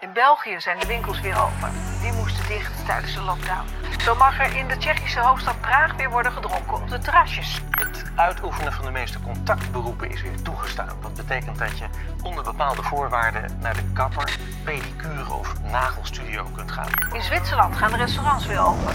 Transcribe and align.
In 0.00 0.12
België 0.12 0.60
zijn 0.60 0.78
de 0.78 0.86
winkels 0.86 1.20
weer 1.20 1.42
open. 1.42 1.70
Die 2.02 2.12
moesten 2.12 2.46
dicht 2.48 2.86
tijdens 2.86 3.14
de 3.14 3.20
lockdown. 3.20 3.66
Zo 4.04 4.14
mag 4.14 4.40
er 4.40 4.56
in 4.56 4.68
de 4.68 4.76
Tsjechische 4.76 5.20
hoofdstad 5.20 5.60
Praag 5.60 5.96
weer 5.96 6.10
worden 6.10 6.32
gedronken 6.32 6.72
op 6.72 6.88
de 6.88 6.98
terrasjes. 6.98 7.60
Het 7.70 8.04
uitoefenen 8.16 8.72
van 8.72 8.84
de 8.84 8.90
meeste 8.90 9.20
contactberoepen 9.20 10.10
is 10.10 10.22
weer 10.22 10.42
toegestaan. 10.42 10.96
Dat 11.02 11.14
betekent 11.14 11.58
dat 11.58 11.78
je 11.78 11.84
onder 12.22 12.44
bepaalde 12.44 12.82
voorwaarden 12.82 13.58
naar 13.60 13.74
de 13.74 13.82
kapper, 13.92 14.38
pedicure 14.64 15.32
of 15.32 15.54
nagelstudio 15.62 16.44
kunt 16.56 16.72
gaan. 16.72 16.88
In 17.12 17.22
Zwitserland 17.22 17.76
gaan 17.76 17.90
de 17.90 17.96
restaurants 17.96 18.46
weer 18.46 18.60
open. 18.60 18.94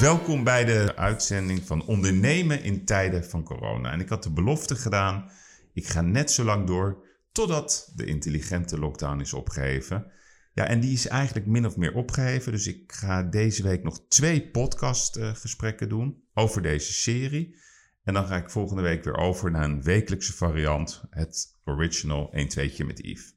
Welkom 0.00 0.44
bij 0.44 0.64
de 0.64 0.92
uitzending 0.96 1.62
van 1.66 1.84
Ondernemen 1.84 2.62
in 2.62 2.84
tijden 2.84 3.24
van 3.24 3.42
corona. 3.42 3.90
En 3.90 4.00
ik 4.00 4.08
had 4.08 4.22
de 4.22 4.30
belofte 4.30 4.76
gedaan, 4.76 5.30
ik 5.78 5.88
ga 5.88 6.00
net 6.00 6.30
zo 6.30 6.44
lang 6.44 6.66
door 6.66 7.06
totdat 7.32 7.92
de 7.94 8.04
intelligente 8.04 8.78
lockdown 8.78 9.20
is 9.20 9.32
opgeheven. 9.32 10.06
Ja, 10.52 10.66
en 10.66 10.80
die 10.80 10.92
is 10.92 11.06
eigenlijk 11.06 11.46
min 11.46 11.66
of 11.66 11.76
meer 11.76 11.94
opgeheven. 11.94 12.52
Dus 12.52 12.66
ik 12.66 12.92
ga 12.92 13.22
deze 13.22 13.62
week 13.62 13.82
nog 13.82 14.00
twee 14.08 14.50
podcastgesprekken 14.50 15.88
doen 15.88 16.22
over 16.34 16.62
deze 16.62 16.92
serie. 16.92 17.56
En 18.04 18.14
dan 18.14 18.26
ga 18.26 18.36
ik 18.36 18.50
volgende 18.50 18.82
week 18.82 19.04
weer 19.04 19.16
over 19.16 19.50
naar 19.50 19.64
een 19.64 19.82
wekelijkse 19.82 20.32
variant, 20.32 21.02
het 21.10 21.58
original 21.64 22.32
1 22.32 22.48
2 22.48 22.84
met 22.84 22.98
Yves. 22.98 23.34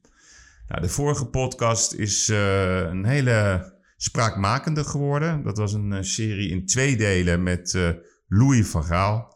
Nou, 0.68 0.80
de 0.80 0.88
vorige 0.88 1.26
podcast 1.26 1.92
is 1.92 2.28
uh, 2.28 2.78
een 2.78 3.04
hele 3.04 3.72
spraakmakende 3.96 4.84
geworden. 4.84 5.42
Dat 5.42 5.56
was 5.56 5.72
een 5.72 5.92
uh, 5.92 5.98
serie 6.00 6.50
in 6.50 6.66
twee 6.66 6.96
delen 6.96 7.42
met 7.42 7.72
uh, 7.72 7.90
Louis 8.28 8.66
van 8.66 8.84
Gaal. 8.84 9.31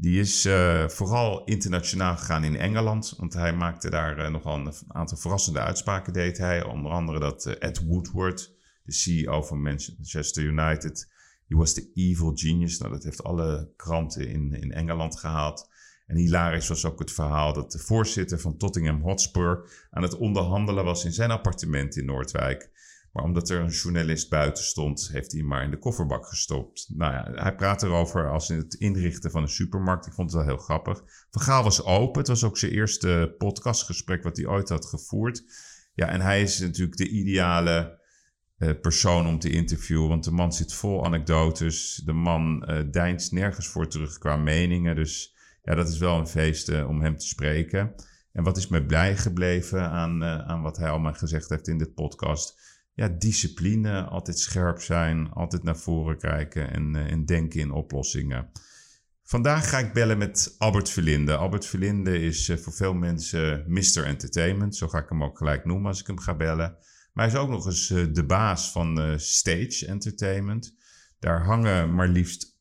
Die 0.00 0.20
is 0.20 0.46
uh, 0.46 0.88
vooral 0.88 1.44
internationaal 1.44 2.16
gegaan 2.16 2.44
in 2.44 2.56
Engeland. 2.56 3.14
Want 3.16 3.32
hij 3.32 3.52
maakte 3.54 3.90
daar 3.90 4.30
nogal 4.30 4.54
een 4.54 4.72
aantal 4.88 5.16
verrassende 5.16 5.60
uitspraken. 5.60 6.12
Deed 6.12 6.38
hij 6.38 6.64
onder 6.64 6.92
andere 6.92 7.18
dat 7.18 7.46
Ed 7.46 7.84
Woodward, 7.86 8.54
de 8.82 8.92
CEO 8.92 9.42
van 9.42 9.62
Manchester 9.62 10.42
United. 10.42 11.12
He 11.46 11.56
was 11.56 11.74
the 11.74 11.90
evil 11.94 12.32
genius. 12.34 12.78
Nou, 12.78 12.92
dat 12.92 13.04
heeft 13.04 13.22
alle 13.22 13.72
kranten 13.76 14.28
in, 14.28 14.52
in 14.52 14.72
Engeland 14.72 15.18
gehaald. 15.18 15.68
En 16.06 16.16
hilarisch 16.16 16.68
was 16.68 16.84
ook 16.84 16.98
het 16.98 17.12
verhaal 17.12 17.52
dat 17.52 17.72
de 17.72 17.78
voorzitter 17.78 18.38
van 18.38 18.56
Tottenham 18.56 19.00
Hotspur 19.00 19.70
aan 19.90 20.02
het 20.02 20.16
onderhandelen 20.16 20.84
was 20.84 21.04
in 21.04 21.12
zijn 21.12 21.30
appartement 21.30 21.96
in 21.96 22.04
Noordwijk. 22.04 22.70
Maar 23.12 23.24
omdat 23.24 23.50
er 23.50 23.60
een 23.60 23.70
journalist 23.70 24.28
buiten 24.28 24.64
stond, 24.64 25.08
heeft 25.12 25.30
hij 25.30 25.40
hem 25.40 25.48
maar 25.48 25.62
in 25.62 25.70
de 25.70 25.78
kofferbak 25.78 26.26
gestopt. 26.26 26.90
Nou 26.94 27.12
ja, 27.12 27.42
hij 27.42 27.54
praat 27.54 27.82
erover 27.82 28.30
als 28.30 28.50
in 28.50 28.56
het 28.56 28.74
inrichten 28.74 29.30
van 29.30 29.42
een 29.42 29.48
supermarkt. 29.48 30.06
Ik 30.06 30.12
vond 30.12 30.32
het 30.32 30.38
wel 30.38 30.48
heel 30.48 30.64
grappig. 30.64 31.02
Van 31.30 31.42
Gaal 31.42 31.62
was 31.62 31.84
open. 31.84 32.18
Het 32.18 32.28
was 32.28 32.44
ook 32.44 32.58
zijn 32.58 32.72
eerste 32.72 33.34
podcastgesprek 33.38 34.22
wat 34.22 34.36
hij 34.36 34.46
ooit 34.46 34.68
had 34.68 34.86
gevoerd. 34.86 35.44
Ja, 35.94 36.08
en 36.08 36.20
hij 36.20 36.42
is 36.42 36.58
natuurlijk 36.58 36.96
de 36.96 37.08
ideale 37.08 37.98
uh, 38.58 38.70
persoon 38.80 39.26
om 39.26 39.38
te 39.38 39.50
interviewen. 39.50 40.08
Want 40.08 40.24
de 40.24 40.30
man 40.30 40.52
zit 40.52 40.72
vol 40.72 41.04
anekdotes. 41.04 42.02
De 42.04 42.12
man 42.12 42.64
uh, 42.68 42.78
deinst 42.90 43.32
nergens 43.32 43.66
voor 43.66 43.88
terug 43.88 44.18
qua 44.18 44.36
meningen. 44.36 44.96
Dus 44.96 45.36
ja, 45.62 45.74
dat 45.74 45.88
is 45.88 45.98
wel 45.98 46.18
een 46.18 46.26
feest 46.26 46.68
uh, 46.68 46.88
om 46.88 47.00
hem 47.00 47.16
te 47.16 47.26
spreken. 47.26 47.94
En 48.32 48.44
wat 48.44 48.56
is 48.56 48.68
mij 48.68 48.84
blij 48.84 49.16
gebleven 49.16 49.90
aan, 49.90 50.24
aan 50.24 50.62
wat 50.62 50.76
hij 50.76 50.90
allemaal 50.90 51.12
gezegd 51.12 51.48
heeft 51.48 51.68
in 51.68 51.78
dit 51.78 51.94
podcast 51.94 52.69
discipline, 53.08 54.02
altijd 54.02 54.38
scherp 54.38 54.80
zijn, 54.80 55.30
altijd 55.30 55.62
naar 55.62 55.76
voren 55.76 56.18
kijken 56.18 56.70
en, 56.70 56.94
uh, 56.96 57.10
en 57.10 57.24
denken 57.24 57.60
in 57.60 57.70
oplossingen. 57.70 58.50
Vandaag 59.22 59.68
ga 59.68 59.78
ik 59.78 59.92
bellen 59.92 60.18
met 60.18 60.54
Albert 60.58 60.88
Verlinde. 60.88 61.36
Albert 61.36 61.66
Verlinde 61.66 62.20
is 62.20 62.48
uh, 62.48 62.56
voor 62.56 62.72
veel 62.72 62.94
mensen 62.94 63.64
Mr. 63.66 64.04
Entertainment, 64.04 64.76
zo 64.76 64.88
ga 64.88 64.98
ik 64.98 65.08
hem 65.08 65.24
ook 65.24 65.38
gelijk 65.38 65.64
noemen 65.64 65.86
als 65.86 66.00
ik 66.00 66.06
hem 66.06 66.18
ga 66.18 66.34
bellen. 66.34 66.76
Maar 67.12 67.24
hij 67.24 67.34
is 67.34 67.40
ook 67.40 67.48
nog 67.48 67.66
eens 67.66 67.90
uh, 67.90 68.06
de 68.12 68.26
baas 68.26 68.72
van 68.72 69.20
Stage 69.20 69.86
Entertainment. 69.86 70.74
Daar 71.18 71.44
hangen 71.44 71.94
maar 71.94 72.08
liefst 72.08 72.58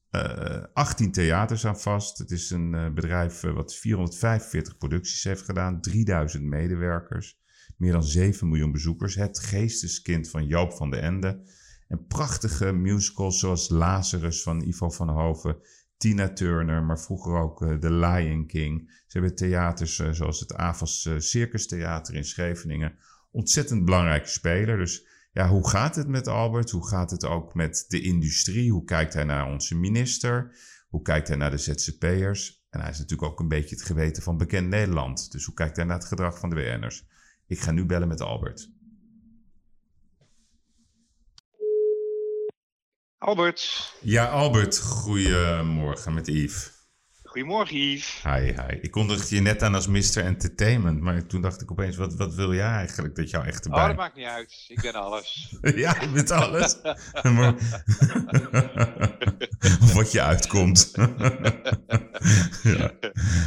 18 0.74 1.12
theaters 1.12 1.66
aan 1.66 1.80
vast. 1.80 2.18
Het 2.18 2.32
is 2.32 2.50
een 2.50 2.94
bedrijf 2.94 3.42
wat 3.42 3.76
445 3.76 4.78
producties 4.78 5.24
heeft 5.24 5.42
gedaan, 5.42 5.82
3000 5.82 6.44
medewerkers 6.44 7.39
meer 7.80 7.92
dan 7.92 8.04
7 8.04 8.48
miljoen 8.48 8.72
bezoekers. 8.72 9.16
Het 9.16 9.40
geesteskind 9.40 10.30
van 10.30 10.46
Joop 10.46 10.74
van 10.74 10.90
den 10.90 11.02
Ende. 11.02 11.42
En 11.88 12.06
prachtige 12.06 12.72
musicals 12.72 13.40
zoals 13.40 13.70
Lazarus 13.70 14.44
van 14.44 14.62
Ivo 14.62 14.90
van 14.90 15.10
Hoven, 15.10 15.58
Tina 15.98 16.34
Turner, 16.34 16.84
maar 16.84 17.00
vroeger 17.00 17.34
ook 17.34 17.62
uh, 17.62 17.74
The 17.74 17.92
Lion 17.92 18.46
King. 18.46 18.90
Ze 19.08 19.18
hebben 19.18 19.36
theaters 19.36 20.00
uh, 20.00 20.12
zoals 20.12 20.40
het 20.40 20.54
Avas 20.54 21.06
uh, 21.06 21.20
Circus 21.20 21.68
Theater 21.68 22.16
in 22.16 22.26
Scheveningen. 22.26 22.96
Ontzettend 23.32 23.86
belangrijke 23.86 24.30
speler. 24.30 24.78
Dus 24.78 25.06
ja, 25.32 25.50
hoe 25.50 25.70
gaat 25.70 25.96
het 25.96 26.08
met 26.08 26.28
Albert? 26.28 26.72
Hoe 26.72 26.88
gaat 26.88 27.12
het 27.12 27.26
ook 27.26 27.54
met 27.54 27.86
de 27.88 28.02
industrie? 28.02 28.72
Hoe 28.72 28.84
kijkt 28.84 29.14
hij 29.14 29.24
naar 29.24 29.52
onze 29.52 29.76
minister? 29.76 30.56
Hoe 30.90 31.02
kijkt 31.02 31.28
hij 31.28 31.38
naar 31.38 31.52
de 31.52 31.58
ZZP'ers? 31.58 32.66
En 32.70 32.80
hij 32.80 32.90
is 32.90 32.98
natuurlijk 32.98 33.32
ook 33.32 33.40
een 33.40 33.48
beetje 33.48 33.76
het 33.76 33.86
geweten 33.86 34.24
van 34.24 34.38
bekend 34.38 34.68
Nederland. 34.68 35.32
Dus 35.32 35.46
hoe 35.46 35.54
kijkt 35.54 35.76
hij 35.76 35.86
naar 35.86 35.98
het 35.98 36.08
gedrag 36.08 36.40
van 36.40 36.50
de 36.50 36.56
WN'ers? 36.56 37.08
Ik 37.50 37.60
ga 37.60 37.72
nu 37.72 37.86
bellen 37.86 38.08
met 38.08 38.22
Albert. 38.22 38.70
Albert. 43.18 43.94
Ja, 44.02 44.26
Albert. 44.26 44.80
Goedemorgen 44.80 46.14
met 46.14 46.28
Yves. 46.28 46.72
Goedemorgen, 47.24 47.78
Yves. 47.78 48.22
Hi, 48.24 48.54
hi. 48.62 48.78
Ik 48.82 48.92
kondigde 48.92 49.36
je 49.36 49.42
net 49.42 49.64
aan 49.64 49.76
als 49.76 49.88
Mr. 49.88 50.24
Entertainment, 50.24 51.02
maar 51.02 51.26
toen 51.26 51.42
dacht 51.42 51.62
ik 51.62 51.72
opeens, 51.72 51.96
wat, 51.96 52.16
wat 52.16 52.36
wil 52.36 52.54
jij 52.54 52.68
eigenlijk 52.68 53.16
dat 53.16 53.30
jou 53.30 53.46
echt 53.46 53.64
erbij... 53.64 53.82
Oh, 53.82 53.88
dat 53.88 53.96
maakt 53.96 54.16
niet 54.16 54.26
uit. 54.26 54.66
Ik 54.68 54.82
ben 54.82 54.94
alles. 54.94 55.56
ja, 55.62 56.02
je 56.02 56.10
bent 56.14 56.32
alles. 56.32 56.78
maar... 57.36 57.54
wat 59.94 60.12
je 60.12 60.22
uitkomt. 60.22 60.92
ja. 62.64 62.94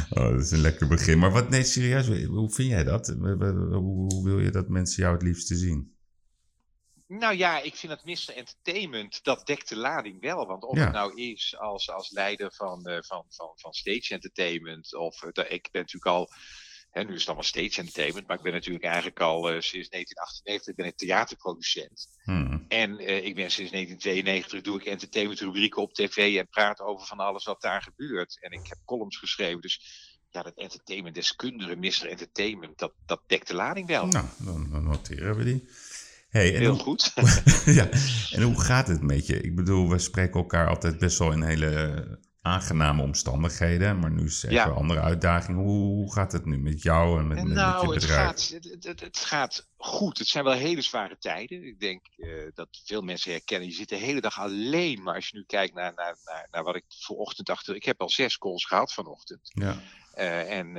Oh, 0.09 0.29
dat 0.29 0.41
is 0.41 0.51
een 0.51 0.61
lekker 0.61 0.87
begin. 0.87 1.19
Maar 1.19 1.31
wat, 1.31 1.49
nee, 1.49 1.63
serieus, 1.63 2.25
hoe 2.25 2.49
vind 2.49 2.69
jij 2.69 2.83
dat? 2.83 3.07
Hoe 3.07 4.23
wil 4.23 4.39
je 4.39 4.49
dat 4.49 4.67
mensen 4.67 5.03
jou 5.03 5.13
het 5.13 5.23
liefste 5.23 5.55
zien? 5.55 5.93
Nou 7.07 7.35
ja, 7.35 7.61
ik 7.61 7.75
vind 7.75 7.91
dat 7.91 8.05
Mr. 8.05 8.35
Entertainment, 8.35 9.23
dat 9.23 9.45
dekt 9.45 9.69
de 9.69 9.77
lading 9.77 10.21
wel. 10.21 10.47
Want 10.47 10.63
of 10.63 10.77
ja. 10.77 10.83
het 10.83 10.93
nou 10.93 11.21
is 11.21 11.55
als, 11.57 11.89
als 11.89 12.11
leider 12.11 12.53
van, 12.53 12.89
uh, 12.89 12.97
van, 13.01 13.25
van, 13.29 13.51
van 13.55 13.73
Stage 13.73 14.13
Entertainment, 14.13 14.95
of 14.95 15.23
uh, 15.23 15.29
ik 15.31 15.69
ben 15.71 15.81
natuurlijk 15.81 16.05
al, 16.05 16.29
hè, 16.93 17.03
nu 17.03 17.13
is 17.13 17.19
het 17.19 17.25
allemaal 17.25 17.43
Stage 17.43 17.79
Entertainment, 17.79 18.27
maar 18.27 18.37
ik 18.37 18.43
ben 18.43 18.53
natuurlijk 18.53 18.85
eigenlijk 18.85 19.19
al 19.19 19.53
uh, 19.53 19.61
sinds 19.61 19.89
1998 19.89 20.75
ben 20.75 20.85
ik 20.85 20.97
theaterproducent. 20.97 22.07
Hmm. 22.23 22.65
En 22.67 22.91
ik 23.25 23.35
ben 23.35 23.51
sinds 23.51 23.71
1992 23.71 24.61
doe 24.61 24.79
ik 24.79 24.85
entertainment 24.85 25.39
rubrieken 25.39 25.81
op 25.81 25.93
tv 25.93 26.37
en 26.37 26.47
praat 26.49 26.79
over 26.79 27.07
van 27.07 27.17
alles 27.17 27.45
wat 27.45 27.61
daar 27.61 27.81
gebeurt. 27.81 28.37
En 28.41 28.51
ik 28.51 28.67
heb 28.67 28.77
columns 28.85 29.17
geschreven, 29.17 29.61
dus 29.61 29.81
ja, 30.29 30.41
dat 30.41 30.53
entertainment 30.55 31.15
deskundige, 31.15 31.75
Mr. 31.75 32.07
Entertainment, 32.09 32.77
dat, 32.77 32.93
dat 33.05 33.21
dekt 33.27 33.47
de 33.47 33.55
lading 33.55 33.87
wel. 33.87 34.07
Nou, 34.07 34.25
dan, 34.37 34.69
dan 34.71 34.83
noteren 34.83 35.35
we 35.35 35.43
die. 35.43 35.67
Hey, 36.29 36.53
en 36.53 36.59
Heel 36.59 36.71
hoe, 36.71 36.79
goed. 36.79 37.13
ja, 37.79 37.89
en 38.31 38.41
hoe 38.41 38.61
gaat 38.61 38.87
het 38.87 39.01
met 39.01 39.27
je? 39.27 39.41
Ik 39.41 39.55
bedoel, 39.55 39.89
we 39.89 39.99
spreken 39.99 40.39
elkaar 40.39 40.67
altijd 40.67 40.97
best 40.97 41.17
wel 41.17 41.31
in 41.31 41.41
hele 41.41 42.19
aangename 42.45 43.01
omstandigheden, 43.01 43.99
maar 43.99 44.11
nu 44.11 44.25
is 44.25 44.43
even 44.43 44.55
ja. 44.55 44.65
een 44.65 44.73
andere 44.73 44.99
uitdaging. 44.99 45.57
Hoe, 45.57 46.13
gaat 46.13 46.31
het 46.31 46.45
nu 46.45 46.57
met 46.57 46.81
jou 46.81 47.19
en 47.19 47.27
met, 47.27 47.37
en 47.37 47.53
nou, 47.53 47.87
met 47.87 47.93
je 47.93 47.99
bedrijf? 47.99 48.29
Het 48.29 48.41
gaat, 48.41 48.63
het, 48.63 48.83
het, 48.85 48.99
het, 48.99 49.17
gaat 49.17 49.67
goed. 49.77 50.17
Het 50.17 50.27
zijn 50.27 50.43
wel 50.43 50.53
hele 50.53 50.81
zware 50.81 51.17
tijden. 51.19 51.63
Ik 51.63 51.79
denk 51.79 52.05
uh, 52.17 52.49
dat 52.53 52.67
veel 52.85 53.01
mensen 53.01 53.31
herkennen. 53.31 53.67
Je 53.67 53.75
zit 53.75 53.89
de 53.89 53.95
hele 53.95 54.21
dag 54.21 54.39
alleen, 54.39 55.03
maar 55.03 55.15
als 55.15 55.27
je 55.27 55.37
nu 55.37 55.43
kijkt 55.43 55.73
naar, 55.73 55.93
naar, 55.95 56.17
naar, 56.25 56.47
naar 56.51 56.63
wat 56.63 56.75
ik 56.75 56.85
voor 56.87 57.17
ochtend 57.17 57.47
dacht, 57.47 57.69
ik 57.69 57.85
heb 57.85 58.01
al 58.01 58.09
zes 58.09 58.37
calls 58.37 58.65
gehad 58.65 58.93
vanochtend. 58.93 59.51
Ja. 59.53 59.81
Uh, 60.17 60.57
en 60.57 60.75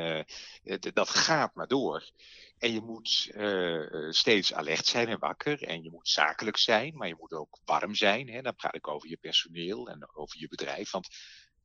uh, 0.64 0.76
dat 0.92 1.08
gaat 1.08 1.54
maar 1.54 1.66
door. 1.66 2.10
En 2.58 2.72
je 2.72 2.80
moet 2.80 3.30
uh, 3.34 4.10
steeds 4.10 4.54
alert 4.54 4.86
zijn 4.86 5.08
en 5.08 5.18
wakker. 5.18 5.62
En 5.62 5.82
je 5.82 5.90
moet 5.90 6.08
zakelijk 6.08 6.56
zijn, 6.56 6.96
maar 6.96 7.08
je 7.08 7.16
moet 7.18 7.32
ook 7.32 7.58
warm 7.64 7.94
zijn. 7.94 8.28
Hè? 8.28 8.42
Dan 8.42 8.54
praat 8.54 8.74
ik 8.74 8.88
over 8.88 9.08
je 9.08 9.16
personeel 9.16 9.88
en 9.88 10.08
over 10.14 10.40
je 10.40 10.48
bedrijf. 10.48 10.90
Want 10.90 11.08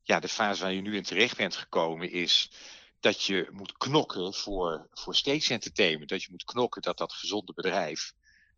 ja, 0.09 0.19
de 0.19 0.27
fase 0.27 0.61
waar 0.61 0.73
je 0.73 0.81
nu 0.81 0.95
in 0.95 1.03
terecht 1.03 1.37
bent 1.37 1.55
gekomen 1.55 2.11
is 2.11 2.51
dat 2.99 3.23
je 3.23 3.47
moet 3.51 3.77
knokken 3.77 4.33
voor, 4.33 4.87
voor 4.93 5.15
stage 5.15 5.53
entertainment. 5.53 6.09
Dat 6.09 6.23
je 6.23 6.31
moet 6.31 6.43
knokken 6.43 6.81
dat 6.81 6.97
dat 6.97 7.13
gezonde 7.13 7.53
bedrijf, 7.53 8.13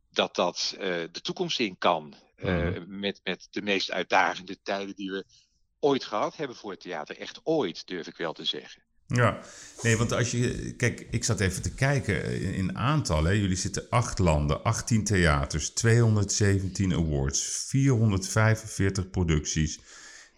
dat 0.09 0.35
dat 0.35 0.75
uh, 0.75 0.79
de 1.11 1.21
toekomst 1.21 1.59
in 1.59 1.77
kan. 1.77 2.13
Mm. 2.37 2.99
met, 2.99 3.19
met 3.23 3.47
de 3.51 3.61
meest 3.61 3.91
uitdagende 3.91 4.61
tijden 4.63 4.95
die 4.95 5.11
we 5.11 5.25
ooit 5.79 6.03
gehad 6.03 6.35
hebben 6.35 6.55
voor 6.55 6.71
het 6.71 6.79
theater. 6.79 7.17
Echt 7.17 7.39
ooit, 7.43 7.87
durf 7.87 8.07
ik 8.07 8.17
wel 8.17 8.33
te 8.33 8.45
zeggen. 8.45 8.83
Ja, 9.07 9.39
nee, 9.81 9.97
want 9.97 10.11
als 10.11 10.31
je. 10.31 10.73
Kijk, 10.77 11.07
ik 11.11 11.23
zat 11.23 11.39
even 11.39 11.61
te 11.61 11.73
kijken 11.73 12.41
in, 12.41 12.53
in 12.53 12.77
aantallen. 12.77 13.39
Jullie 13.39 13.55
zitten 13.55 13.89
acht 13.89 14.19
landen, 14.19 14.63
18 14.63 15.03
theaters, 15.03 15.69
217 15.69 16.93
awards, 16.93 17.65
445 17.67 19.09
producties, 19.09 19.79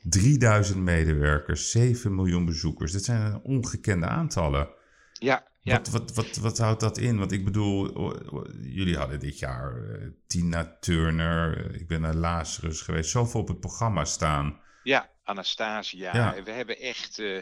3000 0.04 0.78
medewerkers, 0.80 1.72
7 1.72 2.16
miljoen 2.16 2.46
bezoekers. 2.46 2.92
Dat 2.92 3.04
zijn 3.04 3.40
ongekende 3.44 4.08
aantallen. 4.08 4.70
Ja, 5.14 5.48
Ja. 5.62 5.76
Wat, 5.76 5.90
wat, 5.90 6.14
wat, 6.14 6.36
wat 6.36 6.58
houdt 6.58 6.80
dat 6.80 6.98
in? 6.98 7.18
Want 7.18 7.32
ik 7.32 7.46
bedoel, 7.46 8.14
jullie 8.62 8.98
hadden 8.98 9.20
dit 9.20 9.40
jaar 9.40 9.90
eh, 9.90 10.08
Tina 10.28 10.78
Turner, 10.80 11.58
eh, 11.66 11.80
ik 11.82 11.88
ben 11.88 12.02
naar 12.02 12.14
Lazarus 12.16 12.82
geweest, 12.82 13.10
zoveel 13.10 13.40
op 13.40 13.48
het 13.48 13.60
programma 13.60 14.06
staan. 14.06 14.60
Ja, 14.84 15.10
Anastasia. 15.24 16.16
Ja. 16.16 16.44
We 16.44 16.52
hebben 16.52 16.80
echt. 16.80 17.20
eh, 17.20 17.42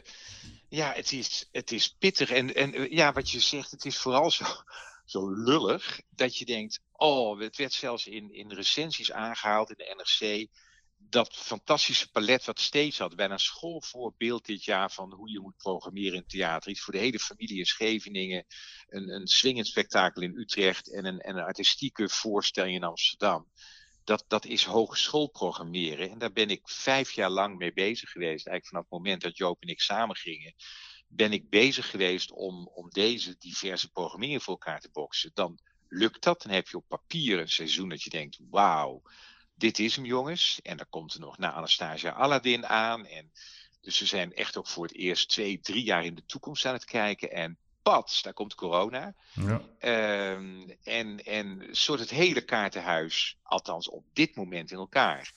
ja, 0.70 0.92
het 0.96 1.12
is, 1.12 1.50
het 1.52 1.72
is 1.72 1.96
pittig. 2.00 2.30
En, 2.32 2.56
en 2.56 2.92
ja, 2.96 3.12
wat 3.14 3.30
je 3.30 3.40
zegt, 3.40 3.72
het 3.72 3.86
is 3.86 3.98
vooral 3.98 4.32
zo, 4.32 4.46
zo 5.06 5.30
lullig 5.34 6.02
dat 6.10 6.38
je 6.38 6.46
denkt. 6.46 6.80
Oh, 6.92 7.40
het 7.40 7.58
werd 7.58 7.74
zelfs 7.74 8.08
in, 8.08 8.34
in 8.34 8.52
recensies 8.52 9.12
aangehaald 9.12 9.70
in 9.70 9.76
de 9.78 9.96
NRC. 9.98 10.48
Dat 11.10 11.36
fantastische 11.36 12.12
palet 12.12 12.46
wat 12.46 12.60
steeds 12.60 12.98
had. 12.98 13.16
Bijna 13.16 13.34
een 13.34 13.40
schoolvoorbeeld 13.40 14.46
dit 14.46 14.64
jaar 14.64 14.92
van 14.92 15.14
hoe 15.14 15.32
je 15.32 15.40
moet 15.40 15.58
programmeren 15.58 16.18
in 16.18 16.28
theater. 16.28 16.72
Iets 16.72 16.82
voor 16.82 16.94
de 16.94 17.00
hele 17.00 17.20
familie 17.20 17.58
in 17.58 17.66
Scheveningen. 17.66 18.46
Een, 18.88 19.10
een 19.10 19.28
swingend 19.28 19.68
spektakel 19.68 20.22
in 20.22 20.38
Utrecht. 20.38 20.92
En 20.92 21.06
een, 21.06 21.20
en 21.20 21.38
een 21.38 21.44
artistieke 21.44 22.10
voorstelling 22.10 22.76
in 22.76 22.84
Amsterdam 22.84 23.48
dat, 24.04 24.26
dat 24.28 24.46
is 24.46 24.66
hogeschool 24.66 25.28
programmeren. 25.28 26.10
En 26.10 26.18
daar 26.18 26.32
ben 26.32 26.50
ik 26.50 26.62
vijf 26.64 27.12
jaar 27.12 27.30
lang 27.30 27.58
mee 27.58 27.74
bezig 27.74 28.10
geweest. 28.10 28.48
Eigenlijk 28.48 28.68
vanaf 28.68 28.84
het 28.84 28.92
moment 28.92 29.22
dat 29.22 29.38
Joop 29.38 29.62
en 29.62 29.68
ik 29.68 29.82
samen 29.82 30.16
gingen, 30.16 30.54
ben 31.08 31.32
ik 31.32 31.50
bezig 31.50 31.90
geweest 31.90 32.32
om, 32.32 32.68
om 32.68 32.90
deze 32.90 33.36
diverse 33.38 33.92
programmeringen 33.92 34.42
voor 34.42 34.54
elkaar 34.54 34.80
te 34.80 34.90
boksen. 34.92 35.32
Dan 35.34 35.60
lukt 35.88 36.24
dat. 36.24 36.42
Dan 36.42 36.52
heb 36.52 36.68
je 36.68 36.78
op 36.78 36.88
papier 36.88 37.40
een 37.40 37.50
seizoen 37.50 37.90
dat 37.90 38.04
je 38.04 38.10
denkt, 38.10 38.40
wauw, 38.50 39.02
dit 39.62 39.80
is 39.80 39.96
hem 39.96 40.06
jongens. 40.06 40.60
En 40.64 40.78
dan 40.78 40.86
komt 40.90 41.14
er 41.14 41.20
nog 41.20 41.38
na 41.38 41.52
Anastasia 41.52 42.12
Aladdin 42.12 42.66
aan. 42.66 43.06
En 43.06 43.32
dus 43.82 44.00
we 44.00 44.06
zijn 44.06 44.34
echt 44.34 44.58
ook 44.58 44.68
voor 44.68 44.84
het 44.84 44.96
eerst 44.96 45.30
twee, 45.30 45.60
drie 45.60 45.84
jaar 45.84 46.06
in 46.06 46.16
de 46.16 46.26
toekomst 46.26 46.66
aan 46.66 46.74
het 46.74 46.86
kijken. 46.86 47.32
En 47.32 47.58
pats, 47.82 48.22
daar 48.22 48.34
komt 48.34 48.56
corona. 48.56 49.14
Ja. 49.34 49.62
Ehm, 49.80 50.70
en, 50.84 51.24
en 51.26 51.68
soort 51.72 52.00
het 52.00 52.10
hele 52.10 52.42
kaartenhuis, 52.42 53.38
althans 53.44 53.90
op 53.90 54.04
dit 54.14 54.36
moment 54.36 54.72
in 54.72 54.78
elkaar. 54.78 55.32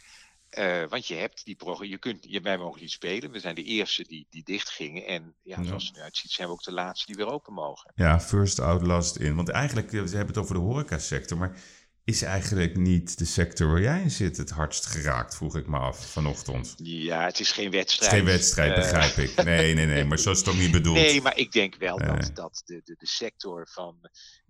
Eh, 0.51 0.85
want 0.89 1.07
je 1.07 1.15
hebt 1.15 1.45
die 1.45 1.57
programma, 1.57 1.91
je 1.91 1.99
kunt, 1.99 2.27
je, 2.29 2.41
wij 2.41 2.59
mogen 2.59 2.81
niet 2.81 2.91
spelen. 2.91 3.31
We 3.31 3.41
zijn 3.41 3.55
de 3.55 3.63
eerste 3.63 4.03
die, 4.03 4.27
die 4.31 4.43
dicht 4.45 4.71
gingen. 4.71 5.07
En 5.07 5.35
ja, 5.43 5.59
Ja. 5.61 5.65
zoals 5.65 5.87
het 5.87 5.97
nu 5.97 6.03
uitziet, 6.03 6.31
zijn 6.31 6.49
we 6.49 6.55
ook 6.55 6.63
de 6.63 6.73
laatste 6.73 7.07
die 7.07 7.17
weer 7.25 7.33
open 7.33 7.53
mogen. 7.53 7.93
Ja, 7.95 8.21
first 8.21 8.59
out, 8.59 8.83
last 8.83 9.17
in. 9.17 9.35
Want 9.35 9.49
eigenlijk, 9.49 9.87
eh, 9.93 10.03
we 10.03 10.09
hebben 10.09 10.27
het 10.35 10.39
over 10.39 10.55
de 10.55 10.61
horecasector, 10.61 11.39
maar 11.39 11.59
is 12.05 12.23
eigenlijk 12.23 12.77
niet 12.77 13.19
de 13.19 13.25
sector 13.25 13.71
waar 13.71 13.81
jij 13.81 14.01
in 14.03 14.11
zit 14.11 14.37
het 14.37 14.51
hardst 14.51 14.87
geraakt, 14.87 15.37
vroeg 15.37 15.57
ik 15.57 15.67
me 15.67 15.79
af 15.79 16.11
vanochtend. 16.11 16.75
Ja, 16.77 17.25
het 17.25 17.41
is 17.41 17.53
geen 17.53 17.71
wedstrijd. 17.71 18.13
is 18.13 18.19
geen 18.19 18.27
wedstrijd, 18.27 18.71
Eh, 18.73 18.77
begrijp 18.79 19.17
ik. 19.17 19.45
Nee, 19.45 19.75
nee, 19.75 19.87
nee, 19.87 20.05
maar 20.05 20.19
zo 20.19 20.31
is 20.31 20.39
het 20.39 20.49
ook 20.49 20.55
niet 20.57 20.71
bedoeld. 20.71 20.97
Nee, 20.97 21.21
maar 21.23 21.37
ik 21.39 21.53
denk 21.53 21.77
wel 21.77 21.99
dat, 21.99 22.31
dat 22.35 22.63
de, 22.65 22.81
de, 22.85 22.95
de 22.99 23.07
sector 23.07 23.69
van. 23.71 23.99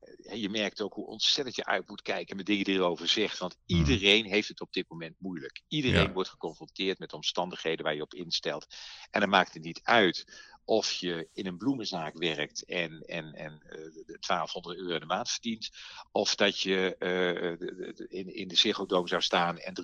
eh, 0.00 0.40
Je 0.42 0.48
merkt 0.48 0.80
ook 0.80 0.94
hoe 0.94 1.06
ontzettend 1.06 1.56
je 1.56 1.64
uit 1.64 1.88
moet 1.88 2.02
kijken 2.02 2.36
met 2.36 2.46
dingen 2.46 2.64
die 2.64 2.74
je 2.74 2.80
erover 2.80 3.08
zegt. 3.08 3.38
Want 3.38 3.56
Hmm. 3.66 3.78
iedereen 3.78 4.24
heeft 4.24 4.48
het 4.48 4.60
op 4.60 4.72
dit 4.72 4.88
moment 4.88 5.14
moeilijk. 5.18 5.62
Iedereen 5.68 6.02
Ja. 6.06 6.12
wordt 6.12 6.28
geconfronteerd 6.28 6.98
met 6.98 7.12
omstandigheden 7.12 7.84
waar 7.84 7.94
je 7.94 8.02
op 8.02 8.14
instelt. 8.14 8.66
En 9.10 9.20
dan 9.20 9.28
maakt 9.28 9.54
het 9.54 9.62
niet 9.62 9.80
uit 9.82 10.24
of 10.64 10.92
je 10.92 11.28
in 11.32 11.46
een 11.46 11.56
bloemenzaak 11.56 12.18
werkt 12.18 12.64
en, 12.64 13.00
en, 13.00 13.34
en 13.34 13.62
eh, 13.68 13.78
de 14.06 14.16
1200 14.20 14.76
euro 14.78 14.94
in 14.94 15.00
de 15.00 15.06
maand 15.06 15.30
verdient. 15.30 15.70
Of 16.12 16.34
dat 16.34 16.60
je 16.60 16.96
eh, 16.98 17.58
de- 17.58 18.06
in, 18.08 18.34
in 18.34 18.48
de 18.48 18.56
Ziggo 18.56 19.06
zou 19.06 19.22
staan 19.22 19.58
en 19.58 19.74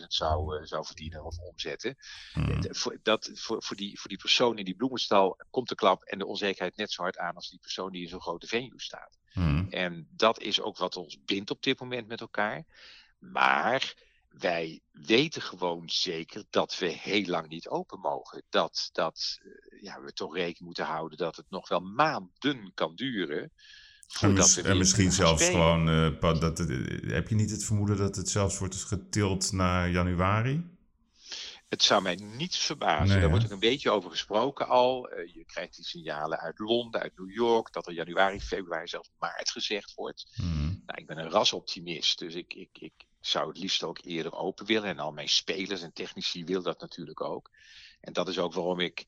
350.000 0.00 0.06
zou, 0.06 0.56
eh, 0.56 0.64
zou 0.66 0.86
verdienen 0.86 1.24
of 1.24 1.38
omzetten. 1.38 1.96
Hmm. 2.32 2.74
Voor, 2.74 2.98
dat, 3.02 3.30
voor, 3.34 3.62
voor, 3.62 3.76
die, 3.76 4.00
voor 4.00 4.08
die 4.08 4.18
persoon 4.18 4.58
in 4.58 4.64
die 4.64 4.76
bloemenstal 4.76 5.38
komt 5.50 5.68
de 5.68 5.74
klap 5.74 6.02
en 6.02 6.18
de 6.18 6.26
onzekerheid 6.26 6.76
net 6.76 6.92
zo 6.92 7.02
hard 7.02 7.18
aan 7.18 7.34
als 7.34 7.50
die 7.50 7.58
persoon 7.60 7.92
die 7.92 8.02
in 8.02 8.08
zo'n 8.08 8.20
grote 8.20 8.46
venue 8.46 8.80
staat. 8.80 9.18
Hmm. 9.32 9.66
En 9.70 10.08
dat 10.10 10.40
is 10.40 10.60
ook 10.60 10.76
wat 10.76 10.96
ons 10.96 11.24
bindt 11.24 11.50
op 11.50 11.62
dit 11.62 11.80
moment 11.80 12.06
met 12.06 12.20
elkaar. 12.20 12.64
Maar 13.18 13.94
wij 14.30 14.80
weten 14.92 15.42
gewoon 15.42 15.88
zeker 15.90 16.44
dat 16.50 16.78
we 16.78 16.86
heel 16.86 17.26
lang 17.26 17.48
niet 17.48 17.68
open 17.68 18.00
mogen. 18.00 18.42
Dat, 18.48 18.88
dat 18.92 19.38
eh, 19.42 19.82
ja, 19.82 20.00
we 20.00 20.12
toch 20.12 20.34
rekening 20.34 20.64
moeten 20.64 20.84
houden 20.84 21.18
dat 21.18 21.36
het 21.36 21.50
nog 21.50 21.68
wel 21.68 21.80
maanden 21.80 22.70
kan 22.74 22.94
duren. 22.94 23.40
En, 23.42 23.50
Voordat 24.08 24.36
mis- 24.36 24.54
we 24.54 24.62
en 24.62 24.78
misschien 24.78 25.12
zelfs 25.12 25.44
spelen. 25.44 25.60
gewoon, 25.60 25.88
eh, 26.20 26.40
dat, 26.40 26.58
het- 26.58 27.02
heb 27.04 27.28
je 27.28 27.34
niet 27.34 27.50
het 27.50 27.64
vermoeden 27.64 27.96
dat 27.96 28.16
het 28.16 28.28
zelfs 28.28 28.58
wordt 28.58 28.74
getild 28.84 29.52
naar 29.52 29.90
januari? 29.90 30.78
Het 31.68 31.82
zou 31.82 32.02
mij 32.02 32.14
niets 32.14 32.58
verbazen. 32.58 33.08
Nee, 33.08 33.20
Daar 33.20 33.28
wordt 33.30 33.44
ook 33.44 33.50
een 33.50 33.58
beetje 33.58 33.90
over 33.90 34.10
gesproken 34.10 34.68
al. 34.68 35.08
Eh, 35.08 35.34
je 35.34 35.44
krijgt 35.44 35.76
die 35.76 35.84
signalen 35.84 36.38
uit 36.38 36.58
Londen, 36.58 37.00
uit 37.00 37.18
New 37.18 37.30
York, 37.30 37.72
dat 37.72 37.86
er 37.86 37.92
januari, 37.92 38.40
februari, 38.40 38.86
zelfs 38.86 39.10
maart 39.18 39.50
gezegd 39.50 39.94
wordt. 39.94 40.30
Hmm. 40.34 40.82
Nou, 40.86 41.00
ik 41.00 41.06
ben 41.06 41.18
een 41.18 41.30
rasoptimist, 41.30 42.18
dus 42.18 42.34
ik, 42.34 42.54
ik, 42.54 42.68
ik 42.72 42.92
zou 43.20 43.48
het 43.48 43.58
liefst 43.58 43.82
ook 43.82 43.98
eerder 44.02 44.34
open 44.34 44.66
willen. 44.66 44.88
En 44.88 44.98
al 44.98 45.12
mijn 45.12 45.28
spelers 45.28 45.82
en 45.82 45.92
technici 45.92 46.44
wil 46.44 46.62
dat 46.62 46.80
natuurlijk 46.80 47.20
ook. 47.20 47.50
En 48.00 48.12
dat 48.12 48.28
is 48.28 48.38
ook 48.38 48.52
waarom 48.52 48.80
ik 48.80 49.04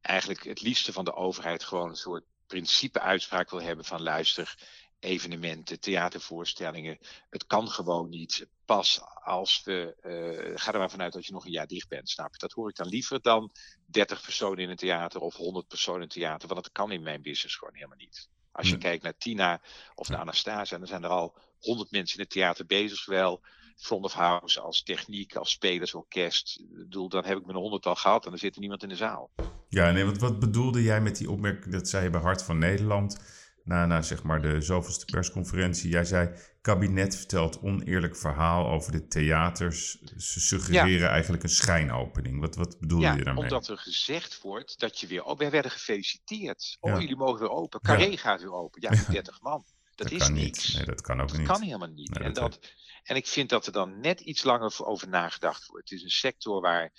eigenlijk 0.00 0.44
het 0.44 0.60
liefste 0.60 0.92
van 0.92 1.04
de 1.04 1.14
overheid 1.14 1.64
gewoon 1.64 1.88
een 1.88 1.96
soort 1.96 2.24
principe-uitspraak 2.46 3.50
wil 3.50 3.62
hebben 3.62 3.84
van 3.84 4.02
luister, 4.02 4.58
evenementen, 4.98 5.80
theatervoorstellingen. 5.80 6.98
Het 7.30 7.46
kan 7.46 7.68
gewoon 7.68 8.08
niet. 8.08 8.46
Pas 8.64 9.00
als 9.24 9.62
we. 9.64 9.96
eh, 10.00 10.52
ga 10.62 10.72
er 10.72 10.78
maar 10.78 10.90
vanuit 10.90 11.12
dat 11.12 11.26
je 11.26 11.32
nog 11.32 11.44
een 11.44 11.50
jaar 11.50 11.66
dicht 11.66 11.88
bent, 11.88 12.08
snap 12.08 12.32
je? 12.32 12.38
Dat 12.38 12.52
hoor 12.52 12.68
ik 12.68 12.76
dan 12.76 12.88
liever 12.88 13.20
dan 13.22 13.50
30 13.86 14.22
personen 14.22 14.58
in 14.58 14.70
een 14.70 14.76
theater 14.76 15.20
of 15.20 15.34
100 15.36 15.68
personen 15.68 16.00
in 16.00 16.06
een 16.06 16.12
theater. 16.12 16.48
Want 16.48 16.62
dat 16.62 16.72
kan 16.72 16.92
in 16.92 17.02
mijn 17.02 17.22
business 17.22 17.56
gewoon 17.56 17.74
helemaal 17.74 17.96
niet. 17.96 18.28
Als 18.56 18.68
je 18.68 18.78
kijkt 18.78 19.02
naar 19.02 19.16
Tina 19.18 19.60
of 19.94 20.08
naar. 20.08 20.20
Anastasia, 20.20 20.78
dan 20.78 20.86
zijn 20.86 21.04
er 21.04 21.10
al 21.10 21.34
100 21.60 21.90
mensen 21.90 22.16
in 22.18 22.22
het 22.22 22.32
theater 22.32 22.66
bezig, 22.66 22.98
zowel 22.98 23.40
front 23.76 24.04
of 24.04 24.12
house 24.12 24.60
als 24.60 24.82
techniek, 24.82 25.34
als 25.34 25.50
spelers, 25.50 25.94
orkest. 25.94 26.58
Ik 26.60 26.76
bedoel, 26.76 27.08
dan 27.08 27.24
heb 27.24 27.38
ik 27.38 27.46
mijn 27.46 27.58
100 27.58 27.86
al 27.86 27.94
gehad 27.94 28.26
en 28.26 28.32
er 28.32 28.38
zit 28.38 28.54
er 28.54 28.60
niemand 28.60 28.82
in 28.82 28.88
de 28.88 28.96
zaal. 28.96 29.30
Ja, 29.68 29.90
nee, 29.90 30.04
wat, 30.04 30.18
wat 30.18 30.38
bedoelde 30.38 30.82
jij 30.82 31.00
met 31.00 31.16
die 31.16 31.30
opmerking 31.30 31.72
dat 31.72 31.88
zij 31.88 32.10
bij 32.10 32.20
Hart 32.20 32.42
van 32.42 32.58
Nederland, 32.58 33.18
na, 33.66 33.86
na 33.86 34.02
zeg 34.02 34.22
maar 34.22 34.42
de 34.42 34.60
zoveelste 34.60 35.04
persconferentie, 35.04 35.90
jij 35.90 36.04
zei, 36.04 36.30
kabinet 36.60 37.16
vertelt 37.16 37.60
oneerlijk 37.60 38.16
verhaal 38.16 38.66
over 38.66 38.92
de 38.92 39.06
theaters. 39.06 39.90
Ze 40.16 40.40
suggereren 40.40 41.08
eigenlijk 41.08 41.42
een 41.42 41.48
schijnopening. 41.48 42.40
Wat, 42.40 42.54
wat 42.56 42.78
bedoelde 42.80 43.04
Ja, 43.04 43.14
je 43.14 43.24
daarmee? 43.24 43.42
omdat 43.42 43.68
er 43.68 43.78
gezegd 43.78 44.40
wordt 44.40 44.78
dat 44.78 45.00
je 45.00 45.06
weer... 45.06 45.22
Oh, 45.24 45.38
wij 45.38 45.50
werden 45.50 45.70
gefeliciteerd. 45.70 46.76
Oh, 46.80 46.90
Ja. 46.92 47.00
jullie 47.00 47.16
mogen 47.16 47.40
weer 47.40 47.50
open. 47.50 47.80
Carré 47.80 48.16
gaat 48.16 48.40
weer 48.40 48.52
open. 48.52 48.80
Ja, 48.82 48.90
met 48.96 49.06
30 49.10 49.40
man. 49.40 49.64
Dat, 49.94 50.10
is 50.10 50.18
kan 50.18 50.32
niks. 50.32 50.66
niet. 50.66 50.76
Nee, 50.76 50.84
dat 50.86 51.00
kan 51.00 51.20
ook 51.20 51.28
Dat 51.28 51.38
niet. 51.38 51.46
kan 51.46 51.62
helemaal 51.62 51.88
niet. 51.88 52.10
Nee, 52.18 52.24
en, 52.28 52.32
dat- 52.32 52.52
dat, 52.52 52.72
en 53.02 53.16
ik 53.16 53.26
vind 53.26 53.48
dat 53.48 53.66
er 53.66 53.72
dan 53.72 54.00
net 54.00 54.20
iets 54.20 54.42
langer 54.42 54.84
over 54.86 55.08
nagedacht 55.08 55.66
wordt. 55.66 55.88
Het 55.90 55.98
is 55.98 56.04
een 56.04 56.10
sector 56.10 56.60
waar, 56.60 56.92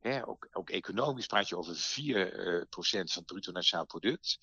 hè, 0.00 0.26
ook, 0.28 0.48
ook 0.52 0.70
economisch 0.70 1.26
praat 1.26 1.48
je 1.48 1.56
over 1.56 1.74
4% 1.76 2.68
procent 2.68 3.12
van 3.12 3.22
het 3.22 3.32
bruto 3.32 3.52
nationaal 3.52 3.86
product. 3.86 4.38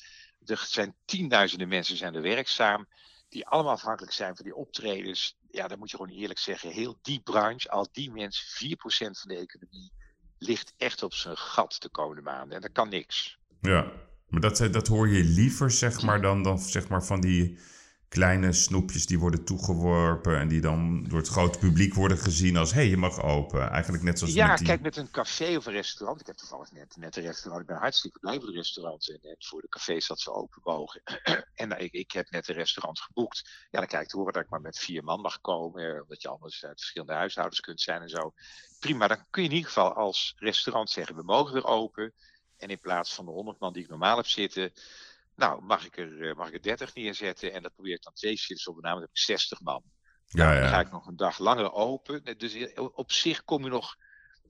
Er 0.45 0.65
zijn 0.67 0.95
tienduizenden 1.05 1.67
mensen 1.67 1.97
zijn 1.97 2.15
er 2.15 2.21
werkzaam, 2.21 2.87
die 3.29 3.47
allemaal 3.47 3.73
afhankelijk 3.73 4.13
zijn 4.13 4.35
van 4.35 4.45
die 4.45 4.55
optredens. 4.55 5.37
Ja, 5.49 5.67
dan 5.67 5.79
moet 5.79 5.91
je 5.91 5.97
gewoon 5.97 6.11
eerlijk 6.11 6.39
zeggen, 6.39 6.71
heel 6.71 6.99
die 7.01 7.21
branche, 7.21 7.69
al 7.69 7.87
die 7.91 8.11
mensen, 8.11 8.67
4% 8.67 8.77
van 9.19 9.29
de 9.29 9.37
economie, 9.37 9.91
ligt 10.37 10.73
echt 10.77 11.03
op 11.03 11.13
zijn 11.13 11.37
gat 11.37 11.75
de 11.79 11.89
komende 11.89 12.21
maanden. 12.21 12.55
En 12.55 12.61
dat 12.61 12.71
kan 12.71 12.89
niks. 12.89 13.37
Ja, 13.61 13.91
maar 14.27 14.41
dat, 14.41 14.57
dat 14.57 14.87
hoor 14.87 15.09
je 15.09 15.23
liever, 15.23 15.71
zeg 15.71 16.01
maar, 16.01 16.21
dan, 16.21 16.43
dan 16.43 16.59
zeg 16.59 16.87
maar 16.87 17.03
van 17.03 17.21
die 17.21 17.59
kleine 18.11 18.53
snoepjes 18.53 19.05
die 19.05 19.19
worden 19.19 19.43
toegeworpen 19.45 20.39
en 20.39 20.47
die 20.47 20.61
dan 20.61 21.03
door 21.03 21.17
het 21.19 21.27
grote 21.27 21.59
publiek 21.59 21.93
worden 21.93 22.17
gezien 22.17 22.57
als, 22.57 22.71
hé, 22.71 22.79
hey, 22.79 22.89
je 22.89 22.97
mag 22.97 23.21
open. 23.21 23.69
Eigenlijk 23.69 24.03
net 24.03 24.19
zoals 24.19 24.33
Ja, 24.33 24.47
met 24.47 24.57
die... 24.57 24.67
kijk, 24.67 24.81
met 24.81 24.97
een 24.97 25.11
café 25.11 25.57
of 25.57 25.65
een 25.65 25.73
restaurant. 25.73 26.19
Ik 26.19 26.25
heb 26.27 26.35
toevallig 26.35 26.71
net, 26.71 26.95
net 26.97 27.15
een 27.15 27.23
restaurant. 27.23 27.61
Ik 27.61 27.67
ben 27.67 27.77
hartstikke 27.77 28.19
blij 28.19 28.37
voor 28.37 28.45
de 28.45 28.51
restaurants 28.51 29.09
en 29.09 29.19
net 29.21 29.45
voor 29.47 29.61
de 29.61 29.69
cafés 29.69 30.07
dat 30.07 30.19
ze 30.19 30.33
open 30.33 30.61
mogen. 30.63 31.01
en 31.61 31.67
nou, 31.67 31.81
ik, 31.81 31.91
ik 31.91 32.11
heb 32.11 32.29
net 32.29 32.47
een 32.47 32.55
restaurant 32.55 32.99
geboekt. 32.99 33.49
Ja, 33.69 33.79
dan 33.79 33.87
krijg 33.87 34.03
ik 34.03 34.09
te 34.09 34.17
horen 34.17 34.33
dat 34.33 34.43
ik 34.43 34.49
maar 34.49 34.61
met 34.61 34.79
vier 34.79 35.03
man 35.03 35.21
mag 35.21 35.41
komen. 35.41 35.95
eh, 35.95 36.01
Omdat 36.01 36.21
je 36.21 36.27
anders 36.27 36.65
uit 36.65 36.79
verschillende 36.79 37.13
huishoudens 37.13 37.59
kunt 37.59 37.81
zijn 37.81 38.01
en 38.01 38.09
zo. 38.09 38.33
Prima, 38.79 39.07
dan 39.07 39.25
kun 39.29 39.43
je 39.43 39.49
in 39.49 39.55
ieder 39.55 39.71
geval 39.71 39.93
als 39.93 40.33
restaurant 40.37 40.89
zeggen: 40.89 41.15
we 41.15 41.23
mogen 41.23 41.53
weer 41.53 41.65
open. 41.65 42.13
En 42.57 42.69
in 42.69 42.79
plaats 42.79 43.13
van 43.13 43.25
de 43.25 43.31
100 43.31 43.59
man 43.59 43.73
die 43.73 43.83
ik 43.83 43.89
normaal 43.89 44.17
heb 44.17 44.27
zitten. 44.27 44.71
Nou, 45.41 45.61
mag 45.61 45.85
ik 45.85 45.97
er, 45.97 46.29
eh, 46.29 46.35
mag 46.35 46.47
ik 46.47 46.53
er 46.53 46.61
30 46.61 46.95
neerzetten? 46.95 47.53
En 47.53 47.61
dat 47.61 47.73
probeer 47.73 47.93
ik 47.93 48.03
dan 48.03 48.13
twee 48.13 48.37
shifts 48.37 48.67
op 48.67 48.75
de 48.75 48.81
naam. 48.81 48.93
Dan 48.93 49.01
heb 49.01 49.09
ik 49.09 49.17
60 49.17 49.61
man. 49.61 49.83
Ja, 50.25 50.43
Nou, 50.45 50.59
Dan 50.59 50.69
ga 50.69 50.79
ja. 50.79 50.85
ik 50.85 50.91
nog 50.91 51.07
een 51.07 51.15
dag 51.15 51.39
langer 51.39 51.71
open. 51.71 52.37
Dus 52.37 52.73
op 52.73 53.11
zich 53.11 53.43
kom 53.43 53.63
je 53.63 53.69
nog. 53.69 53.95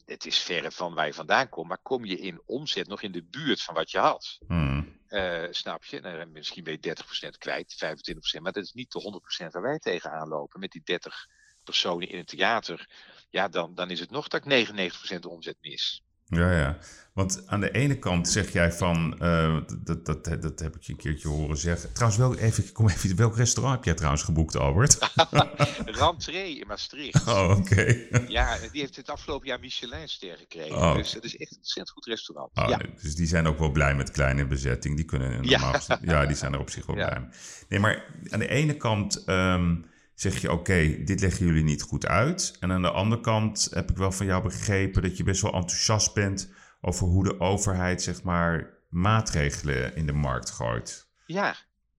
Het 0.06 0.26
is 0.26 0.38
verre 0.38 0.72
van 0.72 0.94
waar 0.94 1.06
je 1.06 1.14
vandaan 1.14 1.50
komt, 1.50 1.68
maar 1.68 1.82
kom 1.82 2.06
je 2.06 2.18
in 2.18 2.42
omzet 2.46 2.88
nog 2.88 3.02
in 3.02 3.12
de 3.12 3.24
buurt 3.24 3.62
van 3.62 3.76
wat 3.76 3.92
je 3.92 3.98
had. 3.98 4.40
Hmm. 4.48 5.00
Eh, 5.08 5.48
snap 5.50 5.84
je? 5.84 6.00
Nou, 6.00 6.26
misschien 6.26 6.64
ben 6.64 6.74
je 6.74 6.80
30% 6.80 7.38
kwijt, 7.38 7.74
25%, 7.74 8.42
maar 8.42 8.52
dat 8.52 8.64
is 8.64 8.74
niet 8.74 8.92
de 8.92 9.00
100% 9.00 9.52
waar 9.52 9.62
wij 9.62 9.80
tegenaan 9.80 10.28
lopen. 10.28 10.60
Met 10.60 10.72
die 10.72 10.82
30 10.84 11.28
personen 11.64 12.10
in 12.10 12.18
het 12.18 12.28
theater, 12.28 12.90
ja, 13.30 13.48
dan, 13.48 13.76
dan 13.76 13.90
is 13.90 14.00
het 14.00 14.12
nog 14.12 14.28
dat 14.28 14.46
ik 14.46 14.68
99% 15.16 15.26
omzet 15.26 15.58
mis. 15.62 16.04
Ja, 16.32 16.58
ja. 16.58 16.78
Want 17.14 17.44
aan 17.48 17.60
de 17.60 17.72
ene 17.72 18.00
kant 18.00 18.30
zeg 18.30 18.52
jij 18.52 18.72
van, 18.72 19.16
uh, 19.22 19.60
dat, 19.84 20.06
dat, 20.06 20.24
dat, 20.42 20.60
heb 20.60 20.76
ik 20.76 20.82
je 20.82 20.92
een 20.92 20.98
keertje 20.98 21.28
horen 21.28 21.58
zeggen. 21.58 21.94
Trouwens, 21.94 22.22
wel 22.22 22.38
even, 22.38 22.72
kom 22.72 22.90
even, 22.90 23.16
welk 23.16 23.36
restaurant 23.36 23.76
heb 23.76 23.86
jij 23.86 23.94
trouwens 23.94 24.24
geboekt, 24.24 24.56
Albert? 24.56 24.98
Rantree 26.00 26.60
in 26.60 26.68
Maastricht. 26.68 27.28
Oh, 27.28 27.56
oké. 27.58 27.98
ja, 28.28 28.58
die 28.72 28.82
heeft 28.82 28.96
het 28.96 29.10
afgelopen 29.10 29.48
jaar 29.48 29.60
Michelin-ster 29.60 30.38
gekregen. 30.38 30.76
Oh. 30.76 30.96
Dus 30.96 31.14
het 31.14 31.24
is 31.24 31.38
echt 31.38 31.52
een 31.52 31.58
ontzettend 31.58 31.90
goed 31.90 32.06
restaurant. 32.06 32.52
Oh, 32.54 32.70
ja. 32.70 32.80
Dus 33.02 33.16
die 33.16 33.28
zijn 33.28 33.48
ook 33.48 33.60
wel 33.60 33.72
blij 33.72 33.96
met 33.96 34.12
kleine 34.12 34.46
bezetting. 34.46 34.96
Die 34.96 35.06
kunnen 35.06 35.32
normaal, 35.32 35.76
ja. 35.88 36.00
ja, 36.02 36.26
die 36.26 36.36
zijn 36.36 36.54
er 36.54 36.60
op 36.60 36.70
zich 36.70 36.86
wel 36.86 36.96
blij 36.96 37.20
mee. 37.20 37.30
Nee, 37.70 37.80
maar 37.80 38.06
aan 38.30 38.40
de 38.40 38.50
ene 38.50 38.78
kant... 38.78 39.24
Um, 39.28 39.90
zeg 40.22 40.42
je: 40.42 40.52
Oké, 40.52 41.04
dit 41.04 41.22
leggen 41.22 41.46
jullie 41.46 41.64
niet 41.64 41.82
goed 41.82 42.06
uit. 42.06 42.58
En 42.60 42.72
aan 42.72 42.82
de 42.82 42.92
andere 42.92 43.22
kant 43.22 43.68
heb 43.74 43.92
ik 43.92 43.98
wel 43.98 44.12
van 44.12 44.26
jou 44.26 44.44
begrepen 44.44 45.02
dat 45.02 45.18
je 45.18 45.24
best 45.24 45.42
wel 45.42 45.54
enthousiast 45.54 46.14
bent 46.14 46.50
over 46.82 47.08
hoe 47.08 47.24
de 47.24 47.40
overheid, 47.40 48.02
zeg 48.02 48.24
maar, 48.24 48.78
maatregelen 48.90 49.96
in 49.96 50.06
de 50.06 50.14
markt 50.14 50.50
gooit. 50.50 51.08
Ja, 51.26 51.56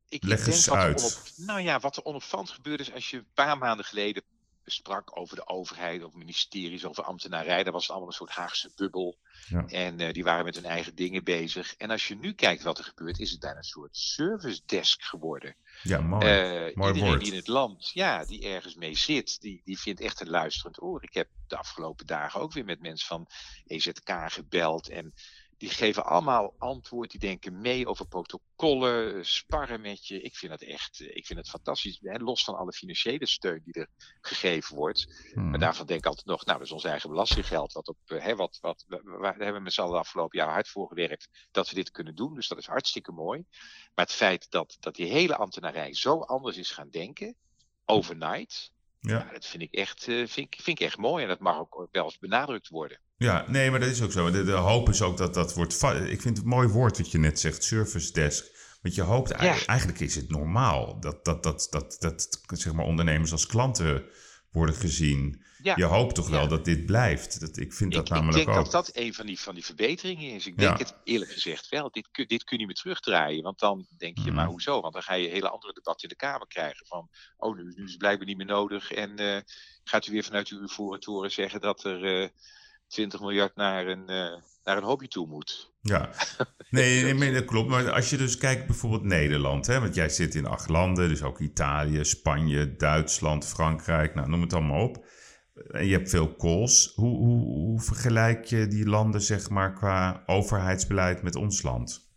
ik 0.09 0.25
Leg 0.25 0.47
eens 0.47 0.71
uit. 0.71 1.33
Nou 1.37 1.61
ja, 1.61 1.81
wat 1.81 1.97
er 1.97 2.05
onopvallend 2.05 2.50
gebeurd 2.50 2.81
is 2.81 2.93
als 2.93 3.11
je 3.11 3.17
een 3.17 3.33
paar 3.35 3.59
maanden 3.59 3.85
geleden 3.85 4.23
sprak 4.64 5.19
over 5.19 5.37
de 5.37 5.47
overheid, 5.47 6.02
over 6.02 6.19
ministeries, 6.19 6.85
over 6.85 7.04
ambtenarij. 7.04 7.62
Dat 7.62 7.73
was 7.73 7.83
het 7.83 7.90
allemaal 7.90 8.09
een 8.09 8.14
soort 8.14 8.31
Haagse 8.31 8.73
bubbel. 8.76 9.19
Ja. 9.49 9.66
En 9.66 10.00
uh, 10.00 10.12
die 10.12 10.25
waren 10.25 10.45
met 10.45 10.54
hun 10.54 10.64
eigen 10.64 10.95
dingen 10.95 11.25
bezig. 11.25 11.76
En 11.76 11.90
als 11.90 12.09
je 12.09 12.16
nu 12.16 12.33
kijkt 12.33 12.62
wat 12.62 12.78
er 12.78 12.85
gebeurt, 12.85 13.19
is 13.19 13.31
het 13.31 13.40
bijna 13.40 13.57
een 13.57 13.64
soort 13.64 13.97
service 13.97 14.61
desk 14.66 15.02
geworden. 15.02 15.57
Ja, 15.83 16.00
mooi. 16.00 16.26
Uh, 16.26 16.75
mooi 16.75 16.92
iedereen 16.92 17.09
woord. 17.09 17.21
die 17.21 17.31
in 17.31 17.38
het 17.38 17.47
land, 17.47 17.90
ja, 17.92 18.25
die 18.25 18.47
ergens 18.47 18.75
mee 18.75 18.97
zit, 18.97 19.40
die, 19.40 19.61
die 19.64 19.78
vindt 19.78 20.00
echt 20.00 20.21
een 20.21 20.31
luisterend 20.31 20.83
oor. 20.83 21.02
Ik 21.02 21.14
heb 21.14 21.28
de 21.47 21.57
afgelopen 21.57 22.07
dagen 22.07 22.40
ook 22.40 22.52
weer 22.52 22.64
met 22.64 22.81
mensen 22.81 23.07
van 23.07 23.26
EZK 23.66 24.11
gebeld. 24.26 24.88
En 24.88 25.14
die 25.62 25.71
geven 25.71 26.04
allemaal 26.04 26.54
antwoord. 26.59 27.11
Die 27.11 27.21
denken 27.21 27.61
mee 27.61 27.87
over 27.87 28.07
protocollen, 28.07 29.26
sparren 29.26 29.81
met 29.81 30.07
je. 30.07 30.21
Ik 30.21 30.37
vind 30.37 30.52
het 30.52 30.62
echt 30.62 31.00
ik 31.00 31.26
vind 31.26 31.38
het 31.38 31.49
fantastisch. 31.49 31.99
Hè, 32.00 32.19
los 32.19 32.45
van 32.45 32.57
alle 32.57 32.73
financiële 32.73 33.26
steun 33.26 33.62
die 33.64 33.75
er 33.75 33.88
gegeven 34.21 34.76
wordt. 34.76 35.31
Hmm. 35.33 35.50
Maar 35.50 35.59
daarvan 35.59 35.87
denk 35.87 35.99
ik 35.99 36.07
altijd 36.07 36.26
nog, 36.26 36.45
nou, 36.45 36.59
dat 36.59 36.66
is 36.66 36.73
ons 36.73 36.85
eigen 36.85 37.11
belastinggeld. 37.11 37.73
Wat 37.73 37.88
op, 37.88 37.97
hè, 38.07 38.37
wat, 38.37 38.59
wat, 38.61 38.85
we, 38.88 39.00
we 39.37 39.45
hebben 39.45 39.62
met 39.62 39.73
z'n 39.73 39.81
allen 39.81 39.92
de 39.92 39.99
afgelopen 39.99 40.38
jaar 40.38 40.52
hard 40.52 40.69
voor 40.69 40.88
gewerkt 40.88 41.49
dat 41.50 41.69
we 41.69 41.75
dit 41.75 41.90
kunnen 41.90 42.14
doen. 42.14 42.35
Dus 42.35 42.49
dat 42.49 42.59
is 42.59 42.66
hartstikke 42.66 43.12
mooi. 43.12 43.45
Maar 43.95 44.04
het 44.04 44.14
feit 44.14 44.50
dat, 44.50 44.76
dat 44.81 44.95
die 44.95 45.12
hele 45.12 45.37
ambtenarij 45.37 45.95
zo 45.95 46.21
anders 46.21 46.57
is 46.57 46.71
gaan 46.71 46.90
denken, 46.90 47.37
overnight. 47.85 48.73
Ja. 49.00 49.19
ja 49.19 49.33
dat 49.33 49.47
vind 49.47 49.62
ik, 49.62 49.73
echt, 49.73 50.04
vind, 50.04 50.37
ik, 50.37 50.57
vind 50.62 50.81
ik 50.81 50.87
echt 50.87 50.99
mooi. 50.99 51.23
En 51.23 51.28
dat 51.28 51.40
mag 51.40 51.59
ook 51.59 51.88
wel 51.90 52.04
eens 52.04 52.19
benadrukt 52.19 52.69
worden. 52.69 53.00
Ja, 53.23 53.45
nee, 53.49 53.71
maar 53.71 53.81
dat 53.81 53.88
is 53.88 54.02
ook 54.02 54.12
zo. 54.12 54.31
De, 54.31 54.45
de, 54.45 54.52
hoop 54.52 54.88
is 54.88 55.02
ook 55.02 55.17
dat 55.17 55.35
dat 55.35 55.55
wordt. 55.55 55.83
Ik 55.83 56.21
vind 56.21 56.37
het 56.37 56.38
een 56.38 56.47
mooi 56.47 56.69
woord 56.69 56.99
wat 56.99 57.11
je 57.11 57.19
net 57.19 57.41
zegt, 57.41 57.64
service 57.64 58.12
desk. 58.12 58.50
Want 58.83 58.95
je 58.95 59.02
hoopt 59.02 59.31
eigenlijk, 59.31 59.67
ja. 59.67 59.73
eigenlijk 59.73 60.00
is 60.00 60.14
het 60.14 60.31
normaal 60.31 61.00
dat, 61.00 61.25
dat, 61.25 61.43
dat, 61.43 61.67
dat, 61.71 61.97
dat, 61.99 62.38
zeg 62.47 62.73
maar 62.73 62.85
ondernemers 62.85 63.33
als 63.33 63.47
klanten 63.47 64.05
worden 64.50 64.75
gezien. 64.75 65.43
Ja. 65.62 65.75
Je 65.76 65.85
hoopt 65.85 66.14
toch 66.14 66.29
wel 66.29 66.43
ja. 66.43 66.47
dat 66.49 66.64
dit 66.64 66.87
blijft. 66.87 67.41
Dat, 67.41 67.57
ik 67.57 67.73
vind 67.73 67.93
dat 67.93 68.05
ik, 68.05 68.09
namelijk 68.09 68.38
Ik 68.38 68.45
denk 68.45 68.59
ook. 68.59 68.71
dat 68.71 68.87
dat 68.87 68.97
een 68.97 69.14
van 69.14 69.26
die, 69.26 69.41
van 69.41 69.55
die 69.55 69.64
verbeteringen 69.64 70.31
is. 70.35 70.47
Ik 70.47 70.59
denk 70.59 70.79
het 70.79 70.95
eerlijk 71.05 71.31
gezegd 71.31 71.69
wel. 71.69 71.91
Dit, 71.91 72.09
dit 72.12 72.45
kun 72.45 72.45
je 72.45 72.57
niet 72.57 72.67
meer 72.67 72.75
terugdraaien. 72.75 73.43
Want 73.43 73.59
dan 73.59 73.87
denk 73.99 74.19
je, 74.19 74.25
Mhm. 74.25 74.35
maar 74.35 74.47
hoezo? 74.47 74.81
Want 74.81 74.93
dan 74.93 75.02
ga 75.02 75.14
je 75.14 75.29
hele 75.29 75.49
andere 75.49 75.73
debatten 75.73 76.09
in 76.09 76.17
de 76.19 76.25
Kamer 76.26 76.47
krijgen. 76.47 76.87
Van, 76.87 77.09
oh, 77.37 77.57
nu, 77.57 77.62
nu 77.62 77.85
is 77.85 77.91
het 77.91 77.99
blijkbaar 77.99 78.26
niet 78.26 78.37
meer 78.37 78.47
nodig. 78.47 78.93
En 78.93 79.21
uh, 79.21 79.41
gaat 79.85 80.07
u 80.07 80.12
weer 80.12 80.25
vanuit 80.25 80.49
uw 80.49 80.99
toren 80.99 81.31
zeggen 81.31 81.61
dat 81.61 81.85
er... 81.85 82.23
Uh, 82.23 82.29
20 82.93 83.21
miljard 83.21 83.57
naar 83.57 83.87
een, 83.87 84.11
uh, 84.11 84.41
naar 84.65 84.77
een 84.77 84.83
hobby 84.83 85.09
toe 85.09 85.27
moet. 85.27 85.73
Ja, 85.81 86.11
nee, 86.71 87.15
nee, 87.15 87.33
dat 87.33 87.45
klopt. 87.45 87.69
Maar 87.69 87.91
als 87.91 88.11
je 88.11 88.17
dus 88.17 88.37
kijkt 88.37 88.67
bijvoorbeeld 88.67 89.03
Nederland, 89.03 89.67
hè, 89.67 89.81
want 89.81 89.95
jij 89.95 90.09
zit 90.09 90.35
in 90.35 90.47
acht 90.47 90.69
landen, 90.69 91.09
dus 91.09 91.23
ook 91.23 91.39
Italië, 91.39 92.05
Spanje, 92.05 92.77
Duitsland, 92.77 93.47
Frankrijk, 93.47 94.15
nou, 94.15 94.29
noem 94.29 94.41
het 94.41 94.53
allemaal 94.53 94.83
op. 94.83 95.07
En 95.71 95.87
je 95.87 95.93
hebt 95.93 96.11
veel 96.11 96.37
calls. 96.37 96.93
Hoe, 96.95 97.17
hoe, 97.17 97.45
hoe 97.45 97.81
vergelijk 97.81 98.45
je 98.45 98.67
die 98.67 98.89
landen, 98.89 99.21
zeg 99.21 99.49
maar, 99.49 99.73
qua 99.73 100.23
overheidsbeleid 100.27 101.23
met 101.23 101.37
ons 101.37 101.63
land? 101.63 102.11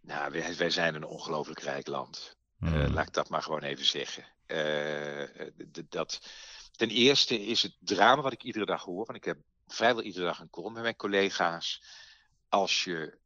Nou, 0.00 0.32
wij, 0.32 0.56
wij 0.56 0.70
zijn 0.70 0.94
een 0.94 1.04
ongelooflijk 1.04 1.60
rijk 1.60 1.86
land. 1.86 2.36
Hmm. 2.58 2.74
Uh, 2.74 2.88
laat 2.88 3.06
ik 3.06 3.12
dat 3.12 3.28
maar 3.28 3.42
gewoon 3.42 3.62
even 3.62 3.84
zeggen. 3.84 4.24
Uh, 4.46 5.22
dat 5.88 6.20
Ten 6.76 6.90
eerste 6.90 7.40
is 7.46 7.62
het 7.62 7.76
drama 7.78 8.22
wat 8.22 8.32
ik 8.32 8.42
iedere 8.42 8.64
dag 8.64 8.82
hoor, 8.82 9.04
want 9.04 9.18
ik 9.18 9.24
heb 9.24 9.38
vrijwel 9.66 10.02
iedere 10.02 10.24
dag 10.24 10.40
een 10.40 10.50
call 10.50 10.70
met 10.70 10.82
mijn 10.82 10.96
collega's. 10.96 11.82
Als 12.48 12.84
je 12.84 13.18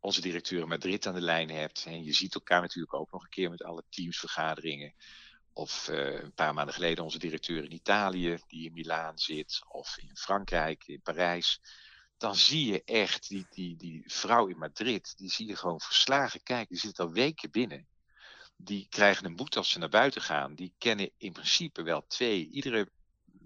onze 0.00 0.20
directeur 0.20 0.60
in 0.60 0.68
Madrid 0.68 1.06
aan 1.06 1.14
de 1.14 1.20
lijn 1.20 1.50
hebt, 1.50 1.84
en 1.86 2.04
je 2.04 2.12
ziet 2.12 2.34
elkaar 2.34 2.60
natuurlijk 2.60 2.94
ook 2.94 3.10
nog 3.10 3.22
een 3.22 3.28
keer 3.28 3.50
met 3.50 3.62
alle 3.62 3.82
teamsvergaderingen. 3.88 4.94
Of 5.52 5.88
uh, 5.88 6.20
een 6.22 6.34
paar 6.34 6.54
maanden 6.54 6.74
geleden 6.74 7.04
onze 7.04 7.18
directeur 7.18 7.64
in 7.64 7.72
Italië, 7.72 8.38
die 8.46 8.66
in 8.66 8.72
Milaan 8.72 9.18
zit, 9.18 9.60
of 9.68 9.98
in 9.98 10.16
Frankrijk, 10.16 10.86
in 10.86 11.00
Parijs. 11.02 11.60
Dan 12.16 12.34
zie 12.34 12.72
je 12.72 12.84
echt 12.84 13.28
die, 13.28 13.46
die, 13.50 13.76
die 13.76 14.02
vrouw 14.06 14.46
in 14.46 14.58
Madrid, 14.58 15.16
die 15.16 15.30
zie 15.30 15.46
je 15.46 15.56
gewoon 15.56 15.80
verslagen 15.80 16.42
kijken. 16.42 16.68
Die 16.68 16.78
zit 16.78 16.98
al 16.98 17.12
weken 17.12 17.50
binnen 17.50 17.88
die 18.56 18.86
krijgen 18.90 19.24
een 19.24 19.36
boete 19.36 19.58
als 19.58 19.70
ze 19.70 19.78
naar 19.78 19.88
buiten 19.88 20.22
gaan. 20.22 20.54
Die 20.54 20.74
kennen 20.78 21.10
in 21.16 21.32
principe 21.32 21.82
wel 21.82 22.06
twee. 22.06 22.48
Iedere 22.50 22.88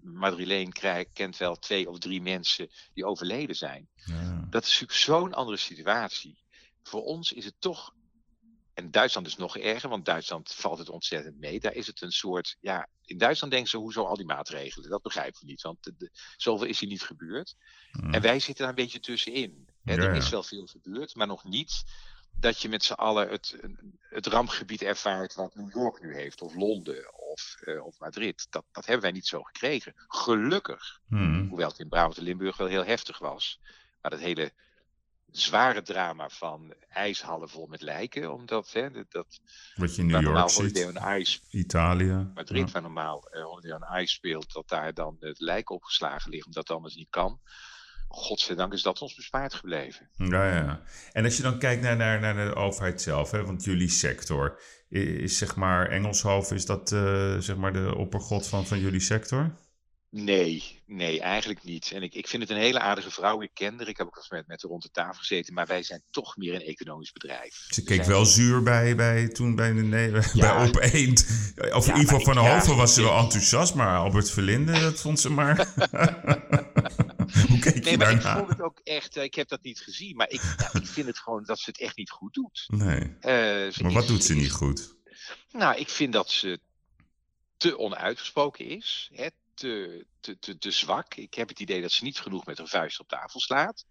Madrileen 0.03 0.73
krijgt, 0.73 1.13
kent 1.13 1.37
wel 1.37 1.57
twee 1.57 1.89
of 1.89 1.99
drie 1.99 2.23
mensen 2.23 2.71
die 2.95 3.05
overleden 3.05 3.57
zijn. 3.57 3.89
Ja. 3.95 4.47
Dat 4.51 4.65
is 4.65 4.71
natuurlijk 4.71 4.99
zo'n 4.99 5.35
andere 5.35 5.57
situatie. 5.57 6.43
Voor 6.83 7.03
ons 7.03 7.33
is 7.33 7.45
het 7.45 7.55
toch. 7.59 7.95
En 8.75 8.91
Duitsland 8.91 9.27
is 9.27 9.37
nog 9.37 9.57
erger, 9.57 9.89
want 9.89 10.05
Duitsland 10.05 10.53
valt 10.53 10.79
het 10.79 10.89
ontzettend 10.89 11.39
mee. 11.39 11.61
Daar 11.61 11.75
is 11.75 11.87
het 11.87 12.03
een 12.03 12.13
soort. 12.13 12.57
Ja, 12.61 12.89
in 13.05 13.19
Duitsland 13.19 13.53
denken 13.53 13.71
ze: 13.71 13.77
hoezo 13.77 14.05
al 14.05 14.17
die 14.17 14.27
maatregelen? 14.27 14.91
Dat 14.91 15.03
begrijpen 15.03 15.41
we 15.41 15.47
niet, 15.47 15.63
want 15.63 15.85
de, 15.85 15.95
de, 15.97 16.11
zoveel 16.37 16.67
is 16.67 16.81
hier 16.81 16.89
niet 16.89 17.03
gebeurd. 17.03 17.57
Mm. 17.93 18.15
En 18.15 18.21
wij 18.21 18.39
zitten 18.39 18.65
daar 18.65 18.69
een 18.69 18.85
beetje 18.85 19.01
tussenin. 19.01 19.69
Hè, 19.83 19.95
Ja, 19.95 20.03
er 20.03 20.15
is 20.15 20.29
wel 20.29 20.43
veel 20.43 20.67
gebeurd, 20.67 21.15
maar 21.15 21.27
nog 21.27 21.45
niet 21.45 21.85
dat 22.31 22.61
je 22.63 22.69
met 22.69 22.85
z'n 22.85 22.93
allen 22.93 23.29
het, 23.29 23.57
het 24.01 24.27
rampgebied 24.27 24.83
ervaart 24.83 25.35
wat 25.35 25.55
New 25.55 25.73
York 25.73 26.03
nu 26.03 26.15
heeft, 26.15 26.43
of 26.43 26.55
Londen 26.55 27.15
of, 27.31 27.57
uh, 27.61 27.85
of 27.87 27.99
Madrid. 27.99 28.47
Dat, 28.51 28.65
dat 28.73 28.85
hebben 28.85 29.03
wij 29.03 29.13
niet 29.13 29.27
zo 29.27 29.43
gekregen. 29.43 29.93
Gelukkig. 29.97 31.01
Hmm. 31.09 31.49
Hoewel 31.49 31.69
het 31.69 31.79
in 31.79 31.89
Brabant 31.89 32.17
en 32.17 32.23
Limburg 32.23 32.57
wel 32.57 32.67
heel 32.67 32.85
heftig 32.85 33.19
was. 33.19 33.61
Maar 34.01 34.11
dat 34.11 34.21
hele 34.21 34.53
zware 35.31 35.83
drama 35.83 36.29
van 36.29 36.75
ijshallen 36.89 37.49
vol 37.49 37.67
met 37.67 37.81
lijken, 37.83 38.33
omdat 38.33 38.73
hè, 38.73 38.91
dat, 39.09 39.41
Wat 39.75 39.95
je 39.95 40.03
in 40.03 40.07
New 40.09 40.21
normaal 40.21 40.51
York 40.51 40.77
ziet, 40.77 40.87
on 40.87 41.19
Ice, 41.19 41.41
Italië. 41.51 42.31
Madrid, 42.35 42.67
Ja. 42.67 42.73
waar 42.73 42.83
normaal 42.83 43.29
uh, 43.33 43.45
Holiday 43.45 43.73
on 43.73 44.01
Ice 44.01 44.15
speelt, 44.15 44.53
dat 44.53 44.69
daar 44.69 44.95
dan 44.95 45.17
het 45.21 45.41
lijk 45.41 45.71
opgeslagen 45.71 46.31
ligt, 46.31 46.47
omdat 46.47 46.67
dat 46.67 46.77
anders 46.77 46.95
niet 46.95 47.11
kan. 47.11 47.41
Godzijdank 48.13 48.73
is 48.73 48.83
dat 48.83 49.01
ons 49.01 49.15
bespaard 49.15 49.55
gebleven. 49.55 50.09
Ja, 50.17 50.55
ja. 50.55 50.81
En 51.13 51.25
als 51.25 51.37
je 51.37 51.43
dan 51.43 51.59
kijkt 51.59 51.83
naar, 51.83 51.97
naar, 51.97 52.21
naar 52.21 52.35
de 52.49 52.55
overheid 52.55 53.03
zelf, 53.03 53.31
hè, 53.31 53.45
want 53.45 53.65
jullie 53.65 53.89
sector, 53.91 54.61
is, 54.89 55.05
is 55.05 55.39
zeg 55.39 55.57
maar 55.57 55.89
Engelshoven, 55.89 56.57
is 56.57 56.67
dat 56.67 56.93
uh, 56.93 57.37
zeg 57.39 57.57
maar 57.57 57.73
de 57.73 57.95
oppergod 57.97 58.49
van, 58.49 58.67
van 58.67 58.79
jullie 58.81 59.01
sector? 59.01 59.55
Nee, 60.13 60.83
nee, 60.87 61.21
eigenlijk 61.21 61.65
niet. 61.65 61.91
En 61.95 62.03
ik, 62.03 62.15
ik 62.15 62.29
vind 62.29 62.43
het 62.43 62.51
een 62.51 62.57
hele 62.59 62.81
aardige 62.81 63.11
vrouw. 63.11 63.43
Ik 63.43 63.51
ken 63.55 63.79
haar. 63.79 63.89
Ik 63.89 63.97
heb 63.97 64.07
ook 64.07 64.17
eens 64.17 64.31
met, 64.31 64.47
met 64.47 64.63
haar 64.63 64.71
rond 64.71 64.83
de 64.83 64.91
tafel 64.91 65.15
gezeten. 65.15 65.55
Maar 65.55 65.67
wij 65.67 65.83
zijn 65.83 66.03
toch 66.11 66.37
meer 66.37 66.55
een 66.55 66.61
economisch 66.63 67.13
bedrijf. 67.13 67.65
Ze 67.69 67.83
keek 67.85 67.97
zijn- 67.97 68.09
wel 68.09 68.25
zuur 68.25 68.63
bij, 68.63 68.97
bij 68.97 69.29
toen 69.29 69.55
bij, 69.55 69.73
de, 69.73 69.83
nee, 69.83 70.13
Ja. 70.33 70.57
bij 70.57 70.69
Op 70.69 70.77
1. 70.77 71.13
Of 71.75 71.87
Ja, 71.87 71.97
Ivo 71.97 72.19
van 72.19 72.35
ja, 72.35 72.55
Hoven 72.55 72.77
was 72.77 72.95
ze 72.95 73.03
wel 73.03 73.19
enthousiast, 73.19 73.75
maar 73.75 73.97
Albert 73.99 74.31
Verlinde, 74.31 74.81
dat 74.81 75.01
vond 75.01 75.21
ze 75.21 75.31
maar. 75.31 75.67
Hoe 77.49 77.59
keek 77.59 77.75
je 77.75 77.81
Nee, 77.81 77.97
maar 77.99 78.11
ik 78.13 78.21
vond 78.23 78.49
het 78.49 78.61
ook 78.61 78.79
echt... 78.85 79.17
eh, 79.17 79.23
ik 79.23 79.35
heb 79.35 79.49
dat 79.49 79.63
niet 79.63 79.81
gezien. 79.81 80.17
Maar 80.17 80.31
ik, 80.31 80.43
ja, 80.59 80.81
ik 80.81 80.87
vind 80.87 81.07
het 81.07 81.19
gewoon 81.19 81.45
dat 81.45 81.59
ze 81.59 81.71
het 81.71 81.81
echt 81.81 81.97
niet 81.97 82.11
goed 82.11 82.35
doet. 82.35 82.65
Nee. 82.67 83.17
Eh, 83.21 83.79
Maar 83.83 83.93
wat 83.93 84.03
is- 84.03 84.09
doet 84.09 84.25
ze 84.25 84.35
niet 84.35 84.51
goed? 84.53 84.95
Nou, 85.51 85.77
ik 85.79 85.89
vind 85.89 86.13
dat 86.13 86.31
ze 86.31 86.61
te 87.57 87.79
onuitgesproken 87.79 88.65
is. 88.67 89.11
Hè, 89.13 89.27
te, 89.55 90.07
te, 90.21 90.39
te, 90.39 90.59
te 90.59 90.71
zwak. 90.71 91.15
Ik 91.15 91.35
heb 91.35 91.49
het 91.49 91.61
idee 91.61 91.81
dat 91.81 91.93
ze 91.93 92.05
niet 92.05 92.21
genoeg 92.21 92.47
met 92.47 92.59
haar 92.59 92.67
vuist 92.69 93.01
op 93.01 93.09
tafel 93.09 93.41
slaat. 93.41 93.85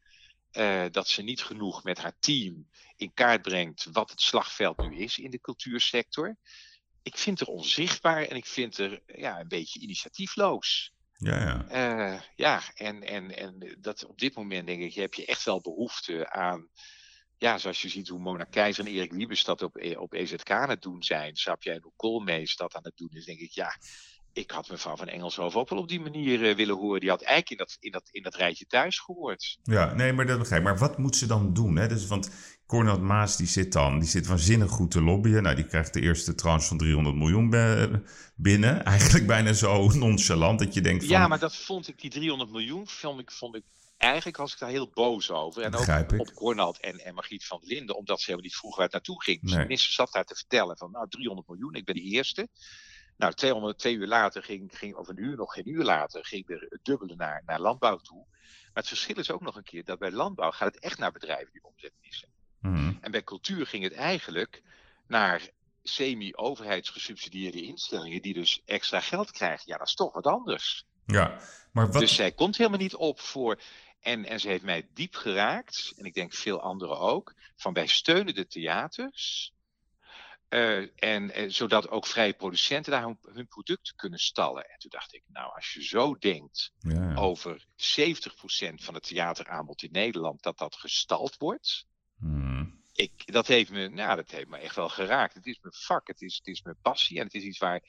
Eh, 0.51 0.85
dat 0.91 1.07
ze 1.07 1.21
niet 1.21 1.41
genoeg 1.43 1.83
met 1.83 1.97
haar 1.97 2.15
team 2.19 2.69
in 2.95 3.13
kaart 3.13 3.41
brengt 3.41 3.87
wat 3.91 4.09
het 4.09 4.21
slagveld 4.21 4.77
nu 4.77 4.97
is 4.97 5.17
in 5.17 5.31
de 5.31 5.39
cultuursector. 5.41 6.37
Ik 7.01 7.17
vind 7.17 7.39
haar 7.39 7.47
onzichtbaar 7.49 8.23
en 8.23 8.35
ik 8.35 8.45
vind 8.45 8.77
haar 8.77 8.99
ja, 9.05 9.39
een 9.39 9.47
beetje 9.47 9.79
initiatiefloos. 9.79 10.91
Ja, 11.21 11.39
ja. 11.39 11.67
Eh, 11.67 12.21
ja, 12.35 12.61
en, 12.75 13.03
en, 13.03 13.37
en 13.37 13.77
dat 13.79 14.05
op 14.05 14.17
dit 14.19 14.35
moment 14.35 14.67
denk 14.67 14.81
ik, 14.81 14.93
heb 14.93 15.13
je 15.13 15.25
echt 15.25 15.43
wel 15.43 15.61
behoefte 15.61 16.29
aan. 16.29 16.69
Ja, 17.37 17.57
zoals 17.57 17.81
je 17.81 17.89
ziet 17.89 18.07
hoe 18.07 18.19
Mona 18.19 18.43
Keizer 18.43 18.85
en 18.85 18.91
Erik 18.91 19.11
Wiebes 19.11 19.43
dat 19.43 19.61
op, 19.61 19.75
E- 19.75 19.95
op 19.95 20.13
EZK 20.13 20.51
aan 20.51 20.69
het 20.69 20.81
doen 20.81 21.03
zijn. 21.03 21.35
Snap 21.35 21.63
jij? 21.63 21.75
En 21.75 21.83
hoe 21.83 21.93
dat 22.55 22.75
aan 22.75 22.83
het 22.83 22.97
doen 22.97 23.09
is, 23.11 23.25
denk 23.25 23.39
ik, 23.39 23.51
ja. 23.51 23.71
Ik 24.39 24.51
had 24.51 24.69
mevrouw 24.69 24.95
van 24.95 25.07
Engelshoven 25.07 25.59
ook 25.59 25.69
wel 25.69 25.79
op 25.79 25.87
die 25.87 25.99
manier 25.99 26.49
eh, 26.49 26.55
willen 26.55 26.75
horen. 26.75 26.99
Die 26.99 27.09
had 27.09 27.21
eigenlijk 27.21 27.49
in 27.51 27.57
dat, 27.57 27.77
in, 27.79 27.91
dat, 27.91 28.03
in 28.11 28.23
dat 28.23 28.35
rijtje 28.35 28.65
thuis 28.65 28.99
gehoord. 28.99 29.59
Ja, 29.63 29.93
nee, 29.93 30.13
maar 30.13 30.25
dat 30.25 30.39
begrijp 30.39 30.61
ik. 30.61 30.67
Maar 30.67 30.77
wat 30.77 30.97
moet 30.97 31.15
ze 31.15 31.25
dan 31.25 31.53
doen? 31.53 31.75
Hè? 31.75 31.87
Dus, 31.87 32.07
want 32.07 32.29
Cornel 32.65 32.99
Maas 32.99 33.37
die 33.37 33.47
zit 33.47 33.73
dan, 33.73 33.99
die 33.99 34.09
zit 34.09 34.27
waanzinnig 34.27 34.69
goed 34.69 34.91
te 34.91 35.01
lobbyen. 35.01 35.43
Nou, 35.43 35.55
die 35.55 35.65
krijgt 35.67 35.93
de 35.93 36.01
eerste 36.01 36.35
tranche 36.35 36.67
van 36.67 36.77
300 36.77 37.15
miljoen 37.15 37.49
binnen. 38.35 38.83
Eigenlijk 38.93 39.27
bijna 39.27 39.53
zo 39.53 39.87
nonchalant 39.87 40.59
dat 40.59 40.73
je 40.73 40.81
denkt 40.81 41.05
van... 41.05 41.13
Ja, 41.13 41.27
maar 41.27 41.39
dat 41.39 41.55
vond 41.55 41.87
ik, 41.87 42.01
die 42.01 42.09
300 42.09 42.51
miljoen, 42.51 42.87
vond 42.87 43.19
ik, 43.19 43.31
vond 43.31 43.55
ik 43.55 43.63
eigenlijk 43.99 44.37
was 44.37 44.53
ik 44.53 44.59
daar 44.59 44.69
heel 44.69 44.89
boos 44.93 45.31
over. 45.31 45.63
En 45.63 45.71
Begrijp 45.71 46.05
ook 46.05 46.13
ik. 46.13 46.19
op 46.19 46.33
Cornald 46.33 46.79
en, 46.79 46.99
en 46.99 47.13
Margriet 47.13 47.45
van 47.45 47.59
der 47.59 47.69
Linden, 47.69 47.95
omdat 47.95 48.17
ze 48.19 48.23
helemaal 48.25 48.45
niet 48.45 48.55
vroegen 48.55 48.79
waar 48.79 48.89
het 48.89 48.95
naartoe 48.95 49.23
ging. 49.23 49.41
Dus 49.41 49.49
Nee. 49.51 49.59
de 49.59 49.65
minister 49.67 49.93
zat 49.93 50.11
daar 50.11 50.25
te 50.25 50.35
vertellen 50.35 50.77
van, 50.77 50.91
nou, 50.91 51.09
300 51.09 51.47
miljoen, 51.47 51.73
ik 51.75 51.85
ben 51.85 51.95
de 51.95 52.01
eerste. 52.01 52.47
Nou, 53.19 53.33
200, 53.33 53.79
twee 53.79 53.95
uur 53.95 54.07
later 54.07 54.43
ging, 54.43 54.77
ging, 54.77 54.95
of 54.95 55.07
een 55.07 55.23
uur, 55.23 55.35
nog 55.35 55.53
geen 55.53 55.69
uur 55.69 55.83
later, 55.83 56.25
ging 56.25 56.49
er 56.49 56.65
het 56.69 56.79
dubbele 56.83 57.15
naar, 57.15 57.43
naar 57.45 57.59
landbouw 57.59 57.97
toe. 57.97 58.25
Maar 58.39 58.69
het 58.73 58.87
verschil 58.87 59.15
is 59.15 59.31
ook 59.31 59.41
nog 59.41 59.55
een 59.55 59.63
keer 59.63 59.83
dat 59.83 59.99
bij 59.99 60.11
landbouw 60.11 60.51
gaat 60.51 60.73
het 60.73 60.83
echt 60.83 60.97
naar 60.97 61.11
bedrijven 61.11 61.51
die 61.51 61.63
omzet 61.63 61.91
missen. 62.01 62.29
Mhm. 62.59 62.93
En 63.01 63.11
bij 63.11 63.23
cultuur 63.23 63.67
ging 63.67 63.83
het 63.83 63.93
eigenlijk 63.93 64.61
naar 65.07 65.49
semi-overheidsgesubsidieerde 65.83 67.61
instellingen 67.61 68.21
die 68.21 68.33
dus 68.33 68.61
extra 68.65 68.99
geld 68.99 69.31
krijgen. 69.31 69.63
Ja, 69.65 69.77
dat 69.77 69.87
is 69.87 69.93
toch 69.93 70.13
wat 70.13 70.27
anders. 70.27 70.85
Ja, 71.05 71.39
maar 71.71 71.91
wat... 71.91 72.01
Dus 72.01 72.15
zij 72.15 72.31
komt 72.31 72.57
helemaal 72.57 72.79
niet 72.79 72.95
op 72.95 73.19
voor. 73.19 73.61
En, 73.99 74.25
en 74.25 74.39
ze 74.39 74.47
heeft 74.47 74.63
mij 74.63 74.87
diep 74.93 75.15
geraakt, 75.15 75.93
en 75.97 76.05
ik 76.05 76.13
denk 76.13 76.33
veel 76.33 76.61
anderen 76.61 76.99
ook, 76.99 77.33
van 77.55 77.73
wij 77.73 77.87
steunen 77.87 78.33
de 78.33 78.47
theaters. 78.47 79.53
Eh, 80.49 81.03
en, 81.03 81.31
eh, 81.31 81.49
zodat 81.49 81.89
ook 81.89 82.05
vrije 82.05 82.33
producenten 82.33 82.91
daar 82.91 83.03
hun, 83.03 83.17
hun 83.21 83.47
producten 83.47 83.95
kunnen 83.95 84.19
stallen. 84.19 84.69
En 84.69 84.79
toen 84.79 84.89
dacht 84.89 85.13
ik, 85.13 85.23
nou, 85.27 85.55
als 85.55 85.73
je 85.73 85.83
zo 85.83 86.15
denkt 86.15 86.71
ja, 86.79 87.15
over 87.15 87.65
70% 87.75 88.83
van 88.83 88.93
het 88.93 89.03
theateraanbod 89.03 89.83
in 89.83 89.91
Nederland, 89.91 90.43
dat 90.43 90.57
dat 90.57 90.75
gestald 90.75 91.37
wordt. 91.37 91.85
Mhm. 92.15 92.65
Ik, 92.93 93.31
dat, 93.31 93.47
heeft 93.47 93.71
me, 93.71 93.87
nou, 93.87 94.15
dat 94.15 94.31
heeft 94.31 94.47
me 94.47 94.57
echt 94.57 94.75
wel 94.75 94.89
geraakt. 94.89 95.33
Het 95.33 95.45
is 95.45 95.59
mijn 95.61 95.73
vak, 95.73 96.07
het 96.07 96.21
is, 96.21 96.35
het 96.35 96.47
is 96.47 96.61
mijn 96.61 96.79
passie 96.81 97.17
en 97.17 97.25
het 97.25 97.33
is 97.33 97.43
iets 97.43 97.57
waar, 97.57 97.81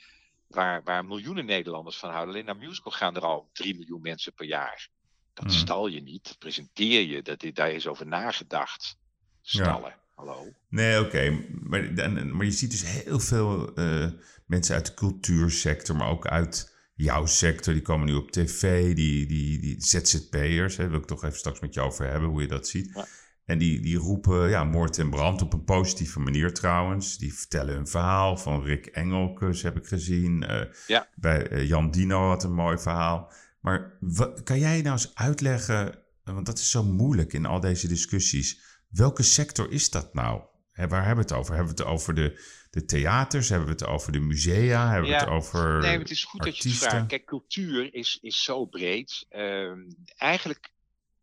waar, 0.47 0.83
waar 0.83 1.05
miljoenen 1.05 1.45
Nederlanders 1.45 1.97
van 1.97 2.11
houden. 2.11 2.35
Alleen 2.35 2.47
naar 2.47 2.57
musical 2.57 2.93
gaan 2.93 3.17
er 3.17 3.25
al 3.25 3.49
3 3.52 3.75
miljoen 3.75 4.00
mensen 4.00 4.33
per 4.33 4.47
jaar. 4.47 4.88
Dat 5.35 5.45
Mhm. 5.45 5.55
stal 5.55 5.87
je 5.87 6.02
niet, 6.02 6.25
dat 6.25 6.38
presenteer 6.38 7.00
je, 7.02 7.23
dat, 7.23 7.45
daar 7.52 7.71
is 7.71 7.87
over 7.87 8.07
nagedacht. 8.07 8.97
Stallen, 9.43 10.00
hallo. 10.21 10.53
Nee, 10.69 11.00
oké. 11.00 11.45
Maar, 11.62 11.93
maar 12.33 12.45
je 12.45 12.50
ziet 12.50 12.71
dus 12.71 12.85
heel 12.85 13.21
veel 13.21 13.75
eh, 13.75 14.07
mensen 14.47 14.75
uit 14.75 14.87
de 14.87 14.95
cultuursector, 14.95 15.97
maar 15.97 16.09
ook 16.09 16.27
uit 16.27 16.75
jouw 16.95 17.27
sector. 17.27 17.73
Die 17.73 17.83
komen 17.83 18.07
nu 18.07 18.15
op 18.15 18.31
tv, 18.31 18.95
die, 18.95 19.27
die, 19.27 19.59
die 19.59 19.77
ZZP'ers. 19.79 20.77
Daar 20.77 20.91
wil 20.91 20.99
ik 20.99 21.07
toch 21.07 21.25
even 21.25 21.39
straks 21.39 21.61
met 21.61 21.75
je 21.75 21.81
over 21.81 22.11
hebben, 22.11 22.29
hoe 22.29 22.41
je 22.41 22.49
dat 22.49 22.69
ziet. 22.69 22.91
Ja. 22.95 23.07
En 23.45 23.59
die, 23.59 23.81
die 23.81 23.97
roepen 23.97 24.49
ja, 24.49 24.65
moord 24.65 24.99
en 24.99 25.11
brand 25.11 25.43
op 25.43 25.53
een 25.53 25.65
positieve 25.65 26.21
manier 26.21 26.53
trouwens. 26.53 27.19
Die 27.19 27.35
vertellen 27.35 27.75
hun 27.75 27.87
verhaal 27.87 28.37
van 28.37 28.62
Rick 28.62 28.87
Engelkes, 28.87 29.62
heb 29.62 29.77
ik 29.77 29.87
gezien. 29.87 30.43
Eh, 30.43 30.61
Ja. 30.87 31.09
Bij 31.15 31.49
eh, 31.49 31.69
Jan 31.69 31.91
Dino 31.91 32.29
had 32.29 32.45
een 32.45 32.55
mooi 32.55 32.79
verhaal. 32.79 33.33
Maar 33.61 33.99
kan 34.45 34.59
jij 34.59 34.83
nou 34.83 34.93
eens 34.93 35.15
uitleggen, 35.15 35.99
want 36.25 36.47
dat 36.47 36.59
is 36.59 36.71
zo 36.71 36.85
moeilijk 36.85 37.33
in 37.33 37.47
al 37.47 37.61
deze 37.61 37.89
discussies. 37.89 38.61
Welke 38.91 39.23
sector 39.23 39.71
is 39.73 39.91
dat 39.91 40.15
nou? 40.15 40.43
Waar 40.75 41.07
hebben 41.07 41.25
we 41.27 41.31
het 41.31 41.41
over? 41.41 41.55
Hebben 41.55 41.77
we 41.77 41.83
het 41.83 41.91
over 41.93 42.15
de, 42.15 42.45
de 42.71 42.85
theaters? 42.85 43.49
Hebben 43.49 43.67
we 43.67 43.73
het 43.73 43.87
over 43.87 44.13
de 44.13 44.21
musea? 44.21 44.91
Hebben 44.91 45.11
we 45.11 45.17
Ja. 45.17 45.21
het 45.21 45.29
over 45.29 45.79
Nee, 45.79 45.99
het 45.99 46.11
is 46.11 46.25
goed 46.25 46.43
dat 46.43 46.59
je 46.59 46.69
het 46.69 46.79
vraagt. 46.79 47.07
Kijk, 47.07 47.25
cultuur 47.25 47.95
is, 47.95 48.19
is 48.23 48.43
zo 48.43 48.65
breed. 48.67 49.27
Ehm, 49.29 49.79
eigenlijk, 50.17 50.71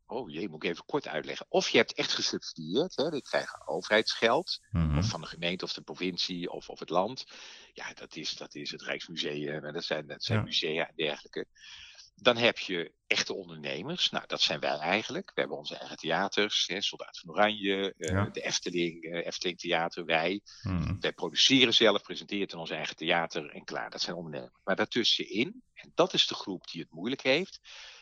oh 0.06 0.30
jee, 0.32 0.50
moet 0.50 0.64
ik 0.64 0.70
even 0.70 0.86
kort 0.86 1.08
uitleggen. 1.08 1.46
Of 1.50 1.70
je 1.70 1.78
hebt 1.78 1.94
echt 1.94 2.14
gesubsidieerd, 2.14 2.96
hè, 2.96 3.22
krijgen 3.22 3.68
overheidsgeld. 3.68 4.60
Mhm. 4.72 4.98
Of 4.98 5.10
van 5.10 5.22
de 5.22 5.28
gemeente 5.28 5.66
of 5.66 5.74
de 5.74 5.82
provincie 5.82 6.52
of, 6.52 6.70
of 6.70 6.80
het 6.80 6.90
land. 6.90 7.26
Ja, 7.74 7.94
dat 7.94 8.16
is, 8.16 8.36
dat 8.36 8.56
is 8.56 8.72
het 8.72 8.82
Rijksmuseum 8.82 9.66
en 9.66 9.74
dat 9.74 9.84
zijn, 9.84 10.08
dat 10.08 10.24
zijn 10.24 10.40
Ja. 10.40 10.44
musea 10.46 10.88
en 10.88 10.94
dergelijke. 10.96 11.46
Dan 12.22 12.38
heb 12.38 12.58
je 12.58 12.92
echte 13.08 13.34
ondernemers. 13.34 14.10
Nou, 14.10 14.24
dat 14.28 14.42
zijn 14.42 14.60
wij 14.60 14.78
eigenlijk. 14.78 15.32
We 15.34 15.40
hebben 15.40 15.58
onze 15.58 15.76
eigen 15.76 15.98
theaters. 15.98 16.68
Hè, 16.68 16.82
Soldaat 16.82 17.20
van 17.20 17.30
Oranje, 17.30 17.94
eh, 17.98 18.10
Ja. 18.10 18.26
de 18.26 18.42
Efteling, 18.42 19.04
eh, 19.04 19.26
Efteling 19.26 19.60
Theater, 19.60 20.06
wij. 20.06 20.42
Mhm. 20.62 21.00
Wij 21.00 21.12
produceren 21.14 21.74
zelf, 21.74 22.02
presenteren 22.02 22.44
het 22.44 22.52
in 22.52 22.60
ons 22.60 22.70
eigen 22.70 22.96
theater 22.96 23.50
en 23.50 23.64
klaar. 23.64 23.90
Dat 23.90 24.02
zijn 24.02 24.16
ondernemers. 24.16 24.52
Maar 24.64 24.76
daartussenin, 24.76 25.64
en 25.74 25.92
dat 25.96 26.14
is 26.14 26.28
de 26.28 26.36
groep 26.36 26.68
die 26.72 26.82
het 26.82 26.92
moeilijk 26.92 27.22
heeft, 27.22 27.60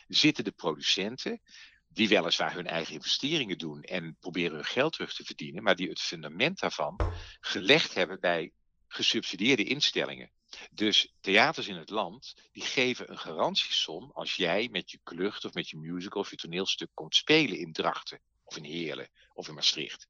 zitten 0.08 0.44
de 0.44 0.52
producenten. 0.52 1.40
Die 1.88 2.08
weliswaar 2.08 2.54
hun 2.54 2.66
eigen 2.66 2.94
investeringen 2.94 3.58
doen 3.58 3.82
en 3.82 4.16
proberen 4.20 4.54
hun 4.54 4.64
geld 4.64 4.92
terug 4.92 5.14
te 5.14 5.24
verdienen, 5.24 5.62
maar 5.62 5.76
die 5.76 5.88
het 5.88 6.00
fundament 6.00 6.58
daarvan 6.58 7.00
gelegd 7.40 7.94
hebben 7.94 8.20
bij 8.20 8.52
gesubsidieerde 8.88 9.64
instellingen. 9.64 10.30
Dus 10.72 11.14
theaters 11.20 11.68
in 11.68 11.76
het 11.76 11.90
land, 11.90 12.34
die 12.52 12.62
geven 12.62 13.10
een 13.10 13.18
garantiesom 13.18 14.10
als 14.14 14.34
jij 14.34 14.68
met 14.70 14.90
je 14.90 14.98
klucht 15.02 15.44
of 15.44 15.54
met 15.54 15.68
je 15.68 15.76
musical 15.76 16.20
of 16.20 16.30
je 16.30 16.36
toneelstuk 16.36 16.90
komt 16.94 17.14
spelen 17.14 17.58
in 17.58 17.72
Drachten 17.72 18.20
of 18.44 18.56
in 18.56 18.64
Heerlen 18.64 19.08
of 19.32 19.48
in 19.48 19.54
Maastricht. 19.54 20.08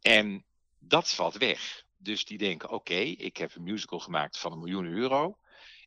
En 0.00 0.44
dat 0.78 1.10
valt 1.10 1.36
weg. 1.36 1.84
Dus 1.96 2.24
die 2.24 2.38
denken, 2.38 2.70
oké, 2.70 2.98
ik 2.98 3.36
heb 3.36 3.54
een 3.54 3.62
musical 3.62 3.98
gemaakt 3.98 4.38
van 4.38 4.52
een 4.52 4.58
miljoen 4.58 4.86
euro. 4.86 5.38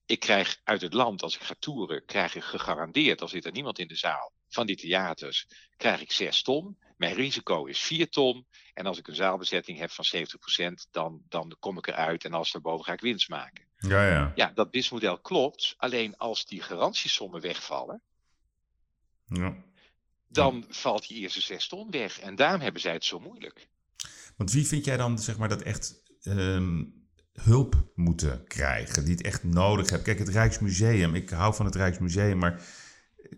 Ik 0.06 0.20
krijg 0.20 0.60
uit 0.64 0.82
het 0.82 0.94
land, 0.94 1.24
als 1.24 1.36
ik 1.36 1.42
ga 1.42 1.56
toeren, 1.60 2.06
krijg 2.06 2.36
ik 2.36 2.44
gegarandeerd, 2.44 3.22
als 3.22 3.32
zit 3.32 3.46
er 3.46 3.52
niemand 3.52 3.80
in 3.80 3.88
de 3.88 3.96
zaal, 3.96 4.32
van 4.50 4.66
die 4.66 4.76
theaters, 4.76 5.48
krijg 5.78 6.02
ik 6.02 6.12
6 6.12 6.42
ton. 6.42 6.78
Mijn 6.98 7.16
risico 7.16 7.66
is 7.66 7.80
4 7.80 8.10
ton. 8.10 8.48
En 8.74 8.86
als 8.86 8.98
ik 8.98 9.08
een 9.08 9.16
zaalbezetting 9.16 9.78
heb 9.78 9.92
van 9.92 10.06
70%, 10.06 10.90
dan, 10.92 11.22
dan 11.30 11.56
kom 11.60 11.78
ik 11.78 11.88
eruit. 11.88 12.26
En 12.26 12.34
als 12.34 12.52
daarboven 12.52 12.86
ga 12.86 12.94
ik 12.94 13.02
winst 13.02 13.30
maken. 13.30 13.66
Ja, 13.88 14.08
ja. 14.08 14.32
Ja, 14.36 14.52
dat 14.56 14.72
businessmodel 14.72 15.20
klopt. 15.20 15.74
Alleen 15.78 16.18
als 16.18 16.46
die 16.46 16.62
garantiesommen 16.62 17.42
wegvallen, 17.42 18.02
ja. 19.28 19.56
dan 20.28 20.66
valt 20.70 21.08
die 21.08 21.18
eerste 21.18 21.42
6 21.42 21.68
ton 21.68 21.92
weg. 21.92 22.20
En 22.20 22.36
daarom 22.36 22.62
hebben 22.62 22.82
zij 22.82 22.94
het 22.94 23.06
zo 23.06 23.20
moeilijk. 23.20 23.68
Want 24.38 24.52
wie 24.52 24.68
vind 24.68 24.86
jij 24.86 24.98
dan, 24.98 25.20
zeg 25.20 25.38
maar, 25.38 25.50
dat 25.50 25.62
echt 25.62 26.02
ehm, 26.22 26.84
hulp 27.34 27.92
moeten 27.96 28.48
krijgen? 28.48 29.06
Die 29.06 29.16
het 29.16 29.26
echt 29.26 29.44
nodig 29.44 29.90
hebben? 29.90 30.06
Kijk, 30.06 30.20
het 30.20 30.30
Rijksmuseum, 30.36 31.16
ik 31.16 31.30
hou 31.30 31.56
van 31.56 31.66
het 31.66 31.76
Rijksmuseum, 31.76 32.38
maar 32.38 32.62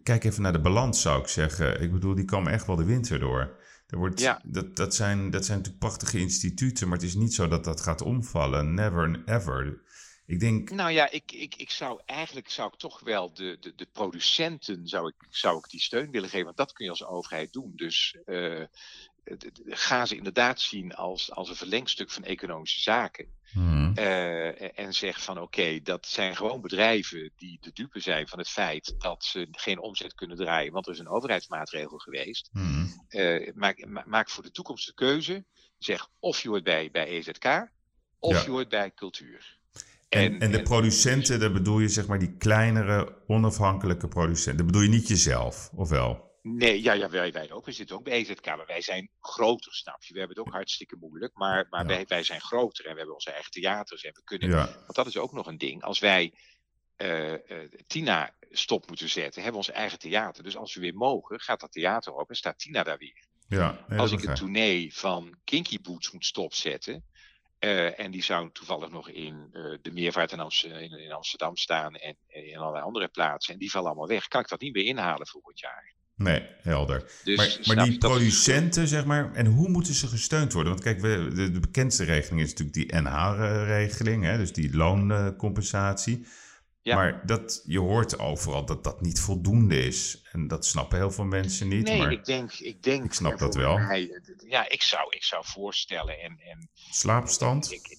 kijk 0.03 0.23
even 0.23 0.41
naar 0.41 0.53
de 0.53 0.61
balans, 0.61 1.01
zou 1.01 1.21
ik 1.21 1.27
zeggen. 1.27 1.81
Ik 1.81 1.91
bedoel, 1.91 2.15
die 2.15 2.25
komen 2.25 2.51
echt 2.51 2.65
wel 2.67 2.75
de 2.75 2.83
winter 2.83 3.19
door. 3.19 3.63
Er 3.87 3.97
wordt, 3.97 4.19
Ja. 4.19 4.41
dat, 4.43 4.75
dat, 4.75 4.95
zijn, 4.95 5.29
dat 5.29 5.45
zijn 5.45 5.57
natuurlijk 5.57 5.85
prachtige 5.85 6.19
instituten, 6.19 6.87
maar 6.87 6.97
het 6.97 7.07
is 7.07 7.15
niet 7.15 7.33
zo 7.33 7.47
dat 7.47 7.63
dat 7.63 7.81
gaat 7.81 8.01
omvallen. 8.01 8.73
Never 8.73 9.05
and 9.05 9.17
ever. 9.25 9.81
Ik 10.27 10.39
denk, 10.39 10.69
Nou 10.69 10.91
ja, 10.91 11.09
ik, 11.11 11.31
ik, 11.31 11.55
ik 11.55 11.69
zou 11.71 12.01
eigenlijk 12.05 12.49
zou 12.49 12.69
ik 12.73 12.79
toch 12.79 12.99
wel 12.99 13.33
de, 13.33 13.57
de, 13.59 13.75
de 13.75 13.85
producenten 13.91 14.87
zou 14.87 15.07
ik, 15.07 15.15
zou 15.29 15.57
ik 15.57 15.69
die 15.69 15.81
steun 15.81 16.11
willen 16.11 16.29
geven. 16.29 16.45
Want 16.45 16.57
dat 16.57 16.73
kun 16.73 16.85
je 16.85 16.91
als 16.91 17.05
overheid 17.05 17.53
doen. 17.53 17.71
Dus 17.75 18.17
eh, 18.25 18.63
ga 19.65 20.05
ze 20.05 20.15
inderdaad 20.15 20.61
zien 20.61 20.93
als, 20.95 21.31
als 21.31 21.49
een 21.49 21.55
verlengstuk 21.55 22.11
van 22.11 22.23
economische 22.23 22.81
zaken. 22.81 23.27
hmm, 23.51 23.91
Eh, 23.95 24.79
en 24.79 24.93
zeg 24.93 25.23
van 25.23 25.39
oké, 25.41 25.79
dat 25.83 26.05
zijn 26.07 26.35
gewoon 26.35 26.61
bedrijven 26.61 27.31
die 27.35 27.57
de 27.61 27.71
dupe 27.73 27.99
zijn 27.99 28.27
van 28.27 28.39
het 28.39 28.49
feit 28.49 28.95
dat 28.97 29.23
ze 29.23 29.47
geen 29.51 29.79
omzet 29.79 30.13
kunnen 30.13 30.37
draaien. 30.37 30.73
Want 30.73 30.85
er 30.87 30.93
is 30.93 30.99
een 30.99 31.07
overheidsmaatregel 31.07 31.97
geweest. 31.97 32.49
hmm. 32.51 33.05
Eh, 33.07 33.53
maak, 33.53 33.85
ma- 33.85 34.03
maak 34.07 34.29
voor 34.29 34.43
de 34.43 34.51
toekomst 34.51 34.85
de 34.85 34.93
keuze. 34.93 35.45
Zeg 35.77 36.07
of 36.19 36.41
je 36.41 36.49
hoort 36.49 36.63
bij, 36.63 36.91
bij 36.91 37.07
EZK 37.07 37.45
of 38.19 38.33
Ja. 38.33 38.43
je 38.43 38.49
hoort 38.49 38.69
bij 38.69 38.91
cultuur. 38.93 39.57
En, 40.15 40.39
en 40.39 40.51
de 40.51 40.61
producenten, 40.61 41.39
dat 41.39 41.53
bedoel 41.53 41.79
je 41.79 41.87
zeg 41.87 42.07
maar 42.07 42.19
die 42.19 42.35
kleinere, 42.37 43.23
onafhankelijke 43.27 44.07
producenten. 44.07 44.57
Dat 44.57 44.65
bedoel 44.65 44.81
je 44.81 44.89
niet 44.89 45.07
jezelf, 45.07 45.69
of 45.75 45.89
wel? 45.89 46.23
Nee, 46.41 46.81
ja, 46.81 46.93
ja 46.93 47.09
wij, 47.09 47.31
wij 47.31 47.51
ook. 47.51 47.65
We 47.65 47.71
zitten 47.71 47.95
ook 47.95 48.03
bij 48.03 48.13
EZK, 48.13 48.45
maar 48.45 48.65
wij 48.65 48.81
zijn 48.81 49.09
groter, 49.19 49.73
snap 49.73 50.03
je. 50.03 50.13
We 50.13 50.19
hebben 50.19 50.37
het 50.37 50.47
ook 50.47 50.53
hartstikke 50.53 50.95
moeilijk, 50.99 51.31
maar, 51.35 51.67
maar 51.69 51.81
Ja. 51.81 51.87
wij, 51.87 52.05
wij 52.07 52.23
zijn 52.23 52.41
groter 52.41 52.85
en 52.85 52.91
we 52.91 52.97
hebben 52.97 53.13
onze 53.15 53.31
eigen 53.31 53.51
theaters. 53.51 54.03
En 54.03 54.13
we 54.13 54.23
kunnen, 54.23 54.49
Ja, 54.49 54.65
want 54.65 54.95
dat 54.95 55.07
is 55.07 55.17
ook 55.17 55.31
nog 55.33 55.47
een 55.47 55.57
ding. 55.57 55.83
Als 55.83 55.99
wij 55.99 56.33
eh, 56.95 57.33
eh, 57.33 57.39
Tina 57.87 58.35
stop 58.51 58.87
moeten 58.87 59.09
zetten, 59.09 59.43
hebben 59.43 59.61
we 59.61 59.67
ons 59.67 59.77
eigen 59.77 59.99
theater. 59.99 60.43
Dus 60.43 60.57
als 60.57 60.73
we 60.75 60.81
weer 60.81 60.95
mogen, 60.95 61.39
gaat 61.39 61.59
dat 61.59 61.71
theater 61.71 62.13
op 62.13 62.29
en 62.29 62.35
staat 62.35 62.59
Tina 62.59 62.83
daar 62.83 62.97
weer. 62.97 63.27
ja. 63.47 63.85
nee, 63.87 63.99
als 63.99 64.11
ik 64.11 64.23
een 64.23 64.35
tournee 64.35 64.95
van 64.95 65.37
Kinky 65.43 65.81
Boots 65.81 66.11
moet 66.11 66.25
stopzetten. 66.25 67.03
Eh, 67.59 67.99
en 67.99 68.11
die 68.11 68.23
zou 68.23 68.49
toevallig 68.51 68.89
nog 68.89 69.09
in 69.09 69.49
eh, 69.51 69.61
de 69.81 69.91
Meervaart 69.91 70.31
in, 70.31 70.39
Amst- 70.39 70.63
in, 70.63 70.99
in 70.99 71.11
Amsterdam 71.11 71.57
staan 71.57 71.95
en, 71.95 72.15
en 72.27 72.47
in 72.47 72.57
allerlei 72.57 72.83
andere 72.83 73.07
plaatsen. 73.07 73.53
En 73.53 73.59
die 73.59 73.71
vallen 73.71 73.87
allemaal 73.87 74.07
weg. 74.07 74.27
Kan 74.27 74.41
ik 74.41 74.47
dat 74.47 74.61
niet 74.61 74.73
meer 74.73 74.85
inhalen 74.85 75.27
volgend 75.27 75.59
jaar? 75.59 75.93
Nee, 76.17 76.47
helder. 76.61 77.11
Dus, 77.23 77.67
maar, 77.67 77.83
die 77.83 77.97
dat 77.97 78.09
producenten, 78.11 78.87
zeg 78.87 79.05
maar, 79.05 79.33
en 79.33 79.45
hoe 79.45 79.69
moeten 79.69 79.93
ze 79.93 80.07
gesteund 80.07 80.53
worden? 80.53 80.71
Want 80.71 80.83
kijk, 80.83 80.99
we, 80.99 81.31
de, 81.33 81.51
de 81.51 81.59
bekendste 81.59 82.03
regeling 82.03 82.41
is 82.41 82.53
natuurlijk 82.53 82.91
die 82.91 83.01
NH-regeling, 83.01 84.23
hè, 84.23 84.37
dus 84.37 84.53
die 84.53 84.75
looncompensatie. 84.75 86.25
Ja. 86.85 86.95
Maar 86.95 87.25
dat, 87.25 87.63
je 87.65 87.79
hoort 87.79 88.19
overal 88.19 88.65
dat 88.65 88.83
dat 88.83 89.01
niet 89.01 89.19
voldoende 89.19 89.85
is. 89.85 90.21
En 90.31 90.47
dat 90.47 90.65
snappen 90.65 90.97
heel 90.97 91.11
veel 91.11 91.25
mensen 91.25 91.67
niet. 91.67 91.83
Nee, 91.83 91.97
maar 91.97 92.11
ik 92.11 92.25
denk, 92.25 92.53
ik 92.53 92.83
denk. 92.83 93.03
Ik 93.03 93.13
snap 93.13 93.37
dat 93.37 93.55
wel. 93.55 93.77
mij, 93.77 94.21
ja, 94.47 94.69
ik 94.69 94.81
zou, 94.81 95.07
ik 95.09 95.23
zou 95.23 95.43
voorstellen 95.45 96.19
en, 96.19 96.39
en 96.39 96.69
slaapstand? 96.91 97.71
ik, 97.71 97.97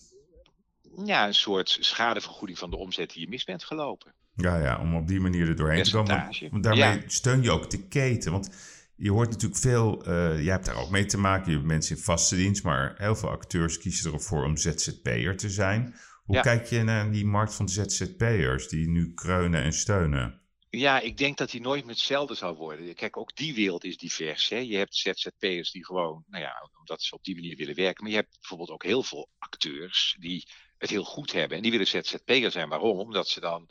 ja, 1.05 1.27
een 1.27 1.35
soort 1.35 1.77
schadevergoeding 1.81 2.59
van 2.59 2.71
de 2.71 2.77
omzet 2.77 3.13
die 3.13 3.21
je 3.21 3.29
mis 3.29 3.45
bent 3.45 3.65
gelopen. 3.65 4.15
Ja, 4.35 4.59
ja, 4.59 4.81
om 4.81 4.97
op 4.97 5.07
die 5.09 5.21
manier 5.21 5.49
er 5.49 5.57
doorheen 5.57 5.83
te 5.83 5.91
komen. 5.91 6.29
Want, 6.51 6.63
daarmee 6.63 7.01
Ja. 7.01 7.03
steun 7.07 7.43
je 7.43 7.51
ook 7.51 7.71
de 7.71 7.89
keten. 7.89 8.33
Want 8.33 8.51
je 8.97 9.11
hoort 9.11 9.31
natuurlijk 9.31 9.61
veel, 9.61 10.05
eh 10.05 10.43
jij 10.43 10.53
hebt 10.53 10.67
daar 10.67 10.77
ook 10.77 10.91
mee 10.91 11.05
te 11.05 11.19
maken. 11.19 11.51
Je 11.51 11.57
hebt 11.57 11.69
mensen 11.69 11.97
in 11.97 12.03
vaste 12.03 12.37
dienst, 12.37 12.63
maar 12.63 12.95
heel 12.97 13.17
veel 13.17 13.31
acteurs 13.31 13.79
kiezen 13.79 14.13
ervoor 14.13 14.45
om 14.45 14.57
ZZP'er 14.57 15.37
te 15.37 15.51
zijn. 15.51 15.95
Hoe 16.27 16.35
Ja. 16.35 16.41
kijk 16.43 16.67
je 16.67 16.83
naar 16.83 17.11
die 17.13 17.25
markt 17.25 17.55
van 17.55 17.69
ZZP'ers 17.69 18.69
die 18.69 18.89
nu 18.89 19.15
kreunen 19.15 19.63
en 19.63 19.73
steunen? 19.73 20.41
Ja, 20.71 21.01
ik 21.01 21.17
denk 21.17 21.37
dat 21.37 21.51
die 21.51 21.61
nooit 21.61 21.85
meer 21.85 21.95
hetzelfde 21.95 22.35
zal 22.35 22.55
worden. 22.55 22.95
Kijk, 22.95 23.17
ook 23.17 23.37
die 23.37 23.55
wereld 23.55 23.85
is 23.85 23.97
divers. 23.97 24.49
Hè? 24.49 24.57
Je 24.57 24.77
hebt 24.77 24.95
ZZP'ers 24.97 25.71
die 25.71 25.85
gewoon, 25.85 26.25
nou 26.29 26.43
ja, 26.43 26.71
omdat 26.79 27.03
ze 27.03 27.15
op 27.15 27.25
die 27.25 27.35
manier 27.35 27.57
willen 27.57 27.75
werken. 27.75 28.03
Maar 28.03 28.13
je 28.13 28.19
hebt 28.19 28.37
bijvoorbeeld 28.41 28.71
ook 28.71 28.83
heel 28.83 29.03
veel 29.03 29.29
acteurs 29.39 30.17
die 30.19 30.49
het 30.79 30.91
heel 30.91 31.05
goed 31.05 31.33
hebben. 31.33 31.57
En 31.57 31.63
die 31.63 31.71
willen 31.71 31.87
ZZP'er 31.87 32.51
zijn. 32.51 32.69
Waarom? 32.69 32.99
Omdat 32.99 33.29
ze 33.29 33.41
dan 33.41 33.69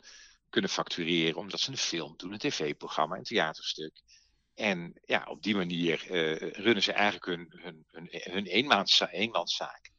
kunnen 0.50 0.70
factureren, 0.70 1.36
omdat 1.36 1.60
ze 1.60 1.70
een 1.70 1.76
film 1.76 2.14
doen, 2.16 2.32
een 2.32 2.38
tv-programma, 2.38 3.16
een 3.16 3.22
theaterstuk. 3.22 4.02
En 4.54 5.00
ja, 5.04 5.24
op 5.28 5.42
die 5.42 5.54
manier 5.56 6.10
eh, 6.10 6.50
runnen 6.50 6.82
ze 6.82 6.92
eigenlijk 6.92 7.24
hun, 7.26 7.60
hun, 7.62 7.84
hun, 7.90 8.08
hun 8.10 8.46
eenmansza- 8.46 9.10
eenmanszaak. 9.10 9.90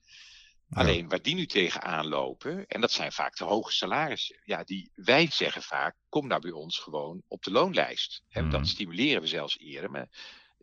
Ja. 0.69 0.81
Alleen 0.81 1.07
waar 1.09 1.21
die 1.21 1.35
nu 1.35 1.45
tegenaan 1.45 2.07
lopen, 2.07 2.67
en 2.67 2.81
dat 2.81 2.91
zijn 2.91 3.11
vaak 3.11 3.35
de 3.37 3.43
hoge 3.43 3.71
salarissen. 3.71 4.41
Ja, 4.43 4.63
die, 4.63 4.91
wij 4.95 5.27
zeggen 5.31 5.61
vaak, 5.61 5.95
kom 6.09 6.27
nou 6.27 6.41
bij 6.41 6.51
ons 6.51 6.79
gewoon 6.79 7.21
op 7.27 7.43
de 7.43 7.51
loonlijst. 7.51 8.23
En 8.29 8.43
Mhm. 8.43 8.51
dat 8.51 8.67
stimuleren 8.67 9.21
we 9.21 9.27
zelfs 9.27 9.57
eerder. 9.59 9.91
Maar 9.91 10.07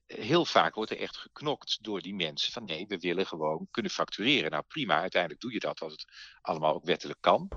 heel 0.07 0.45
vaak 0.45 0.75
wordt 0.75 0.91
er 0.91 0.99
echt 0.99 1.17
geknokt 1.17 1.79
door 1.83 2.01
die 2.01 2.15
mensen 2.15 2.53
van 2.53 2.65
nee, 2.65 2.87
we 2.87 2.99
willen 2.99 3.27
gewoon 3.27 3.69
kunnen 3.71 3.91
factureren. 3.93 4.51
Nou 4.51 4.63
prima, 4.69 5.01
uiteindelijk 5.01 5.41
doe 5.41 5.53
je 5.53 5.61
dat 5.61 5.81
als 5.81 5.93
het 5.93 6.05
allemaal 6.41 6.75
ook 6.75 6.85
wettelijk 6.85 7.21
kan. 7.21 7.49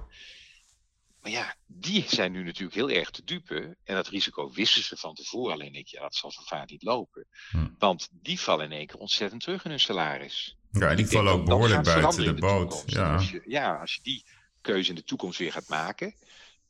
Maar 1.21 1.31
ja, 1.31 1.55
die 1.65 2.03
zijn 2.07 2.31
nu 2.31 2.43
natuurlijk 2.43 2.75
heel 2.75 2.89
erg 2.89 3.09
te 3.09 3.23
dupe. 3.23 3.77
En 3.83 3.95
dat 3.95 4.07
risico 4.07 4.51
wisten 4.51 4.83
ze 4.83 4.97
van 4.97 5.15
tevoren. 5.15 5.53
Alleen 5.53 5.73
je, 5.73 5.83
ja, 5.85 6.01
dat 6.01 6.15
zal 6.15 6.31
zo 6.31 6.41
vaak 6.41 6.69
niet 6.69 6.83
lopen. 6.83 7.27
Hm. 7.49 7.67
Want 7.77 8.07
die 8.11 8.39
vallen 8.39 8.65
in 8.65 8.71
één 8.77 8.87
keer 8.87 8.99
ontzettend 8.99 9.41
terug 9.41 9.63
in 9.63 9.69
hun 9.69 9.79
salaris. 9.79 10.55
Ja, 10.71 10.89
en 10.89 10.95
die 10.95 11.05
denk 11.05 11.09
vallen 11.11 11.33
ook 11.33 11.45
behoorlijk 11.45 11.83
buiten 11.83 12.23
de 12.23 12.29
in 12.29 12.39
boot. 12.39 12.83
Ja. 12.85 13.13
Als 13.13 13.31
je, 13.31 13.41
ja, 13.45 13.75
als 13.75 13.93
je 13.93 13.99
die 14.03 14.25
keuze 14.61 14.89
in 14.89 14.95
de 14.95 15.03
toekomst 15.03 15.39
weer 15.39 15.51
gaat 15.51 15.67
maken. 15.67 16.13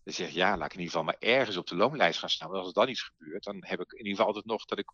Dan 0.03 0.13
zeg 0.13 0.29
je, 0.29 0.35
ja, 0.35 0.57
laat 0.57 0.65
ik 0.65 0.73
in 0.73 0.79
ieder 0.79 0.91
geval 0.91 1.03
maar 1.03 1.15
ergens 1.19 1.57
op 1.57 1.67
de 1.67 1.75
loonlijst 1.75 2.19
gaan 2.19 2.29
staan. 2.29 2.47
Want 2.49 2.59
als 2.59 2.67
er 2.67 2.73
dan 2.73 2.89
iets 2.89 3.11
gebeurt, 3.15 3.43
dan 3.43 3.55
heb 3.59 3.79
ik 3.79 3.91
in 3.91 3.97
ieder 3.97 4.11
geval 4.11 4.25
altijd 4.27 4.45
nog 4.45 4.65
dat 4.65 4.79
ik 4.79 4.91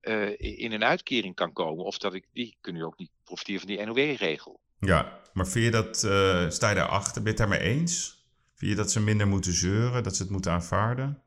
eh, 0.00 0.58
in 0.58 0.72
een 0.72 0.84
uitkering 0.84 1.34
kan 1.34 1.52
komen. 1.52 1.84
Of 1.84 1.98
dat 1.98 2.14
ik, 2.14 2.26
die 2.32 2.56
kunnen 2.60 2.82
ook 2.82 2.98
niet 2.98 3.10
profiteren 3.24 3.60
van 3.60 3.68
die 3.68 3.84
NOW-regel. 3.84 4.60
ja, 4.78 5.20
maar 5.32 5.46
vind 5.46 5.64
je 5.64 5.70
dat, 5.70 6.02
eh, 6.04 6.50
sta 6.50 6.68
je 6.68 6.74
daarachter? 6.74 7.22
Ben 7.22 7.32
je 7.32 7.38
het 7.38 7.48
daarmee 7.48 7.68
eens? 7.68 8.24
Vind 8.54 8.70
je 8.70 8.76
dat 8.76 8.92
ze 8.92 9.00
minder 9.00 9.26
moeten 9.28 9.52
zeuren, 9.52 10.02
dat 10.02 10.16
ze 10.16 10.22
het 10.22 10.30
moeten 10.30 10.52
aanvaarden? 10.52 11.22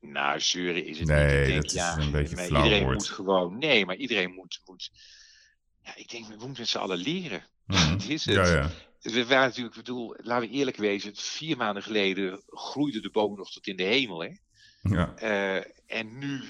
Nou, 0.00 0.40
zeuren 0.40 0.84
is 0.86 0.98
het 0.98 1.08
Nee, 1.08 1.36
niet. 1.38 1.46
Denk, 1.46 1.62
dat 1.62 1.64
is 1.64 1.72
ja, 1.72 1.98
een 1.98 2.10
beetje 2.10 2.36
flauw 2.36 2.62
Iedereen 2.64 2.84
woord. 2.84 2.94
moet 2.98 3.08
gewoon, 3.08 3.58
nee, 3.58 3.86
maar 3.86 3.96
iedereen 3.96 4.34
moet, 4.34 4.60
moet 4.64 4.90
ja, 5.88 5.96
ik 5.96 6.10
denk, 6.10 6.26
we 6.26 6.30
moeten 6.30 6.54
met 6.58 6.68
z'n 6.68 6.78
allen 6.78 6.98
leren. 6.98 7.46
Mhm. 7.66 7.90
Dat 7.90 8.08
is 8.16 8.24
het. 8.24 8.34
Ja, 8.34 8.46
ja. 8.46 8.70
We 9.00 9.26
waren 9.26 9.48
natuurlijk, 9.48 9.76
ik 9.76 9.84
bedoel, 9.84 10.14
laten 10.18 10.48
we 10.48 10.54
eerlijk 10.54 10.76
wezen, 10.76 11.16
vier 11.16 11.56
maanden 11.56 11.82
geleden 11.82 12.42
groeide 12.46 13.00
de 13.00 13.10
boom 13.10 13.36
nog 13.36 13.52
tot 13.52 13.66
in 13.66 13.76
de 13.76 13.82
hemel. 13.82 14.22
Hè? 14.22 14.30
ja. 14.82 15.14
Eh, 15.14 15.64
en 15.86 16.18
nu 16.18 16.42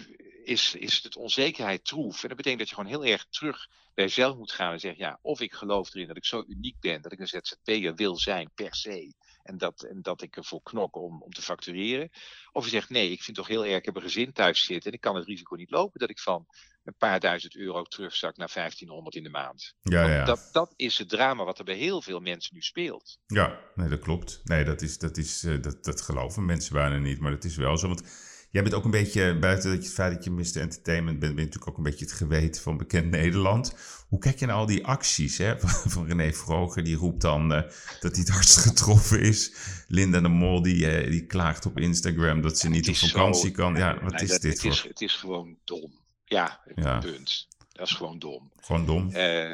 is, 0.44 0.74
is 0.74 1.02
het 1.02 1.16
onzekerheid 1.16 1.84
troef. 1.84 2.22
En 2.22 2.28
dat 2.28 2.36
betekent 2.36 2.58
dat 2.58 2.68
je 2.68 2.74
gewoon 2.74 2.90
heel 2.90 3.04
erg 3.04 3.26
terug 3.30 3.68
bij 3.94 4.04
jezelf 4.04 4.36
moet 4.36 4.52
gaan 4.52 4.72
en 4.72 4.80
zeggen, 4.80 5.04
ja, 5.04 5.18
of 5.22 5.40
ik 5.40 5.52
geloof 5.52 5.94
erin 5.94 6.06
dat 6.06 6.16
ik 6.16 6.24
zo 6.24 6.44
uniek 6.46 6.80
ben, 6.80 7.02
dat 7.02 7.12
ik 7.12 7.18
een 7.18 7.28
ZZP'er 7.28 7.94
wil 7.94 8.16
zijn 8.16 8.50
per 8.54 8.74
se. 8.74 9.12
En 9.48 9.58
dat, 9.58 9.82
en 9.82 10.02
dat 10.02 10.22
ik 10.22 10.36
ervoor 10.36 10.62
knok 10.62 10.96
om, 10.96 11.22
om 11.22 11.30
te 11.30 11.42
factureren. 11.42 12.10
Of 12.52 12.64
je 12.64 12.70
zegt, 12.70 12.90
nee, 12.90 13.10
ik 13.10 13.22
vind 13.22 13.36
toch 13.36 13.48
heel 13.48 13.64
erg, 13.64 13.76
ik 13.76 13.84
heb 13.84 13.96
een 13.96 14.02
gezin 14.02 14.32
thuis 14.32 14.64
zitten 14.64 14.90
en 14.90 14.96
ik 14.96 15.00
kan 15.00 15.16
het 15.16 15.26
risico 15.26 15.54
niet 15.54 15.70
lopen 15.70 16.00
dat 16.00 16.10
ik 16.10 16.18
van 16.18 16.46
een 16.84 16.94
paar 16.98 17.20
duizend 17.20 17.56
euro 17.56 17.82
terugzak 17.82 18.36
naar 18.36 18.50
1500 18.54 19.16
in 19.16 19.22
de 19.22 19.30
maand. 19.30 19.74
Ja, 19.80 20.08
ja. 20.08 20.24
Dat, 20.24 20.48
dat 20.52 20.72
is 20.76 20.98
het 20.98 21.08
drama 21.08 21.44
wat 21.44 21.58
er 21.58 21.64
bij 21.64 21.76
heel 21.76 22.02
veel 22.02 22.20
mensen 22.20 22.54
nu 22.54 22.60
speelt. 22.60 23.18
Ja, 23.26 23.60
nee, 23.74 23.88
dat 23.88 24.00
klopt. 24.00 24.40
Nee, 24.44 24.64
dat, 24.64 24.82
is, 24.82 24.98
dat, 24.98 25.16
is, 25.16 25.44
eh, 25.44 25.62
dat, 25.62 25.84
dat 25.84 26.00
geloven 26.00 26.44
mensen 26.44 26.72
bijna 26.72 26.96
niet, 26.96 27.20
maar 27.20 27.30
dat 27.30 27.44
is 27.44 27.56
wel 27.56 27.76
zo. 27.76 27.86
Want 27.86 28.02
jij 28.50 28.62
bent 28.62 28.74
ook 28.74 28.84
een 28.84 28.90
beetje, 28.90 29.38
buiten 29.38 29.70
dat 29.70 29.78
je 29.78 29.84
het 29.84 29.94
feit 29.94 30.14
dat 30.14 30.24
je 30.24 30.30
Mr. 30.30 30.60
Entertainment 30.60 31.18
bent, 31.18 31.34
ben 31.34 31.44
je 31.44 31.48
natuurlijk 31.50 31.68
ook 31.70 31.76
een 31.76 31.90
beetje 31.90 32.04
het 32.04 32.14
geweten 32.14 32.62
van 32.62 32.76
bekend 32.76 33.10
Nederland. 33.10 33.74
Hoe 34.08 34.18
kijk 34.18 34.38
je 34.38 34.46
naar 34.46 34.56
al 34.56 34.66
die 34.66 34.86
acties 34.86 35.38
hè? 35.38 35.58
van, 35.60 35.90
van 35.90 36.06
René 36.06 36.32
Vroger? 36.32 36.84
Die 36.84 36.96
roept 36.96 37.20
dan 37.20 37.52
eh, 37.52 37.62
dat 38.00 38.12
hij 38.12 38.20
het 38.20 38.28
hardst 38.28 38.56
getroffen 38.68 39.20
is. 39.20 39.52
Linda 39.88 40.20
de 40.20 40.28
Mol 40.28 40.62
die, 40.62 40.90
eh, 40.90 41.10
die 41.10 41.26
klaagt 41.26 41.66
op 41.66 41.78
Instagram 41.78 42.40
dat 42.42 42.58
ze 42.58 42.68
niet 42.68 42.88
op 42.88 42.96
vakantie 42.96 43.48
zo- 43.48 43.54
kan. 43.54 43.74
Ja, 43.76 44.00
wat 44.02 44.12
Nee, 44.12 44.22
is 44.22 44.28
dat- 44.28 44.40
dit 44.42 44.50
het 44.52 44.60
voor? 44.60 44.70
Is, 44.70 44.82
het 44.82 45.00
is 45.00 45.14
gewoon 45.14 45.56
dom. 45.64 45.92
Ja, 46.24 46.60
Ja. 46.74 46.98
punt. 46.98 47.48
Dat 47.72 47.86
is 47.86 47.92
gewoon 47.94 48.18
dom. 48.18 48.52
Gewoon 48.60 48.86
dom. 48.86 49.10
Eh, 49.10 49.52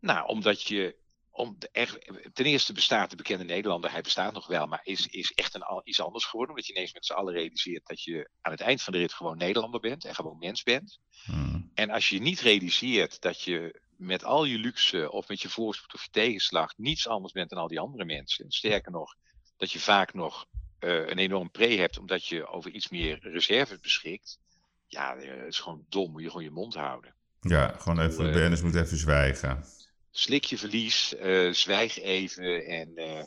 nou, 0.00 0.26
omdat 0.28 0.62
je. 0.62 0.94
Om 1.38 1.56
de, 1.58 2.30
ten 2.32 2.44
eerste 2.44 2.72
bestaat 2.72 3.10
de 3.10 3.16
bekende 3.16 3.44
Nederlander, 3.44 3.90
hij 3.90 4.00
bestaat 4.00 4.32
nog 4.32 4.46
wel, 4.46 4.66
maar 4.66 4.80
is, 4.82 5.06
is 5.06 5.32
echt 5.32 5.54
een, 5.54 5.80
iets 5.84 6.00
anders 6.00 6.24
geworden. 6.24 6.54
Omdat 6.54 6.66
je 6.66 6.74
ineens 6.74 6.92
met 6.92 7.06
z'n 7.06 7.12
allen 7.12 7.34
realiseert 7.34 7.86
dat 7.86 8.02
je 8.02 8.30
aan 8.40 8.52
het 8.52 8.60
eind 8.60 8.82
van 8.82 8.92
de 8.92 8.98
rit 8.98 9.12
gewoon 9.12 9.36
Nederlander 9.36 9.80
bent 9.80 10.04
en 10.04 10.14
gewoon 10.14 10.38
mens 10.38 10.62
bent. 10.62 10.98
Hmm. 11.24 11.70
En 11.74 11.90
als 11.90 12.08
je 12.08 12.20
niet 12.20 12.40
realiseert 12.40 13.20
dat 13.20 13.42
je 13.42 13.80
met 13.96 14.24
al 14.24 14.44
je 14.44 14.58
luxe 14.58 15.12
of 15.12 15.28
met 15.28 15.40
je 15.42 15.48
voorspoed 15.48 15.94
of 15.94 16.02
je 16.02 16.10
tegenslag 16.10 16.76
niets 16.76 17.08
anders 17.08 17.32
bent 17.32 17.50
dan 17.50 17.58
al 17.58 17.68
die 17.68 17.80
andere 17.80 18.04
mensen. 18.04 18.50
Sterker 18.50 18.92
nog, 18.92 19.14
dat 19.56 19.72
je 19.72 19.80
vaak 19.80 20.14
nog 20.14 20.46
eh, 20.78 21.08
een 21.08 21.18
enorm 21.18 21.50
pre 21.50 21.76
hebt 21.76 21.98
omdat 21.98 22.26
je 22.26 22.46
over 22.46 22.70
iets 22.70 22.88
meer 22.88 23.18
reserves 23.20 23.80
beschikt. 23.80 24.38
Ja, 24.86 25.16
eh, 25.16 25.38
het 25.38 25.46
is 25.46 25.58
gewoon 25.58 25.84
dom. 25.88 26.10
Moet 26.10 26.22
je 26.22 26.28
gewoon 26.28 26.44
je 26.44 26.50
mond 26.50 26.74
houden. 26.74 27.14
Ja, 27.40 27.74
gewoon 27.78 28.00
even, 28.00 28.26
eh, 28.26 28.32
de 28.32 28.38
BN'ers 28.38 28.62
moet 28.62 28.74
even 28.74 28.96
zwijgen. 28.96 29.64
Slik 30.10 30.44
je 30.44 30.58
verlies, 30.58 31.16
eh, 31.16 31.52
zwijg 31.52 32.00
even 32.00 32.64
en... 32.66 32.92
eh, 32.96 33.18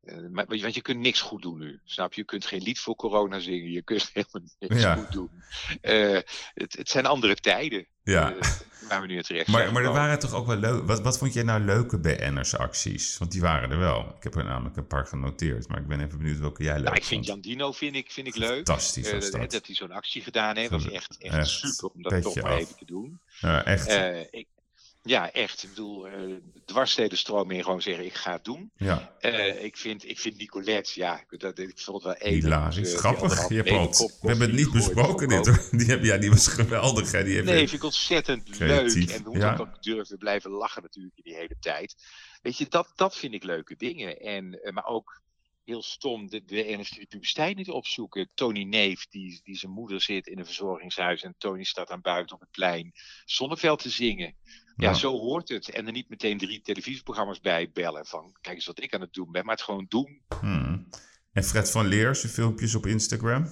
eh, 0.00 0.30
maar, 0.30 0.46
want 0.46 0.74
je 0.74 0.82
kunt 0.82 0.98
niks 1.00 1.20
goed 1.20 1.42
doen 1.42 1.58
nu, 1.58 1.80
snap 1.84 2.12
je? 2.14 2.20
Je 2.20 2.26
kunt 2.26 2.46
geen 2.46 2.62
lied 2.62 2.78
voor 2.80 2.94
corona 2.96 3.38
zingen, 3.38 3.70
je 3.70 3.82
kunt 3.82 4.10
helemaal 4.14 4.48
niks 4.58 4.80
Ja. 4.82 4.94
goed 4.94 5.12
doen. 5.12 5.30
Het, 6.54 6.72
het 6.76 6.88
zijn 6.88 7.06
andere 7.06 7.34
tijden 7.34 7.86
Ja. 8.02 8.34
waar 8.88 9.00
we 9.00 9.06
nu 9.06 9.22
terecht 9.22 9.46
Maar, 9.48 9.60
zijn 9.60 9.72
maar 9.72 9.84
er 9.84 9.92
waren 9.92 10.18
toch 10.18 10.34
ook 10.34 10.46
wel 10.46 10.56
leuk. 10.56 10.86
Wat, 10.86 11.00
wat 11.00 11.18
vond 11.18 11.32
jij 11.32 11.42
nou 11.42 11.60
leuke 11.60 11.98
BN'ers-acties? 11.98 13.18
Want 13.18 13.32
die 13.32 13.40
waren 13.40 13.70
er 13.70 13.78
wel. 13.78 14.14
Ik 14.16 14.22
heb 14.22 14.34
er 14.34 14.44
namelijk 14.44 14.76
een 14.76 14.86
paar 14.86 15.06
genoteerd, 15.06 15.68
maar 15.68 15.78
ik 15.80 15.86
ben 15.86 16.00
even 16.00 16.18
benieuwd 16.18 16.38
welke 16.38 16.62
jij 16.62 16.74
leuk 16.74 16.84
Nou, 16.84 16.96
ik 16.96 17.04
vind 17.04 17.26
vond. 17.26 17.26
Jan 17.26 17.52
Dino 17.52 17.72
vind 17.72 17.94
ik, 17.96 18.10
vind 18.10 18.26
ik 18.26 18.36
leuk. 18.36 18.54
Fantastisch 18.66 19.12
was 19.12 19.30
dat. 19.30 19.50
dat 19.50 19.66
hij 19.66 19.74
zo'n 19.74 19.92
actie 19.92 20.22
gedaan 20.22 20.56
heeft, 20.56 20.70
was 20.70 20.90
echt, 20.90 21.18
echt, 21.18 21.34
Echt, 21.34 21.48
super 21.48 21.88
om 21.88 22.02
dat 22.02 22.22
toch 22.22 22.40
maar 22.42 22.56
even 22.56 22.76
te 22.76 22.84
doen. 22.84 23.20
Ja, 23.40 23.64
echt. 23.64 23.90
Ik, 24.30 24.46
ja, 25.02 25.32
echt. 25.32 25.62
Ik 25.62 25.68
bedoel, 25.68 26.08
eh 26.08 26.36
dwarssteden 26.68 27.18
stroom 27.18 27.50
in 27.50 27.62
gewoon 27.62 27.82
zeggen, 27.82 28.04
ik 28.04 28.14
ga 28.14 28.32
het 28.32 28.44
doen. 28.44 28.70
ja, 28.76 29.16
Eh, 29.20 29.64
ik, 29.64 29.76
vind, 29.76 30.08
ik 30.08 30.18
vind 30.18 30.36
Nicolette, 30.36 30.92
ja, 30.94 31.24
ik, 31.28 31.40
dat, 31.40 31.58
ik 31.58 31.78
vond 31.78 32.02
het 32.02 32.12
wel 32.12 32.30
even... 32.30 32.42
hilarisch. 32.42 32.94
Grappig. 32.94 33.48
Je 33.48 33.54
hebt 33.54 33.98
we 33.98 34.28
hebben 34.28 34.46
het 34.48 34.56
niet 34.56 34.72
besproken 34.72 35.28
dit 35.28 35.46
hoor. 35.46 35.68
Die, 35.78 35.86
heb, 35.86 36.04
ja, 36.04 36.16
die 36.16 36.30
was 36.30 36.46
geweldig. 36.46 37.12
Hè? 37.12 37.24
Die 37.24 37.34
heeft 37.34 37.46
Nee, 37.46 37.58
vind 37.58 37.72
ik 37.72 37.84
ontzettend 37.84 38.50
Creatief, 38.50 38.94
leuk. 38.94 39.10
En 39.10 39.22
we 39.22 39.30
moeten 39.30 39.48
ja. 39.48 39.56
ook 39.56 39.82
durven 39.82 40.18
blijven 40.18 40.50
lachen 40.50 40.82
natuurlijk 40.82 41.16
in 41.16 41.22
die 41.22 41.34
hele 41.34 41.56
tijd. 41.60 41.94
Weet 42.42 42.58
je, 42.58 42.66
dat, 42.68 42.92
dat 42.94 43.16
vind 43.16 43.34
ik 43.34 43.44
leuke 43.44 43.76
dingen. 43.76 44.20
En, 44.20 44.62
eh, 44.62 44.72
maar 44.72 44.86
ook 44.86 45.22
heel 45.64 45.82
stom, 45.82 46.28
de, 46.28 46.44
de 46.44 46.86
de 46.90 47.06
publiciteit 47.08 47.56
niet 47.56 47.70
opzoeken. 47.70 48.30
Tony 48.34 48.62
Neef, 48.62 49.06
die, 49.06 49.40
die 49.42 49.56
zijn 49.56 49.72
moeder 49.72 50.00
zit 50.00 50.26
in 50.26 50.38
een 50.38 50.46
verzorgingshuis... 50.46 51.22
en 51.22 51.34
Tony 51.38 51.64
staat 51.64 51.90
aan 51.90 52.00
buiten 52.00 52.34
op 52.34 52.40
het 52.40 52.50
plein 52.50 52.92
Zonneveld 53.24 53.82
te 53.82 53.90
zingen. 53.90 54.34
Ja, 54.86 54.94
zo 54.94 55.18
hoort 55.18 55.48
het. 55.48 55.70
En 55.70 55.86
er 55.86 55.92
niet 55.92 56.08
meteen 56.08 56.38
drie 56.38 56.60
televisieprogramma's 56.60 57.40
bij 57.40 57.70
bellen 57.72 58.06
van... 58.06 58.36
kijk 58.40 58.54
eens 58.56 58.66
wat 58.66 58.82
ik 58.82 58.94
aan 58.94 59.00
het 59.00 59.12
doen 59.12 59.32
ben, 59.32 59.44
maar 59.44 59.54
het 59.54 59.64
gewoon 59.64 59.86
doen. 59.88 60.20
Hmm. 60.40 60.88
En 61.32 61.44
Fred 61.44 61.70
van 61.70 61.86
Leer, 61.86 62.14
zijn 62.16 62.32
filmpjes 62.32 62.74
op 62.74 62.86
Instagram? 62.86 63.42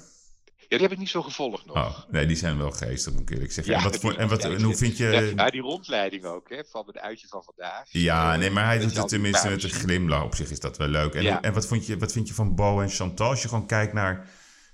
Ja, 0.68 0.76
die 0.76 0.80
heb 0.80 0.92
ik 0.92 0.98
niet 0.98 1.08
zo 1.08 1.22
gevolgd 1.22 1.66
nog. 1.66 1.76
Oh, 1.76 1.98
nee, 2.10 2.26
die 2.26 2.36
zijn 2.36 2.58
wel 2.58 2.70
geestig, 2.70 3.12
moet 3.12 3.22
ik 3.22 3.30
eerlijk 3.30 3.52
zeggen. 3.52 3.74
en, 3.74 3.82
wat, 3.82 3.96
voor- 3.96 4.14
en, 4.14 4.28
wat, 4.28 4.44
en 4.44 4.62
hoe 4.62 4.74
vind 4.76 4.96
je... 4.96 5.32
Ja, 5.36 5.50
die 5.50 5.60
rondleiding 5.60 6.24
ook, 6.24 6.48
hè, 6.48 6.64
van 6.64 6.86
het 6.86 6.98
uitje 6.98 7.28
van 7.28 7.42
vandaag. 7.42 7.88
Ja, 7.90 8.32
Eh, 8.32 8.38
nee, 8.38 8.50
maar 8.50 8.64
hij 8.64 8.78
doet 8.78 8.96
het 8.96 9.08
tenminste 9.08 9.48
met 9.48 9.62
een 9.62 9.70
glimlach. 9.70 10.24
Op 10.24 10.34
zich 10.34 10.50
is 10.50 10.60
dat 10.60 10.76
wel 10.76 10.88
leuk. 10.88 11.14
En, 11.14 11.22
Ja. 11.22 11.42
en 11.42 11.52
wat, 11.52 11.66
vond 11.66 11.86
je, 11.86 11.98
wat 11.98 12.12
vind 12.12 12.28
je 12.28 12.34
van 12.34 12.54
Bo 12.54 12.80
en 12.80 12.88
Chantal? 12.88 13.28
Als 13.30 13.42
je 13.42 13.48
gewoon 13.48 13.66
kijkt 13.66 13.92
naar 13.92 14.30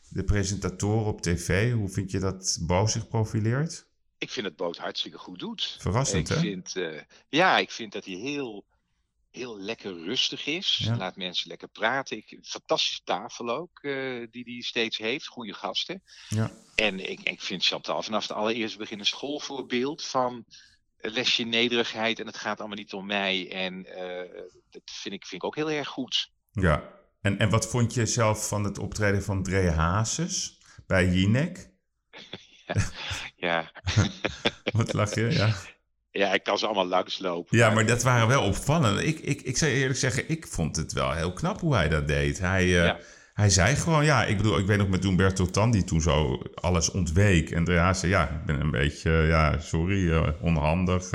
de 0.08 0.24
presentatoren 0.24 1.06
op 1.06 1.20
tv, 1.22 1.72
hoe 1.72 1.88
vind 1.88 2.10
je 2.10 2.18
dat 2.18 2.58
Bo 2.62 2.86
zich 2.86 3.08
profileert? 3.08 3.90
Ik 4.22 4.30
vind 4.30 4.46
het 4.46 4.56
Boot 4.56 4.76
hartstikke 4.76 5.18
goed 5.18 5.38
doet. 5.38 5.76
Verrassend, 5.78 6.30
ik 6.30 6.36
hè? 6.36 6.42
Vind, 6.42 6.76
eh, 6.76 7.00
ja, 7.28 7.58
ik 7.58 7.70
vind 7.70 7.92
dat 7.92 8.04
hij 8.04 8.14
heel 8.14 8.64
heel 9.30 9.58
lekker 9.58 10.04
rustig 10.04 10.46
is. 10.46 10.80
Ja. 10.84 10.96
Laat 10.96 11.16
mensen 11.16 11.48
lekker 11.48 11.68
praten. 11.68 12.16
Ik, 12.16 12.38
fantastische 12.42 13.00
tafel 13.04 13.50
ook, 13.50 13.78
eh, 13.82 14.26
die 14.30 14.44
die 14.44 14.64
steeds 14.64 14.98
heeft. 14.98 15.26
Goede 15.26 15.54
gasten. 15.54 16.02
Ja. 16.28 16.50
En 16.74 17.10
ik, 17.10 17.20
ik 17.22 17.40
vind 17.40 17.64
Chantal 17.64 18.02
vanaf 18.02 18.22
het 18.22 18.36
allereerste 18.36 18.78
begin 18.78 18.98
een 18.98 19.06
schoolvoorbeeld 19.06 20.04
van 20.04 20.44
een 20.96 21.12
lesje 21.12 21.42
nederigheid. 21.42 22.20
En 22.20 22.26
het 22.26 22.36
gaat 22.36 22.58
allemaal 22.58 22.76
niet 22.76 22.92
om 22.92 23.06
mij. 23.06 23.50
En 23.50 23.86
eh, 23.86 24.42
dat 24.70 24.82
vind 24.84 25.14
ik, 25.14 25.26
vind 25.26 25.42
ik 25.42 25.44
ook 25.44 25.56
heel 25.56 25.70
erg 25.70 25.88
goed. 25.88 26.30
Ja. 26.52 27.00
En, 27.20 27.38
en 27.38 27.50
wat 27.50 27.68
vond 27.68 27.94
je 27.94 28.06
zelf 28.06 28.48
van 28.48 28.64
het 28.64 28.78
optreden 28.78 29.22
van 29.22 29.42
Dre 29.42 29.70
Hazes 29.70 30.58
bij 30.86 31.08
Jinek? 31.08 31.71
Ja, 33.36 33.70
Wat 34.72 34.92
lag 34.92 35.14
je? 35.14 35.30
Ja. 35.30 35.54
ja 36.10 36.32
ik 36.32 36.42
kan 36.42 36.58
ze 36.58 36.66
allemaal 36.66 36.86
langslopen. 36.86 37.58
Ja, 37.58 37.70
maar 37.70 37.86
dat 37.86 38.02
waren 38.02 38.28
wel 38.28 38.42
opvallend. 38.42 39.00
Ik, 39.00 39.18
ik, 39.18 39.40
ik 39.42 39.56
zou 39.56 39.70
eerlijk 39.70 39.98
zeggen, 39.98 40.28
ik 40.28 40.46
vond 40.46 40.76
het 40.76 40.92
wel 40.92 41.12
heel 41.12 41.32
knap 41.32 41.60
hoe 41.60 41.74
hij 41.74 41.88
dat 41.88 42.06
deed. 42.08 42.38
Hij, 42.38 42.62
eh, 42.62 42.70
Ja. 42.84 42.98
hij 43.34 43.50
zei 43.50 43.76
gewoon, 43.76 44.04
ja, 44.04 44.24
ik 44.24 44.36
bedoel, 44.36 44.58
ik 44.58 44.66
weet 44.66 44.78
nog 44.78 44.88
met 44.88 45.04
Umberto 45.04 45.46
Tan 45.46 45.70
die 45.70 45.84
toen 45.84 46.00
zo 46.00 46.42
alles 46.54 46.90
ontweek. 46.90 47.50
En 47.50 47.64
Drea 47.64 47.92
zei, 47.94 48.12
ja, 48.12 48.28
ik 48.28 48.44
ben 48.44 48.60
een 48.60 48.70
beetje, 48.70 49.10
eh, 49.10 49.28
ja, 49.28 49.58
sorry, 49.58 50.12
eh, 50.12 50.28
onhandig. 50.40 51.10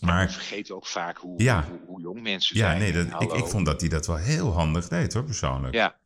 maar 0.00 0.30
vergeten 0.32 0.74
ook 0.74 0.86
vaak 0.86 1.16
hoe, 1.18 1.42
Ja. 1.42 1.64
hoe, 1.68 1.80
hoe 1.86 2.00
jong 2.00 2.22
mensen 2.22 2.56
ja, 2.56 2.66
zijn. 2.66 2.78
nee, 2.78 2.92
dat, 2.92 3.22
ik, 3.22 3.32
ik 3.32 3.44
vond 3.46 3.66
dat 3.66 3.80
hij 3.80 3.88
dat 3.90 4.06
wel 4.06 4.16
heel 4.16 4.52
handig 4.52 4.88
deed 4.88 5.12
hoor, 5.12 5.24
persoonlijk. 5.24 5.74
Ja, 5.74 5.96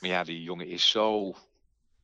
maar 0.00 0.10
ja, 0.10 0.24
die 0.24 0.42
jongen 0.42 0.68
is 0.68 0.90
zo. 0.90 1.34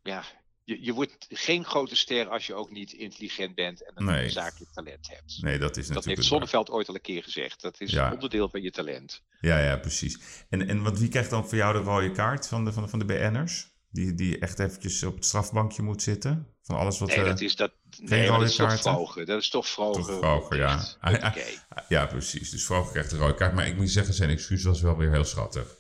Ja, 0.03 0.23
je, 0.65 0.85
je 0.85 0.93
wordt 0.93 1.27
geen 1.29 1.65
grote 1.65 1.97
ster 1.97 2.29
als 2.29 2.47
je 2.47 2.55
ook 2.55 2.71
niet 2.71 2.93
intelligent 2.93 3.55
bent 3.55 3.85
en 3.87 3.93
een 3.95 4.05
Nee. 4.05 4.31
zakelijk 4.31 4.73
talent 4.73 5.09
hebt. 5.09 5.39
Nee, 5.41 5.59
dat 5.59 5.69
is 5.71 5.75
dat 5.75 5.77
heeft 5.77 5.95
natuurlijk... 5.95 6.27
Zonneveld 6.29 6.71
ooit 6.71 6.89
al 6.89 6.95
een 6.95 7.01
keer 7.01 7.23
gezegd. 7.23 7.61
Dat 7.61 7.81
is 7.81 7.91
Ja. 7.93 8.13
onderdeel 8.13 8.49
van 8.49 8.63
je 8.63 8.71
talent. 8.71 9.23
Ja, 9.41 9.59
ja, 9.59 9.77
precies. 9.77 10.19
En, 10.49 10.69
en 10.69 10.83
want 10.83 10.99
wie 10.99 11.09
krijgt 11.09 11.31
dan 11.31 11.49
voor 11.49 11.57
jou 11.59 11.73
de 11.73 11.79
rode 11.79 12.11
kaart 12.11 12.49
van 12.49 12.65
de, 12.65 12.73
van 12.73 12.83
de, 12.83 12.89
van 12.89 12.99
de 12.99 13.05
BN'ers? 13.05 13.71
Die, 13.91 14.15
die 14.15 14.39
echt 14.39 14.59
eventjes 14.59 15.03
op 15.03 15.15
het 15.15 15.25
strafbankje 15.25 15.83
moet 15.83 16.03
zitten? 16.03 16.47
Van 16.63 16.77
alles 16.77 16.99
wat... 16.99 17.09
Nee, 17.09 17.19
eh, 17.19 17.25
dat 17.25 17.41
is, 17.41 17.57
dat, 17.57 17.73
nee, 17.99 18.27
dat 18.27 18.43
is 18.43 18.57
toch 18.57 18.81
vroger. 18.81 19.27
Dat 19.27 19.41
is 19.41 19.49
toch 19.49 19.69
vroger. 19.69 20.05
Toch 20.05 20.19
vroger, 20.19 20.57
ja. 20.57 20.85
Ah, 21.01 21.15
Oké. 21.15 21.45
Ja, 21.89 22.07
precies. 22.07 22.51
Dus 22.51 22.65
Vroger 22.65 22.91
krijgt 22.93 23.11
de 23.11 23.17
rode 23.17 23.35
kaart. 23.35 23.55
Maar 23.55 23.67
ik 23.67 23.77
moet 23.77 23.91
zeggen, 23.91 24.15
zijn 24.15 24.31
excuus 24.31 24.63
was 24.65 24.81
wel 24.81 24.97
weer 24.97 25.11
heel 25.11 25.25
schattig. 25.25 25.77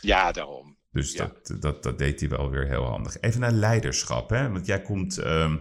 Ja, 0.00 0.32
daarom. 0.32 0.75
Dus 0.96 1.12
Ja. 1.12 1.32
dat, 1.42 1.60
dat, 1.62 1.82
dat 1.82 1.98
deed 1.98 2.20
hij 2.20 2.28
wel 2.28 2.50
weer 2.50 2.66
heel 2.66 2.84
handig. 2.84 3.20
Even 3.20 3.40
naar 3.40 3.52
leiderschap, 3.52 4.30
hè? 4.30 4.50
Want 4.50 4.66
jij 4.66 4.82
komt... 4.82 5.18
ehm, 5.18 5.56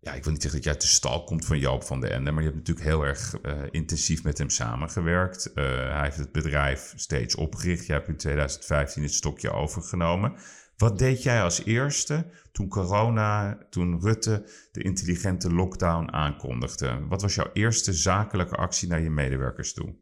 ja, 0.00 0.12
ik 0.12 0.24
wil 0.24 0.32
niet 0.32 0.42
zeggen 0.42 0.60
dat 0.60 0.62
jij 0.64 0.72
uit 0.72 0.80
de 0.82 0.86
stal 0.86 1.24
komt 1.24 1.44
van 1.46 1.58
Joop 1.58 1.84
van 1.84 2.00
den 2.00 2.10
Ende... 2.10 2.30
maar 2.30 2.42
je 2.42 2.48
hebt 2.48 2.60
natuurlijk 2.60 2.86
heel 2.86 3.02
erg 3.04 3.40
eh, 3.40 3.62
intensief 3.70 4.22
met 4.22 4.38
hem 4.38 4.50
samengewerkt. 4.50 5.52
Eh, 5.52 5.64
hij 5.64 6.02
heeft 6.02 6.16
het 6.16 6.32
bedrijf 6.32 6.92
steeds 6.96 7.34
opgericht. 7.34 7.86
Jij 7.86 7.96
hebt 7.96 8.08
in 8.08 8.16
2015 8.16 9.02
het 9.02 9.12
stokje 9.12 9.50
overgenomen. 9.50 10.34
Wat 10.76 10.98
deed 10.98 11.22
jij 11.22 11.42
als 11.42 11.64
eerste 11.64 12.26
toen 12.52 12.68
corona, 12.68 13.58
toen 13.70 14.00
Rutte 14.00 14.48
de 14.72 14.82
intelligente 14.82 15.52
lockdown 15.52 16.12
aankondigde? 16.12 17.06
Wat 17.08 17.22
was 17.22 17.34
jouw 17.34 17.50
eerste 17.52 17.92
zakelijke 17.92 18.56
actie 18.56 18.88
naar 18.88 19.00
je 19.00 19.10
medewerkers 19.10 19.72
toe? 19.72 19.94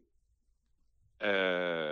Eh, 1.17 1.84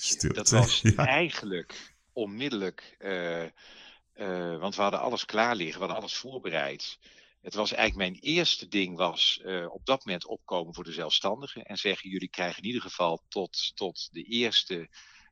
Stilte, 0.00 0.34
dat 0.34 0.48
was 0.50 0.80
ja. 0.96 1.06
eigenlijk 1.06 1.94
onmiddellijk, 2.12 2.94
eh, 2.98 3.44
eh, 3.44 4.58
want 4.58 4.76
we 4.76 4.82
hadden 4.82 5.00
alles 5.00 5.24
klaar 5.24 5.54
liggen, 5.56 5.74
we 5.74 5.86
hadden 5.86 5.96
alles 6.02 6.16
voorbereid. 6.16 6.98
Het 7.40 7.54
was 7.54 7.72
eigenlijk 7.72 8.10
mijn 8.10 8.22
eerste 8.22 8.68
ding 8.68 8.96
was 8.96 9.40
eh, 9.44 9.72
op 9.72 9.86
dat 9.86 10.04
moment 10.04 10.26
opkomen 10.26 10.74
voor 10.74 10.84
de 10.84 10.92
zelfstandigen 10.92 11.62
en 11.62 11.76
zeggen 11.76 12.10
jullie 12.10 12.30
krijgen 12.30 12.62
in 12.62 12.66
ieder 12.68 12.82
geval 12.82 13.22
tot, 13.28 13.76
tot 13.76 14.08
de 14.12 14.22
eerste, 14.22 14.88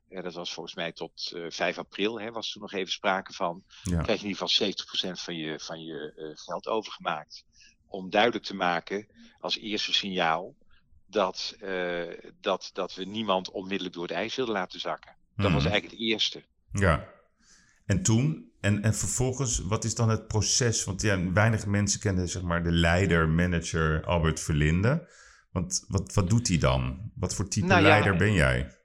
dat 0.07 0.33
was 0.33 0.53
volgens 0.53 0.75
mij 0.75 0.91
tot 0.91 1.31
eh 1.35 1.45
5 1.49 1.77
april, 1.77 2.19
hè, 2.19 2.31
was 2.31 2.51
toen 2.51 2.61
nog 2.61 2.73
even 2.73 2.91
sprake 2.91 3.33
van, 3.33 3.63
Ja. 3.83 4.01
krijg 4.01 4.19
je 4.19 4.25
in 4.25 4.31
ieder 4.31 4.47
geval 4.47 4.67
70% 4.67 5.21
van 5.21 5.35
je, 5.35 5.59
van 5.59 5.83
je 5.83 6.31
geld 6.35 6.67
overgemaakt. 6.67 7.43
Om 7.87 8.09
duidelijk 8.09 8.45
te 8.45 8.55
maken 8.55 9.07
als 9.39 9.57
eerste 9.57 9.93
signaal 9.93 10.55
dat, 11.09 11.55
eh, 11.59 12.01
dat, 12.41 12.69
dat 12.73 12.95
we 12.95 13.05
niemand 13.05 13.51
onmiddellijk 13.51 13.93
door 13.95 14.03
het 14.07 14.11
ijs 14.15 14.35
wilden 14.35 14.53
laten 14.55 14.79
zakken. 14.79 15.15
Dat 15.35 15.51
was 15.51 15.63
Mhm. 15.63 15.71
eigenlijk 15.71 16.01
het 16.01 16.09
eerste. 16.11 16.43
Ja. 16.71 17.07
En 17.85 18.03
toen, 18.03 18.51
en, 18.61 18.81
en 18.83 18.93
vervolgens, 18.95 19.59
wat 19.59 19.83
is 19.83 19.95
dan 19.95 20.09
het 20.09 20.27
proces? 20.27 20.83
Want 20.83 21.01
ja, 21.01 21.31
weinig 21.31 21.65
mensen 21.65 21.99
kennen 21.99 22.29
zeg 22.29 22.41
maar 22.41 22.63
de 22.63 22.71
leider, 22.71 23.29
manager 23.29 24.03
Albert 24.05 24.39
Verlinde. 24.39 25.07
Want 25.51 25.85
wat, 25.87 26.13
wat 26.13 26.29
doet 26.29 26.47
hij 26.47 26.57
dan? 26.57 27.11
Wat 27.15 27.35
voor 27.35 27.47
type 27.47 27.65
Nou 27.65 27.81
ja, 27.81 27.87
leider 27.87 28.15
ben 28.15 28.33
jij? 28.33 28.77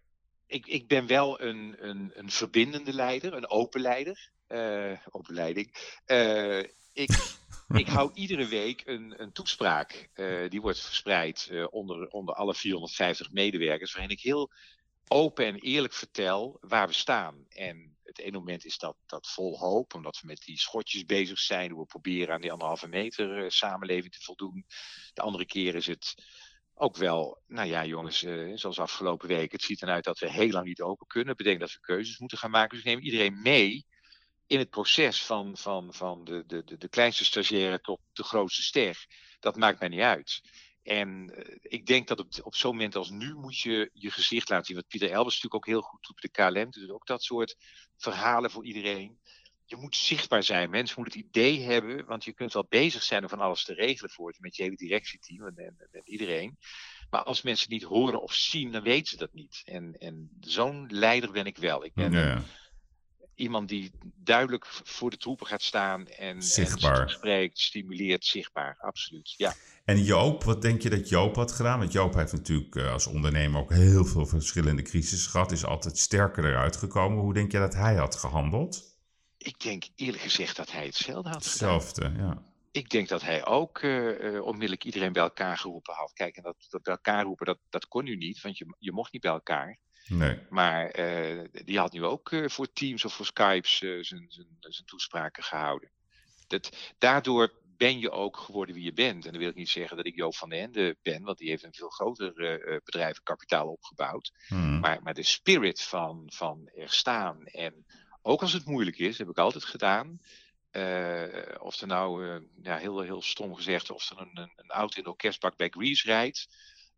Ik, 0.46 0.66
ik 0.66 0.88
ben 0.88 1.06
wel 1.06 1.40
een, 1.40 1.76
een, 1.78 2.10
een 2.14 2.30
verbindende 2.30 2.92
leider, 2.92 3.32
een 3.34 3.48
open 3.50 3.80
leider. 3.80 4.32
eh, 4.46 4.92
open 5.10 5.34
leiding. 5.34 5.98
Eh, 6.04 6.64
ik, 6.94 7.36
ik 7.68 7.86
hou 7.86 8.10
iedere 8.14 8.46
week 8.46 8.82
een, 8.84 9.22
een 9.22 9.32
toespraak. 9.32 10.10
eh, 10.12 10.48
die 10.50 10.60
wordt 10.60 10.80
verspreid 10.80 11.48
eh, 11.50 11.66
onder, 11.70 12.08
onder 12.08 12.34
alle 12.34 12.54
450 12.54 13.30
medewerkers. 13.30 13.92
Waarin 13.92 14.10
ik 14.10 14.20
heel 14.20 14.52
open 15.08 15.46
en 15.46 15.54
eerlijk 15.54 15.92
vertel 15.92 16.56
waar 16.60 16.86
we 16.86 16.92
staan. 16.92 17.44
En 17.48 17.96
het 18.02 18.18
ene 18.18 18.38
moment 18.38 18.64
is 18.64 18.78
dat, 18.78 18.96
dat 19.06 19.28
vol 19.28 19.58
hoop, 19.58 19.94
omdat 19.94 20.20
we 20.20 20.26
met 20.26 20.42
die 20.44 20.58
schotjes 20.58 21.04
bezig 21.04 21.38
zijn. 21.38 21.70
Hoe 21.70 21.80
we 21.80 21.86
proberen 21.86 22.34
aan 22.34 22.40
die 22.40 22.52
anderhalve 22.52 22.88
meter 22.88 23.44
eh, 23.44 23.50
samenleving 23.50 24.12
te 24.12 24.22
voldoen. 24.22 24.66
De 25.12 25.22
andere 25.22 25.46
keer 25.46 25.74
is 25.74 25.86
het 25.86 26.14
ook 26.74 26.96
wel, 26.96 27.42
nou 27.46 27.68
ja, 27.68 27.84
jongens, 27.84 28.18
zoals 28.54 28.78
afgelopen 28.78 29.28
week. 29.28 29.52
Het 29.52 29.62
ziet 29.62 29.82
eruit 29.82 30.04
dat 30.04 30.18
we 30.18 30.30
heel 30.30 30.50
lang 30.50 30.66
niet 30.66 30.80
open 30.80 31.06
kunnen. 31.06 31.28
Dat 31.28 31.36
betekent 31.36 31.62
dat 31.62 31.72
we 31.72 31.80
keuzes 31.80 32.18
moeten 32.18 32.38
gaan 32.38 32.50
maken. 32.50 32.70
Dus 32.70 32.78
ik 32.78 32.84
neem 32.84 33.04
iedereen 33.04 33.42
mee 33.42 33.86
in 34.46 34.58
het 34.58 34.70
proces 34.70 35.24
van, 35.24 35.56
van, 35.56 35.94
van 35.94 36.24
de, 36.24 36.44
de, 36.46 36.76
de, 36.78 36.88
kleinste 36.88 37.24
stagiaire 37.24 37.80
tot 37.80 38.00
de 38.12 38.22
grootste 38.22 38.62
ster. 38.62 39.06
Dat 39.40 39.56
maakt 39.56 39.80
mij 39.80 39.88
niet 39.88 40.00
uit. 40.00 40.40
En 40.82 41.30
eh, 41.34 41.56
ik 41.62 41.86
denk 41.86 42.08
dat 42.08 42.18
op, 42.18 42.28
op 42.42 42.54
zo'n 42.54 42.72
moment 42.72 42.96
als 42.96 43.10
nu 43.10 43.34
moet 43.34 43.58
je 43.58 43.90
je 43.92 44.10
gezicht 44.10 44.48
laten 44.48 44.66
zien. 44.66 44.76
Wat 44.76 44.88
Pieter 44.88 45.10
Elbers 45.10 45.34
natuurlijk 45.34 45.54
ook 45.54 45.66
heel 45.66 45.80
goed 45.80 46.06
doet 46.06 46.20
de 46.20 46.28
KLM. 46.28 46.70
Dus 46.70 46.88
ook 46.88 47.06
dat 47.06 47.22
soort 47.22 47.56
verhalen 47.96 48.50
voor 48.50 48.64
iedereen. 48.64 49.18
Je 49.66 49.76
moet 49.76 49.96
zichtbaar 49.96 50.42
zijn. 50.42 50.70
Mensen 50.70 51.00
moeten 51.00 51.18
het 51.18 51.28
idee 51.28 51.60
hebben. 51.60 52.06
Want 52.06 52.24
je 52.24 52.32
kunt 52.32 52.52
wel 52.52 52.66
bezig 52.68 53.02
zijn 53.02 53.22
om 53.22 53.28
van 53.28 53.40
alles 53.40 53.64
te 53.64 53.74
regelen 53.74 54.10
voor 54.10 54.28
het. 54.28 54.40
Met 54.40 54.56
je 54.56 54.62
hele 54.62 54.76
directieteam 54.76 55.46
en, 55.46 55.56
en, 55.56 55.88
en 55.92 56.02
iedereen. 56.04 56.58
Maar 57.10 57.22
als 57.22 57.42
mensen 57.42 57.70
niet 57.70 57.82
horen 57.82 58.22
of 58.22 58.34
zien, 58.34 58.72
dan 58.72 58.82
weten 58.82 59.06
ze 59.06 59.16
dat 59.16 59.32
niet. 59.32 59.62
En, 59.64 59.96
en 59.98 60.30
zo'n 60.40 60.86
leider 60.90 61.30
ben 61.30 61.46
ik 61.46 61.56
wel. 61.56 61.84
Ik 61.84 61.94
ben 61.94 62.12
Ja. 62.12 62.42
Iemand 63.34 63.68
die 63.68 63.90
duidelijk 64.16 64.66
voor 64.66 65.10
de 65.10 65.16
troepen 65.16 65.46
gaat 65.46 65.62
staan 65.62 66.06
en, 66.06 66.42
Zichtbaar. 66.42 67.00
en 67.00 67.08
spreekt, 67.08 67.58
stimuleert, 67.58 68.24
zichtbaar, 68.24 68.76
absoluut. 68.80 69.34
Ja. 69.36 69.54
En 69.84 70.02
Joop, 70.02 70.44
wat 70.44 70.62
denk 70.62 70.82
je 70.82 70.90
dat 70.90 71.08
Joop 71.08 71.36
had 71.36 71.52
gedaan? 71.52 71.78
Want 71.78 71.92
Joop 71.92 72.14
heeft 72.14 72.32
natuurlijk 72.32 72.76
eh, 72.76 72.92
als 72.92 73.06
ondernemer 73.06 73.60
ook 73.60 73.72
heel 73.72 74.04
veel 74.04 74.26
verschillende 74.26 74.82
crises 74.82 75.26
gehad. 75.26 75.52
Is 75.52 75.64
altijd 75.64 75.98
sterker 75.98 76.44
eruit 76.44 76.76
gekomen. 76.76 77.18
Hoe 77.18 77.34
denk 77.34 77.52
je 77.52 77.58
dat 77.58 77.74
hij 77.74 77.94
had 77.94 78.16
gehandeld? 78.16 78.92
Ik 79.38 79.60
denk 79.60 79.84
eerlijk 79.94 80.22
gezegd 80.22 80.56
dat 80.56 80.72
hij 80.72 80.84
hetzelfde 80.84 81.30
had 81.30 81.46
gedaan. 81.46 81.74
Hetzelfde, 81.74 82.12
ja. 82.16 82.42
Ik 82.70 82.90
denk 82.90 83.08
dat 83.08 83.22
hij 83.22 83.46
ook 83.46 83.78
eh, 83.78 84.36
eh, 84.36 84.44
onmiddellijk 84.44 84.84
iedereen 84.84 85.12
bij 85.12 85.22
elkaar 85.22 85.58
geroepen 85.58 85.94
had. 85.94 86.12
Kijk, 86.12 86.36
en 86.36 86.42
dat, 86.42 86.66
dat 86.68 86.82
bij 86.82 86.94
elkaar 86.94 87.24
roepen, 87.24 87.46
dat, 87.46 87.58
dat 87.70 87.88
kon 87.88 88.04
nu 88.04 88.16
niet, 88.16 88.40
want 88.40 88.58
je, 88.58 88.74
je 88.78 88.92
mocht 88.92 89.12
niet 89.12 89.22
bij 89.22 89.30
elkaar. 89.30 89.78
Nee. 90.08 90.38
Maar 90.48 90.90
eh, 90.90 91.44
die 91.64 91.78
had 91.78 91.92
nu 91.92 92.04
ook 92.04 92.32
eh, 92.32 92.48
voor 92.48 92.72
Teams 92.72 93.04
of 93.04 93.14
voor 93.14 93.26
Skypes 93.26 93.82
eh, 93.82 93.90
zijn, 93.90 94.26
zijn, 94.28 94.46
zijn 94.60 94.86
toespraken 94.86 95.42
gehouden. 95.42 95.90
Dat, 96.46 96.94
daardoor 96.98 97.52
ben 97.76 97.98
je 97.98 98.10
ook 98.10 98.36
geworden 98.36 98.74
wie 98.74 98.84
je 98.84 98.92
bent. 98.92 99.24
En 99.24 99.30
dan 99.30 99.40
wil 99.40 99.50
ik 99.50 99.54
niet 99.54 99.68
zeggen 99.68 99.96
dat 99.96 100.06
ik 100.06 100.16
Joop 100.16 100.36
van 100.36 100.48
den 100.48 100.58
Ende 100.58 100.96
ben, 101.02 101.22
want 101.22 101.38
die 101.38 101.48
heeft 101.48 101.62
een 101.62 101.74
veel 101.74 101.88
groter 101.88 102.36
eh, 102.36 102.74
eh, 102.74 102.80
bedrijf 102.84 103.16
en 103.16 103.22
kapitaal 103.22 103.68
opgebouwd. 103.68 104.32
Hmm. 104.46 104.80
Maar, 104.80 105.02
maar 105.02 105.14
de 105.14 105.22
spirit 105.22 105.82
van, 105.82 106.22
van 106.34 106.70
er 106.74 106.90
staan 106.90 107.46
en 107.46 107.86
ook 108.22 108.40
als 108.40 108.52
het 108.52 108.64
moeilijk 108.64 108.98
is, 108.98 109.18
heb 109.18 109.28
ik 109.28 109.38
altijd 109.38 109.64
gedaan. 109.64 110.20
Of 111.58 111.80
er 111.80 111.86
nou, 111.86 112.40
ja, 112.62 112.76
heel, 112.76 113.00
heel 113.00 113.22
stom 113.22 113.54
gezegd, 113.54 113.90
of 113.90 114.10
er 114.10 114.20
een, 114.20 114.30
een, 114.34 114.52
een 114.56 114.70
auto 114.70 114.96
in 114.96 115.02
de 115.02 115.10
orkestbak 115.10 115.56
bij 115.56 115.68
Grease 115.68 116.06
rijdt. 116.06 116.48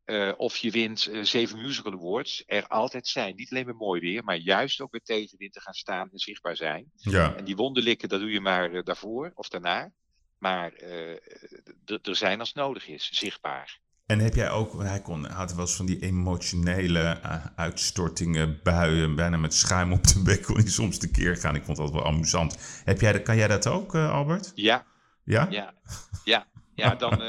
Eh, 0.07 0.33
of 0.37 0.57
je 0.57 0.71
wint 0.71 1.07
eh, 1.07 1.23
zeven 1.23 1.59
musical 1.63 1.93
awards. 1.93 2.43
Er 2.47 2.67
altijd 2.67 3.07
zijn. 3.07 3.37
Niet 3.37 3.51
alleen 3.51 3.67
met 3.67 3.79
mooi 3.79 4.01
weer, 4.01 4.25
maar 4.25 4.37
juist 4.37 4.81
ook 4.81 4.91
weer 4.93 5.03
tegenwind 5.03 5.53
te 5.53 5.61
gaan 5.61 5.75
staan 5.75 6.09
en 6.13 6.19
zichtbaar 6.19 6.57
zijn. 6.57 6.91
Ja. 6.97 7.35
En 7.35 7.45
die 7.45 7.57
wonderlikken, 7.57 8.09
dat 8.09 8.21
doe 8.21 8.31
je 8.31 8.41
maar 8.41 8.73
eh, 8.73 8.83
daarvoor 8.85 9.31
of 9.35 9.49
daarna. 9.49 9.91
Maar 10.39 10.73
er 10.73 12.17
zijn 12.17 12.41
als 12.41 12.53
nodig 12.53 12.89
is, 12.89 13.09
zichtbaar. 13.13 13.81
En 14.07 14.19
heb 14.19 14.35
jij 14.35 14.51
ook, 14.51 14.83
hij 14.83 15.01
kon, 15.01 15.25
had 15.25 15.53
wel 15.53 15.61
eens 15.61 15.77
van 15.77 15.87
die 15.87 16.01
emotionele 16.03 17.21
uitstortingen, 17.57 18.61
buien, 18.63 19.15
bijna 19.15 19.37
met 19.37 19.55
schuim 19.55 19.93
op 19.93 20.07
de 20.07 20.23
bek 20.23 20.43
kon 20.43 20.57
hij 20.57 20.67
soms 20.69 20.99
tekeer 20.99 21.37
gaan. 21.37 21.55
Ik 21.55 21.65
vond 21.65 21.77
dat 21.77 21.91
wel 21.91 22.05
amusant. 22.07 22.83
Heb 22.85 23.01
jij, 23.01 23.13
dat- 23.13 23.23
kan 23.23 23.37
jij 23.37 23.49
dat 23.49 23.67
ook, 23.67 23.95
Albert? 23.95 24.53
Ja, 24.55 24.87
Ja? 25.25 25.47
Ja, 25.51 25.75
ja, 26.25 26.47
ja 26.75 26.95
dan, 26.95 27.21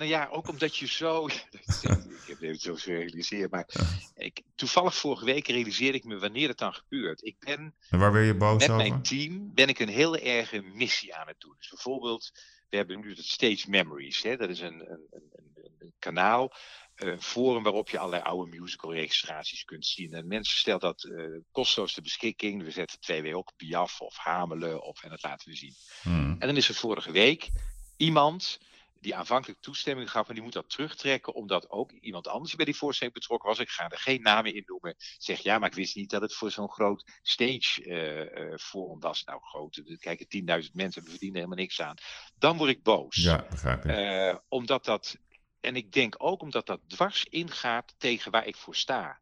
Nou 0.00 0.12
ja, 0.12 0.28
ook 0.30 0.48
omdat 0.48 0.76
je 0.76 0.86
zo. 0.86 1.26
ik 2.26 2.26
heb 2.26 2.40
het 2.40 2.60
zo 2.60 2.74
gerealiseerd, 2.74 3.50
maar 3.50 3.66
ik, 4.14 4.42
toevallig 4.54 4.94
vorige 4.94 5.24
week 5.24 5.46
realiseerde 5.46 5.98
ik 5.98 6.04
me 6.04 6.18
wanneer 6.18 6.48
het 6.48 6.58
dan 6.58 6.74
gebeurt. 6.74 7.24
Ik 7.24 7.36
ben. 7.38 7.74
En 7.90 7.98
waar 7.98 8.12
ben 8.12 8.22
je 8.22 8.34
boos 8.34 8.58
met 8.60 8.70
over? 8.70 8.88
mijn 8.88 9.02
team 9.02 9.54
ben 9.54 9.68
ik 9.68 9.78
een 9.78 9.88
heel 9.88 10.16
erge 10.16 10.60
missie 10.60 11.14
aan 11.14 11.26
het 11.26 11.40
doen. 11.40 11.54
Dus 11.58 11.68
bijvoorbeeld, 11.68 12.30
we 12.68 12.76
hebben 12.76 13.00
nu 13.00 13.10
het 13.10 13.24
Stage 13.24 13.70
Memories. 13.70 14.22
Hè? 14.22 14.36
Dat 14.36 14.48
is 14.48 14.60
een, 14.60 14.90
een, 14.90 15.06
een, 15.10 15.74
een 15.78 15.92
kanaal, 15.98 16.52
een 16.94 17.22
forum 17.22 17.62
waarop 17.62 17.88
je 17.88 17.98
allerlei 17.98 18.22
oude 18.22 18.58
musical 18.58 18.94
registraties 18.94 19.64
kunt 19.64 19.86
zien. 19.86 20.12
En 20.12 20.26
mensen 20.26 20.58
stellen 20.58 20.80
dat 20.80 21.02
uh, 21.04 21.38
kosteloos 21.52 21.92
ter 21.92 22.02
beschikking. 22.02 22.62
We 22.62 22.70
zetten 22.70 23.00
twee 23.00 23.22
weken 23.22 23.38
op 23.38 23.52
Piaf 23.56 24.00
of 24.00 24.16
Hamelen 24.16 24.82
op 24.82 24.98
en 25.02 25.10
dat 25.10 25.22
laten 25.22 25.48
we 25.48 25.56
zien. 25.56 25.74
Hmm. 26.02 26.36
En 26.38 26.46
dan 26.46 26.56
is 26.56 26.68
er 26.68 26.74
vorige 26.74 27.12
week 27.12 27.50
iemand 27.96 28.58
die 29.00 29.16
aanvankelijk 29.16 29.60
toestemming 29.60 30.10
gaf, 30.10 30.26
maar 30.26 30.34
die 30.34 30.44
moet 30.44 30.52
dat 30.52 30.70
terugtrekken, 30.70 31.34
omdat 31.34 31.70
ook 31.70 31.92
iemand 31.92 32.28
anders 32.28 32.54
bij 32.54 32.64
die 32.64 32.76
voorstelling 32.76 33.14
betrokken 33.14 33.48
was. 33.48 33.58
Ik 33.58 33.68
ga 33.68 33.88
er 33.88 33.98
geen 33.98 34.22
namen 34.22 34.54
in 34.54 34.62
noemen. 34.66 34.94
Zegt 35.18 35.42
ja, 35.42 35.58
maar 35.58 35.68
ik 35.68 35.74
wist 35.74 35.96
niet 35.96 36.10
dat 36.10 36.22
het 36.22 36.34
voor 36.34 36.50
zo'n 36.50 36.70
groot 36.70 37.10
stage 37.22 37.84
uh, 37.84 38.50
uh, 38.50 38.56
forum 38.56 39.00
was. 39.00 39.24
Nou, 39.24 39.40
groot, 39.42 39.82
kijken 39.98 40.26
10.000 40.64 40.72
mensen, 40.72 41.02
we 41.02 41.10
verdienen 41.10 41.36
helemaal 41.36 41.58
niks 41.58 41.80
aan. 41.80 41.96
Dan 42.38 42.56
word 42.56 42.70
ik 42.70 42.82
boos. 42.82 43.16
Ja, 43.16 43.46
begrijp 43.50 43.84
ik. 43.84 43.90
Uh, 43.90 44.36
omdat 44.48 44.84
dat, 44.84 45.16
en 45.60 45.76
ik 45.76 45.92
denk 45.92 46.14
ook 46.18 46.42
omdat 46.42 46.66
dat 46.66 46.80
dwars 46.86 47.24
ingaat 47.24 47.94
tegen 47.98 48.30
waar 48.30 48.46
ik 48.46 48.56
voor 48.56 48.76
sta. 48.76 49.20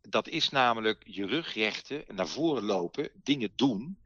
Dat 0.00 0.28
is 0.28 0.48
namelijk 0.48 1.02
je 1.06 1.26
rug 1.26 1.54
rechten, 1.54 2.04
naar 2.08 2.28
voren 2.28 2.62
lopen, 2.62 3.10
dingen 3.14 3.52
doen. 3.56 3.98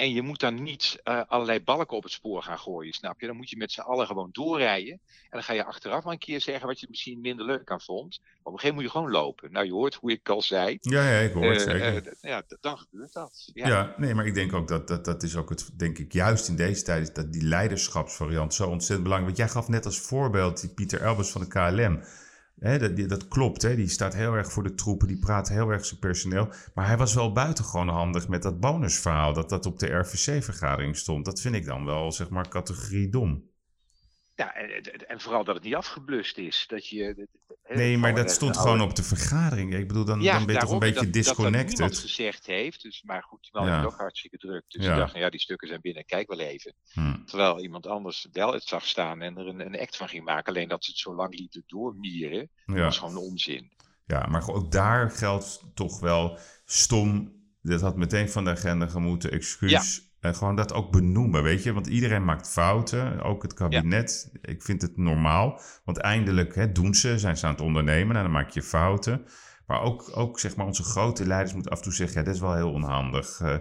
En 0.00 0.12
je 0.12 0.22
moet 0.22 0.40
dan 0.40 0.62
niet 0.62 1.00
uh, 1.04 1.22
allerlei 1.26 1.60
balken 1.60 1.96
op 1.96 2.02
het 2.02 2.12
spoor 2.12 2.42
gaan 2.42 2.58
gooien, 2.58 2.92
snap 2.92 3.20
je? 3.20 3.26
Dan 3.26 3.36
moet 3.36 3.50
je 3.50 3.56
met 3.56 3.72
z'n 3.72 3.80
allen 3.80 4.06
gewoon 4.06 4.28
doorrijden. 4.32 4.92
En 4.92 5.00
dan 5.30 5.42
ga 5.42 5.52
je 5.52 5.64
achteraf 5.64 6.04
wel 6.04 6.12
een 6.12 6.18
keer 6.18 6.40
zeggen 6.40 6.66
wat 6.66 6.80
je 6.80 6.86
misschien 6.90 7.20
minder 7.20 7.46
leuk 7.46 7.70
aan 7.70 7.80
vond. 7.80 8.20
Maar 8.20 8.30
op 8.42 8.52
een 8.52 8.58
gegeven 8.58 8.74
moment 8.74 8.74
moet 8.74 8.84
je 8.84 8.90
gewoon 8.90 9.10
lopen. 9.10 9.52
Nou, 9.52 9.66
je 9.66 9.72
hoort 9.72 9.94
hoe 9.94 10.10
ik 10.10 10.28
al 10.28 10.42
zei. 10.42 10.78
Ja, 10.80 11.10
ja 11.10 11.18
ik 11.18 11.32
hoor 11.32 11.50
het 11.50 11.66
Uh, 11.66 11.72
zeker. 11.72 12.06
uh, 12.06 12.12
ja, 12.20 12.42
dan 12.60 12.78
gebeurt 12.78 13.12
dat. 13.12 13.50
Ja. 13.54 13.68
ja. 13.68 13.94
nee, 13.96 14.14
maar 14.14 14.26
ik 14.26 14.34
denk 14.34 14.52
ook 14.52 14.68
dat, 14.68 14.88
dat 14.88 15.04
dat 15.04 15.22
is 15.22 15.36
ook 15.36 15.48
het, 15.48 15.70
denk 15.78 15.98
ik, 15.98 16.12
juist 16.12 16.48
in 16.48 16.56
deze 16.56 16.82
tijd, 16.82 17.02
is 17.02 17.14
dat 17.14 17.32
die 17.32 17.44
leiderschapsvariant 17.44 18.54
zo 18.54 18.68
ontzettend 18.68 19.02
belangrijk. 19.02 19.36
Want 19.36 19.48
jij 19.48 19.60
gaf 19.60 19.68
net 19.68 19.86
als 19.86 19.98
voorbeeld 19.98 20.60
die 20.60 20.70
Pieter 20.70 21.00
Elbers 21.00 21.30
van 21.30 21.40
de 21.40 21.48
KLM. 21.48 22.02
He, 22.60 22.78
dat, 22.78 23.08
dat, 23.08 23.28
klopt, 23.28 23.62
he. 23.62 23.76
die 23.76 23.88
staat 23.88 24.14
heel 24.14 24.34
erg 24.34 24.52
voor 24.52 24.62
de 24.62 24.74
troepen, 24.74 25.08
die 25.08 25.18
praat 25.18 25.48
heel 25.48 25.70
erg 25.70 25.84
zijn 25.84 26.00
personeel. 26.00 26.48
Maar 26.74 26.86
hij 26.86 26.96
was 26.96 27.14
wel 27.14 27.32
buitengewoon 27.32 27.88
handig 27.88 28.28
met 28.28 28.42
dat 28.42 28.60
bonusverhaal, 28.60 29.32
dat 29.32 29.48
dat 29.48 29.66
op 29.66 29.78
de 29.78 29.86
RVC-vergadering 29.86 30.96
stond. 30.96 31.24
Dat 31.24 31.40
vind 31.40 31.54
ik 31.54 31.64
dan 31.64 31.84
wel, 31.84 32.12
zeg 32.12 32.28
maar, 32.28 32.48
categorie 32.48 33.08
dom. 33.08 33.49
Ja, 34.40 34.54
en, 34.54 35.08
en 35.08 35.20
vooral 35.20 35.44
dat 35.44 35.54
het 35.54 35.64
niet 35.64 35.74
afgeblust 35.74 36.38
is. 36.38 36.64
Dat 36.68 36.86
je, 36.86 37.28
nee, 37.68 37.98
maar 37.98 38.14
dat 38.14 38.30
stond 38.30 38.56
gewoon 38.56 38.80
op 38.80 38.94
de 38.96 39.02
vergadering. 39.02 39.74
Ik 39.74 39.88
bedoel, 39.88 40.04
dan, 40.04 40.20
ja, 40.20 40.36
dan 40.36 40.46
ben 40.46 40.54
je 40.54 40.60
toch 40.60 40.70
een 40.70 40.78
beetje 40.78 41.04
dat, 41.04 41.12
disconnected. 41.12 41.76
Dat, 41.76 41.78
dat 41.78 41.88
niemand 41.88 41.98
gezegd 41.98 42.46
heeft. 42.46 42.82
Dus, 42.82 43.02
maar 43.02 43.22
goed, 43.22 43.42
die 43.42 43.50
man 43.52 43.66
ja. 43.66 43.78
is 43.78 43.84
ook 43.84 43.98
hartstikke 43.98 44.38
druk. 44.38 44.64
Dus 44.68 44.84
ja. 44.84 44.92
ik 44.92 44.98
dacht, 44.98 45.12
nou 45.12 45.24
ja, 45.24 45.30
die 45.30 45.40
stukken 45.40 45.68
zijn 45.68 45.80
binnen, 45.80 46.04
kijk 46.04 46.28
wel 46.28 46.38
even. 46.38 46.74
Hmm. 46.92 47.24
Terwijl 47.26 47.60
iemand 47.60 47.86
anders 47.86 48.28
wel 48.32 48.52
het 48.52 48.64
zag 48.64 48.86
staan 48.86 49.22
en 49.22 49.38
er 49.38 49.46
een, 49.46 49.60
een 49.60 49.80
act 49.80 49.96
van 49.96 50.08
ging 50.08 50.24
maken. 50.24 50.52
Alleen 50.52 50.68
dat 50.68 50.84
ze 50.84 50.90
het 50.90 51.00
zo 51.00 51.14
lang 51.14 51.38
lieten 51.38 51.62
doormieren, 51.66 52.50
ja. 52.66 52.74
was 52.74 52.98
gewoon 52.98 53.16
onzin. 53.16 53.72
Ja, 54.06 54.26
maar 54.26 54.48
ook 54.48 54.72
daar 54.72 55.10
geldt 55.10 55.62
toch 55.74 56.00
wel 56.00 56.38
stom. 56.64 57.38
Dat 57.62 57.80
had 57.80 57.96
meteen 57.96 58.28
van 58.28 58.44
de 58.44 58.50
agenda 58.50 58.86
gemoeten, 58.86 59.30
excuus. 59.30 60.09
En 60.20 60.34
gewoon 60.34 60.56
dat 60.56 60.72
ook 60.72 60.90
benoemen, 60.92 61.42
weet 61.42 61.62
je. 61.62 61.72
Want 61.72 61.86
iedereen 61.86 62.24
maakt 62.24 62.48
fouten, 62.48 63.22
ook 63.22 63.42
het 63.42 63.54
kabinet. 63.54 64.30
Ja. 64.32 64.38
Ik 64.42 64.62
vind 64.62 64.82
het 64.82 64.96
normaal. 64.96 65.60
Want 65.84 65.98
eindelijk 65.98 66.54
hè, 66.54 66.72
doen 66.72 66.94
ze, 66.94 67.18
zijn 67.18 67.36
ze 67.36 67.46
aan 67.46 67.52
het 67.52 67.60
ondernemen. 67.60 68.16
En 68.16 68.22
dan 68.22 68.32
maak 68.32 68.50
je 68.50 68.62
fouten. 68.62 69.24
Maar 69.66 69.82
ook, 69.82 70.10
ook 70.14 70.40
zeg 70.40 70.56
maar, 70.56 70.66
onze 70.66 70.82
grote 70.82 71.26
leiders 71.26 71.52
moeten 71.52 71.72
af 71.72 71.78
en 71.78 71.84
toe 71.84 71.92
zeggen... 71.92 72.18
ja, 72.18 72.24
dat 72.24 72.34
is 72.34 72.40
wel 72.40 72.54
heel 72.54 72.72
onhandig. 72.72 73.40
Uh, 73.42 73.54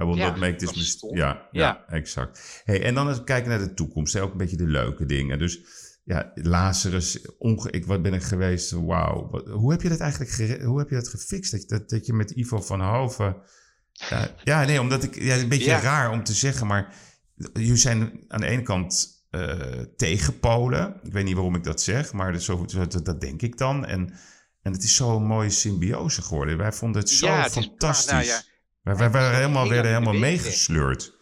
I 0.00 0.04
will 0.04 0.14
ja, 0.14 0.28
not 0.28 0.40
make 0.40 0.54
this 0.54 0.74
mistake. 0.74 1.16
Ja, 1.16 1.48
ja, 1.50 1.60
ja, 1.60 1.84
exact. 1.88 2.62
Hey, 2.64 2.82
en 2.82 2.94
dan 2.94 3.08
eens 3.08 3.24
kijken 3.24 3.50
naar 3.50 3.58
de 3.58 3.74
toekomst. 3.74 4.12
Hè, 4.12 4.22
ook 4.22 4.32
een 4.32 4.38
beetje 4.38 4.56
de 4.56 4.66
leuke 4.66 5.06
dingen. 5.06 5.38
Dus 5.38 5.60
ja, 6.04 6.32
Lazarus, 6.34 7.26
onge 7.38 7.70
ik, 7.70 7.86
wat 7.86 8.02
ben 8.02 8.14
ik 8.14 8.22
geweest? 8.22 8.70
Wauw. 8.70 9.42
Hoe 9.50 9.70
heb 9.70 9.82
je 9.82 9.88
dat 9.88 10.00
eigenlijk 10.00 10.62
hoe 10.62 10.78
heb 10.78 10.88
je 10.88 10.94
dat 10.94 11.08
gefixt? 11.08 11.52
Dat, 11.52 11.68
dat, 11.68 11.90
dat 11.90 12.06
je 12.06 12.12
met 12.12 12.30
Ivo 12.30 12.60
van 12.60 12.80
Hoven... 12.80 13.36
Ja, 14.10 14.34
ja, 14.44 14.64
nee, 14.64 14.80
omdat 14.80 15.02
ik. 15.02 15.22
Ja, 15.22 15.36
een 15.36 15.48
beetje 15.48 15.70
ja. 15.70 15.80
raar 15.80 16.10
om 16.10 16.24
te 16.24 16.32
zeggen, 16.32 16.66
maar. 16.66 16.94
Jullie 17.52 17.76
zijn 17.76 18.24
aan 18.28 18.40
de 18.40 18.46
ene 18.46 18.62
kant 18.62 19.24
uh, 19.30 19.80
tegen 19.96 20.40
Polen. 20.40 21.00
Ik 21.02 21.12
weet 21.12 21.24
niet 21.24 21.34
waarom 21.34 21.54
ik 21.54 21.64
dat 21.64 21.80
zeg, 21.80 22.12
maar 22.12 22.32
dat, 22.32 22.42
zo, 22.42 22.64
dat, 22.64 23.04
dat 23.04 23.20
denk 23.20 23.42
ik 23.42 23.58
dan. 23.58 23.86
En, 23.86 24.18
en 24.62 24.72
het 24.72 24.82
is 24.82 24.94
zo'n 24.94 25.26
mooie 25.26 25.50
symbiose 25.50 26.22
geworden. 26.22 26.56
Wij 26.56 26.72
vonden 26.72 27.00
het 27.00 27.10
zo 27.10 27.26
ja, 27.26 27.42
het 27.42 27.52
fantastisch. 27.52 28.20
Is, 28.20 28.26
nou 28.26 28.26
ja, 28.26 28.42
wij, 28.82 28.96
wij 28.96 29.10
waren 29.10 29.36
helemaal, 29.36 29.68
werden 29.68 29.92
helemaal 29.92 30.14
meegesleurd. 30.14 31.14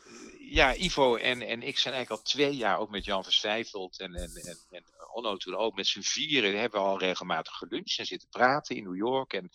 Ja, 0.51 0.75
Ivo 0.77 1.17
en, 1.17 1.43
en 1.43 1.63
ik 1.63 1.79
zijn 1.79 1.95
eigenlijk 1.95 2.23
al 2.23 2.31
twee 2.31 2.57
jaar 2.57 2.79
ook 2.79 2.91
met 2.91 3.05
Jan 3.05 3.25
Verswijfeld 3.25 4.01
en, 4.01 4.15
en, 4.15 4.31
en, 4.35 4.59
en 4.71 4.85
Onno 5.13 5.37
toen 5.37 5.57
ook 5.57 5.75
met 5.75 5.87
z'n 5.87 6.01
vieren. 6.01 6.61
Hebben 6.61 6.81
we 6.81 6.87
al 6.87 6.99
regelmatig 6.99 7.53
geluncht 7.53 7.99
en 7.99 8.07
zitten 8.07 8.29
praten 8.29 8.77
in 8.77 8.85
New 8.85 8.97
York. 8.97 9.33
En 9.33 9.51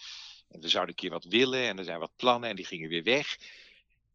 en 0.49 0.61
we 0.61 0.67
zouden 0.67 0.93
een 0.95 1.01
keer 1.01 1.09
wat 1.09 1.23
willen 1.23 1.67
en 1.67 1.77
er 1.77 1.83
zijn 1.83 1.99
wat 1.99 2.15
plannen 2.15 2.49
en 2.49 2.55
die 2.55 2.65
gingen 2.65 2.89
weer 2.89 3.03
weg. 3.03 3.37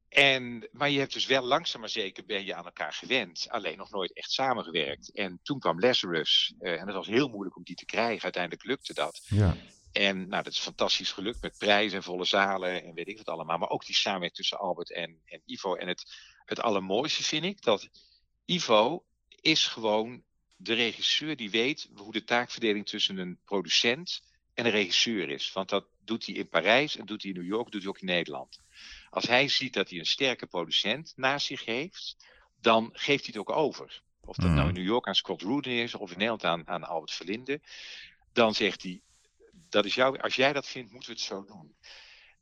En, 0.08 0.68
maar 0.72 0.90
je 0.90 0.98
hebt 0.98 1.12
dus 1.12 1.26
wel 1.26 1.42
langzaam 1.42 1.80
maar 1.80 1.90
zeker 1.90 2.24
ben 2.24 2.44
je 2.44 2.54
aan 2.54 2.64
elkaar 2.64 2.92
gewend. 2.92 3.46
Alleen 3.48 3.76
nog 3.76 3.90
nooit 3.90 4.12
echt 4.12 4.30
samengewerkt. 4.30 5.12
En 5.12 5.40
toen 5.42 5.58
kwam 5.58 5.80
Lazarus. 5.80 6.54
Uh, 6.60 6.80
en 6.80 6.86
het 6.86 6.96
was 6.96 7.06
heel 7.06 7.28
moeilijk 7.28 7.56
om 7.56 7.62
die 7.62 7.76
te 7.76 7.84
krijgen. 7.84 8.22
Uiteindelijk 8.22 8.64
lukte 8.64 8.94
dat. 8.94 9.22
Ja. 9.28 9.56
En 9.92 10.28
nou, 10.28 10.42
dat 10.42 10.52
is 10.52 10.58
fantastisch 10.58 11.12
gelukt 11.12 11.42
met 11.42 11.58
prijzen 11.58 11.96
en 11.96 12.04
volle 12.04 12.24
zalen 12.24 12.84
en 12.84 12.94
weet 12.94 13.08
ik 13.08 13.16
wat 13.16 13.28
allemaal. 13.28 13.58
Maar 13.58 13.68
ook 13.68 13.86
die 13.86 13.94
samenwerking 13.94 14.38
tussen 14.38 14.58
Albert 14.58 14.92
en, 14.92 15.20
en 15.24 15.42
Ivo. 15.44 15.74
En 15.74 15.88
het, 15.88 16.12
het 16.44 16.60
allermooiste 16.60 17.22
vind 17.22 17.44
ik 17.44 17.62
dat 17.62 17.88
Ivo 18.44 19.04
is 19.40 19.66
gewoon 19.66 20.22
de 20.56 20.74
regisseur 20.74 21.36
die 21.36 21.50
weet 21.50 21.88
hoe 21.94 22.12
de 22.12 22.24
taakverdeling 22.24 22.86
tussen 22.86 23.18
een 23.18 23.38
producent 23.44 24.22
en 24.54 24.64
een 24.64 24.70
regisseur 24.70 25.28
is. 25.28 25.52
Want 25.52 25.68
dat 25.68 25.86
doet 26.04 26.26
hij 26.26 26.34
in 26.34 26.48
Parijs 26.48 26.96
en 26.96 27.06
doet 27.06 27.22
hij 27.22 27.30
in 27.30 27.36
New 27.36 27.48
York, 27.48 27.70
doet 27.70 27.80
hij 27.80 27.90
ook 27.90 28.00
in 28.00 28.06
Nederland. 28.06 28.60
Als 29.10 29.26
hij 29.26 29.48
ziet 29.48 29.72
dat 29.72 29.90
hij 29.90 29.98
een 29.98 30.06
sterke 30.06 30.46
producent 30.46 31.12
naast 31.16 31.46
zich 31.46 31.64
heeft, 31.64 32.16
dan 32.60 32.90
geeft 32.92 33.26
hij 33.26 33.34
het 33.34 33.36
ook 33.36 33.56
over. 33.56 34.02
Of 34.20 34.36
dat 34.36 34.50
nou 34.50 34.68
in 34.68 34.74
New 34.74 34.84
York 34.84 35.06
aan 35.06 35.14
Scott 35.14 35.42
Rudin 35.42 35.82
is 35.82 35.94
of 35.94 36.10
in 36.10 36.18
Nederland 36.18 36.44
aan, 36.44 36.68
aan 36.68 36.84
Albert 36.84 37.12
Verlinde. 37.12 37.60
Dan 38.32 38.54
zegt 38.54 38.82
hij, 38.82 39.00
dat 39.52 39.84
is 39.84 39.94
jou, 39.94 40.18
als 40.18 40.34
jij 40.34 40.52
dat 40.52 40.68
vindt, 40.68 40.92
moeten 40.92 41.10
we 41.10 41.16
het 41.16 41.24
zo 41.24 41.44
doen. 41.44 41.74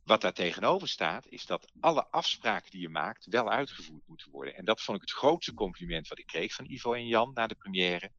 Wat 0.05 0.21
daar 0.21 0.33
tegenover 0.33 0.89
staat, 0.89 1.27
is 1.29 1.47
dat 1.47 1.73
alle 1.81 2.07
afspraken 2.07 2.71
die 2.71 2.81
je 2.81 2.89
maakt 2.89 3.27
wel 3.27 3.51
uitgevoerd 3.51 4.07
moeten 4.07 4.31
worden. 4.31 4.55
En 4.55 4.65
dat 4.65 4.83
vond 4.83 4.97
ik 5.03 5.09
het 5.09 5.19
grootste 5.19 5.55
compliment 5.55 6.09
wat 6.09 6.19
ik 6.19 6.27
kreeg 6.27 6.55
van 6.55 6.71
Ivo 6.71 6.93
en 6.93 7.07
Jan 7.07 7.31
na 7.35 7.47
de 7.47 7.55
première. 7.55 8.11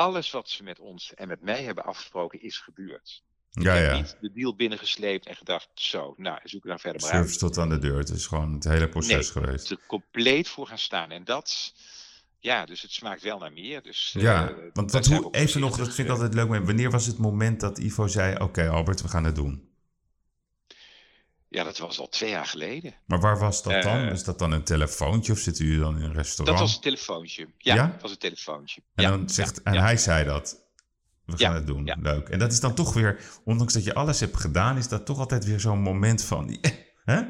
Alles 0.00 0.30
wat 0.30 0.48
ze 0.48 0.62
met 0.62 0.78
ons 0.78 1.14
en 1.14 1.28
met 1.28 1.42
mij 1.42 1.62
hebben 1.62 1.84
afgesproken 1.84 2.42
is 2.42 2.58
gebeurd. 2.58 3.22
Ja, 3.50 3.76
ja. 3.76 3.96
niet 3.96 4.16
de 4.20 4.32
deal 4.32 4.56
binnengesleept 4.56 5.26
en 5.26 5.36
gedacht, 5.36 5.68
zo, 5.74 6.14
nou, 6.16 6.38
zoek 6.44 6.64
dan 6.64 6.78
verder 6.78 7.02
maar 7.02 7.10
uit. 7.10 7.38
tot 7.38 7.58
aan 7.58 7.68
de 7.68 7.78
deur. 7.78 7.98
Het 7.98 8.08
is 8.08 8.26
gewoon 8.26 8.54
het 8.54 8.64
hele 8.64 8.88
proces 8.88 9.34
nee, 9.34 9.44
geweest. 9.44 9.70
er 9.70 9.78
compleet 9.86 10.48
voor 10.48 10.66
gaan 10.66 10.78
staan. 10.78 11.10
En 11.10 11.24
dat, 11.24 11.74
ja, 12.38 12.64
dus 12.64 12.82
het 12.82 12.92
smaakt 12.92 13.22
wel 13.22 13.38
naar 13.38 13.52
meer. 13.52 13.82
Dus, 13.82 14.14
Ja, 14.18 14.50
uh, 14.50 14.56
want 14.72 14.92
wat, 14.92 15.06
hoe, 15.06 15.34
even 15.34 15.60
nog, 15.60 15.76
dat 15.76 15.86
vind 15.86 15.98
ik 15.98 16.14
eh, 16.14 16.20
altijd 16.20 16.34
leuk. 16.34 16.64
Wanneer 16.64 16.90
was 16.90 17.06
het 17.06 17.18
moment 17.18 17.60
dat 17.60 17.78
Ivo 17.78 18.06
zei: 18.06 18.36
Oké, 18.36 18.68
Albert, 18.68 19.02
we 19.02 19.08
gaan 19.08 19.24
het 19.24 19.34
doen? 19.34 19.69
Ja, 21.50 21.64
dat 21.64 21.78
was 21.78 21.98
al 21.98 22.08
twee 22.08 22.30
jaar 22.30 22.46
geleden. 22.46 22.94
Maar 23.06 23.20
waar 23.20 23.38
was 23.38 23.62
dat 23.62 23.82
dan? 23.82 23.96
Eh, 24.06 24.10
Is 24.12 24.24
dat 24.24 24.38
dan 24.38 24.52
een 24.52 24.62
telefoontje 24.62 25.32
of 25.32 25.38
zitten 25.38 25.64
jullie 25.64 25.80
dan 25.80 25.96
in 25.96 26.02
een 26.02 26.12
restaurant? 26.12 26.58
Dat 26.58 26.66
was 26.66 26.76
een 26.76 26.82
telefoontje. 26.82 27.48
Ja, 27.58 27.74
Ja? 27.74 27.86
dat 27.86 28.02
was 28.02 28.10
een 28.10 28.18
telefoontje. 28.18 28.80
En, 28.94 29.02
ja, 29.04 29.10
dan 29.10 29.28
zegt, 29.28 29.60
ja, 29.64 29.72
en 29.72 29.80
hij 29.80 29.96
zei 29.96 30.24
dat. 30.24 30.58
We 31.24 31.36
gaan 31.38 31.54
het 31.54 31.66
doen. 31.66 31.92
Leuk. 32.00 32.28
En 32.28 32.38
dat 32.38 32.52
is 32.52 32.60
dan 32.60 32.74
toch 32.74 32.92
weer, 32.94 33.20
ondanks 33.44 33.72
dat 33.72 33.84
je 33.84 33.94
alles 33.94 34.20
hebt 34.20 34.36
gedaan, 34.36 34.76
is 34.76 34.88
dat 34.88 35.06
toch 35.06 35.18
altijd 35.18 35.44
weer 35.44 35.60
zo'n 35.60 35.78
moment 35.80 36.24
van. 36.24 36.58
Hè? 37.04 37.22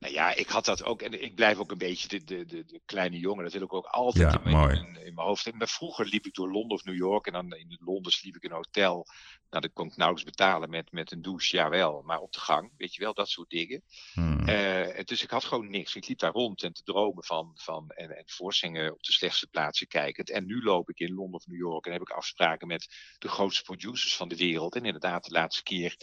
Nou 0.00 0.14
ja, 0.14 0.34
ik 0.34 0.48
had 0.48 0.64
dat 0.64 0.84
ook. 0.84 1.02
En 1.02 1.22
ik 1.22 1.34
blijf 1.34 1.58
ook 1.58 1.70
een 1.70 1.78
beetje 1.78 2.08
de, 2.08 2.24
de, 2.24 2.44
de, 2.44 2.64
de 2.64 2.80
kleine 2.84 3.18
jongen. 3.18 3.44
Dat 3.44 3.52
wil 3.52 3.62
ik 3.62 3.72
ook 3.72 3.86
altijd 3.86 4.32
Ja, 4.32 4.44
in, 4.44 4.50
mooi. 4.50 4.76
in, 4.76 4.82
mijn- 4.92 5.04
in 5.06 5.14
mijn 5.14 5.26
hoofd 5.26 5.42
hebben. 5.44 5.58
Maar 5.62 5.70
vroeger 5.70 6.06
liep 6.06 6.26
ik 6.26 6.34
door 6.34 6.50
Londen 6.50 6.76
of 6.76 6.84
New 6.84 6.96
York. 6.96 7.26
En 7.26 7.32
dan 7.32 7.52
in 7.52 7.78
Londen 7.84 8.12
sliep 8.12 8.36
ik 8.36 8.42
in 8.42 8.50
een 8.50 8.56
hotel. 8.56 9.06
Nou, 9.50 9.62
dat 9.62 9.72
kon 9.72 9.86
ik 9.86 9.96
nauwelijks 9.96 10.30
betalen 10.36 10.70
met, 10.70 10.92
met 10.92 11.12
een 11.12 11.22
douche. 11.22 11.56
Jawel, 11.56 12.02
maar 12.02 12.18
op 12.18 12.32
de 12.32 12.40
gang. 12.40 12.72
Weet 12.76 12.94
je 12.94 13.02
wel, 13.02 13.14
dat 13.14 13.28
soort 13.28 13.48
dingen. 13.50 13.82
Hmm. 14.12 14.48
Eh, 14.48 15.04
dus 15.04 15.22
ik 15.22 15.30
had 15.30 15.44
gewoon 15.44 15.70
niks. 15.70 15.94
Ik 15.94 16.08
liep 16.08 16.18
daar 16.18 16.32
rond 16.32 16.62
en 16.62 16.72
te 16.72 16.82
dromen 16.82 17.24
van, 17.24 17.50
van 17.54 17.88
en, 17.90 18.16
en 18.16 18.22
voorzingen 18.26 18.92
op 18.92 19.02
de 19.02 19.12
slechtste 19.12 19.46
plaatsen 19.46 19.86
kijkend. 19.86 20.30
En 20.30 20.46
nu 20.46 20.62
loop 20.62 20.88
ik 20.90 20.98
in 20.98 21.14
Londen 21.14 21.34
of 21.40 21.46
New 21.46 21.58
York 21.58 21.86
en 21.86 21.92
heb 21.92 22.00
ik 22.00 22.10
afspraken 22.10 22.66
met 22.66 23.14
de 23.18 23.28
grootste 23.28 23.62
producers 23.62 24.16
van 24.16 24.28
de 24.28 24.36
wereld. 24.36 24.74
En 24.74 24.84
inderdaad, 24.84 25.24
de 25.24 25.30
laatste 25.32 25.62
keer 25.62 25.96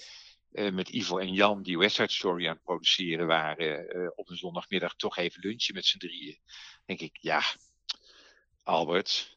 eh, 0.51 0.71
met 0.71 0.89
Ivo 0.89 1.17
en 1.17 1.33
Jan, 1.33 1.63
die 1.63 1.77
West 1.77 1.95
Side 1.95 2.11
Story 2.11 2.47
aan 2.47 2.53
het 2.53 2.63
produceren 2.63 3.27
waren, 3.27 3.89
eh, 3.89 4.09
op 4.15 4.29
een 4.29 4.37
zondagmiddag 4.37 4.95
toch 4.95 5.17
even 5.17 5.41
lunchen 5.41 5.73
met 5.73 5.85
z'n 5.85 5.97
drieën. 5.97 6.39
denk 6.85 6.99
ik, 6.99 7.17
ja, 7.21 7.41
Albert, 8.63 9.36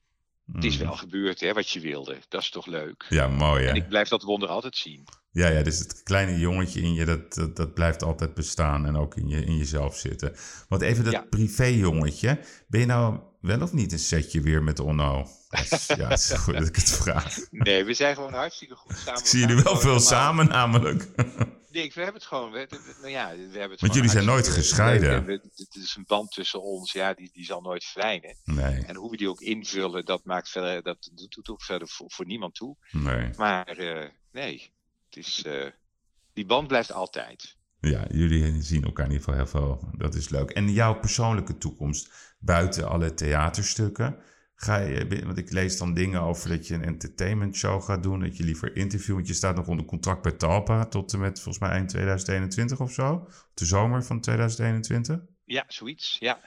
Het 0.52 0.64
is 0.64 0.78
Mm. 0.78 0.84
wel 0.84 0.96
gebeurd, 0.96 1.40
hè, 1.40 1.52
wat 1.52 1.70
je 1.70 1.80
wilde. 1.80 2.16
Dat 2.28 2.40
is 2.42 2.50
toch 2.50 2.66
leuk? 2.66 3.06
Ja, 3.08 3.28
mooi 3.28 3.62
hè. 3.64 3.68
En 3.68 3.74
ik 3.76 3.88
blijf 3.88 4.08
dat 4.08 4.22
wonder 4.22 4.48
altijd 4.48 4.76
zien. 4.76 5.04
Ja, 5.32 5.48
ja, 5.48 5.62
dus 5.62 5.78
het 5.78 6.02
kleine 6.02 6.38
jongetje 6.38 6.80
in 6.80 6.94
je, 6.94 7.04
dat, 7.04 7.34
dat, 7.34 7.56
dat 7.56 7.74
blijft 7.74 8.02
altijd 8.02 8.34
bestaan 8.34 8.86
en 8.86 8.96
ook 8.96 9.16
in, 9.16 9.28
je, 9.28 9.44
in 9.44 9.56
jezelf 9.56 9.96
zitten. 9.96 10.34
Want 10.68 10.82
even 10.82 11.04
dat 11.04 11.12
Ja. 11.12 11.26
privé-jongetje, 11.30 12.40
ben 12.68 12.80
je 12.80 12.86
nou 12.86 13.18
wel 13.40 13.60
of 13.62 13.72
niet 13.72 13.92
een 13.92 13.98
setje 13.98 14.40
weer 14.40 14.62
met 14.62 14.80
Onno? 14.80 15.26
Ja, 15.96 16.08
het 16.08 16.18
is 16.18 16.30
goed 16.32 16.54
dat 16.54 16.66
ik 16.68 16.76
het 16.76 16.90
vraag. 16.90 17.36
Nee, 17.50 17.84
we 17.84 17.94
zijn 17.94 18.14
gewoon 18.14 18.32
hartstikke 18.32 18.74
goed 18.74 18.96
samen. 18.98 19.20
Ik 19.20 19.26
zie 19.26 19.40
jullie 19.46 19.62
wel 19.62 19.76
veel 19.76 20.00
samen 20.00 20.48
namelijk. 20.48 21.08
Nee, 21.72 21.92
we 21.94 22.00
hebben 22.00 22.14
het 22.20 22.24
gewoon. 22.24 22.50
We, 22.52 22.66
we- 22.70 22.94
nou 22.98 23.10
ja, 23.10 23.28
we 23.36 23.40
hebben 23.42 23.70
het 23.70 23.80
Want 23.80 23.94
jullie 23.94 24.10
zijn 24.10 24.24
nooit 24.24 24.48
gescheiden. 24.48 25.24
Het 25.54 25.74
is 25.74 25.94
een 25.96 26.04
band 26.06 26.30
tussen 26.32 26.62
ons, 26.62 26.92
ja, 26.92 27.14
die, 27.14 27.30
die 27.32 27.44
zal 27.44 27.60
nooit 27.60 27.84
verdwijnen. 27.84 28.36
Nee, 28.44 28.84
En 28.84 28.96
hoe 28.96 29.10
we 29.10 29.16
die 29.16 29.28
ook 29.28 29.40
invullen, 29.40 30.04
dat 30.04 30.24
maakt 30.24 30.48
verder, 30.48 30.82
dat 30.82 31.10
doet 31.28 31.48
ook 31.48 31.62
verder 31.62 31.88
voor, 31.88 32.10
voor 32.10 32.26
niemand 32.26 32.54
toe. 32.54 32.76
nee. 32.90 33.30
Maar 33.36 33.66
eh, 33.66 34.08
nee, 34.32 34.72
het 35.08 35.16
is, 35.26 35.42
eh, 35.44 35.66
die 36.32 36.46
band 36.46 36.68
blijft 36.68 36.92
altijd. 36.92 37.56
Ja, 37.80 38.04
jullie 38.10 38.62
zien 38.62 38.84
elkaar 38.84 39.06
in 39.06 39.12
ieder 39.12 39.24
geval 39.24 39.40
heel 39.40 39.50
veel. 39.50 39.90
Dat 39.98 40.14
is 40.14 40.28
leuk. 40.28 40.50
En 40.50 40.72
jouw 40.72 40.98
persoonlijke 40.98 41.58
toekomst 41.58 42.12
buiten 42.38 42.88
alle 42.88 43.14
theaterstukken? 43.14 44.18
Ga 44.62 44.76
je, 44.76 45.24
want 45.24 45.38
ik 45.38 45.50
lees 45.50 45.78
dan 45.78 45.94
dingen 45.94 46.20
over 46.20 46.48
dat 46.48 46.66
je 46.66 46.74
een 46.74 46.84
entertainment 46.84 47.56
show 47.56 47.82
gaat 47.82 48.02
doen. 48.02 48.20
Dat 48.20 48.36
je 48.36 48.44
liever 48.44 48.76
interview. 48.76 49.14
Want 49.14 49.26
je 49.26 49.34
staat 49.34 49.56
nog 49.56 49.66
onder 49.66 49.86
contract 49.86 50.22
bij 50.22 50.32
Talpa 50.32 50.84
tot 50.84 51.12
en 51.12 51.20
met 51.20 51.40
volgens 51.40 51.58
mij 51.58 51.70
eind 51.70 51.88
2021 51.88 52.80
of 52.80 52.92
zo. 52.92 53.28
De 53.54 53.64
zomer 53.64 54.04
van 54.04 54.20
2021. 54.20 55.20
Ja, 55.44 55.64
zoiets. 55.68 56.16
Ja, 56.18 56.40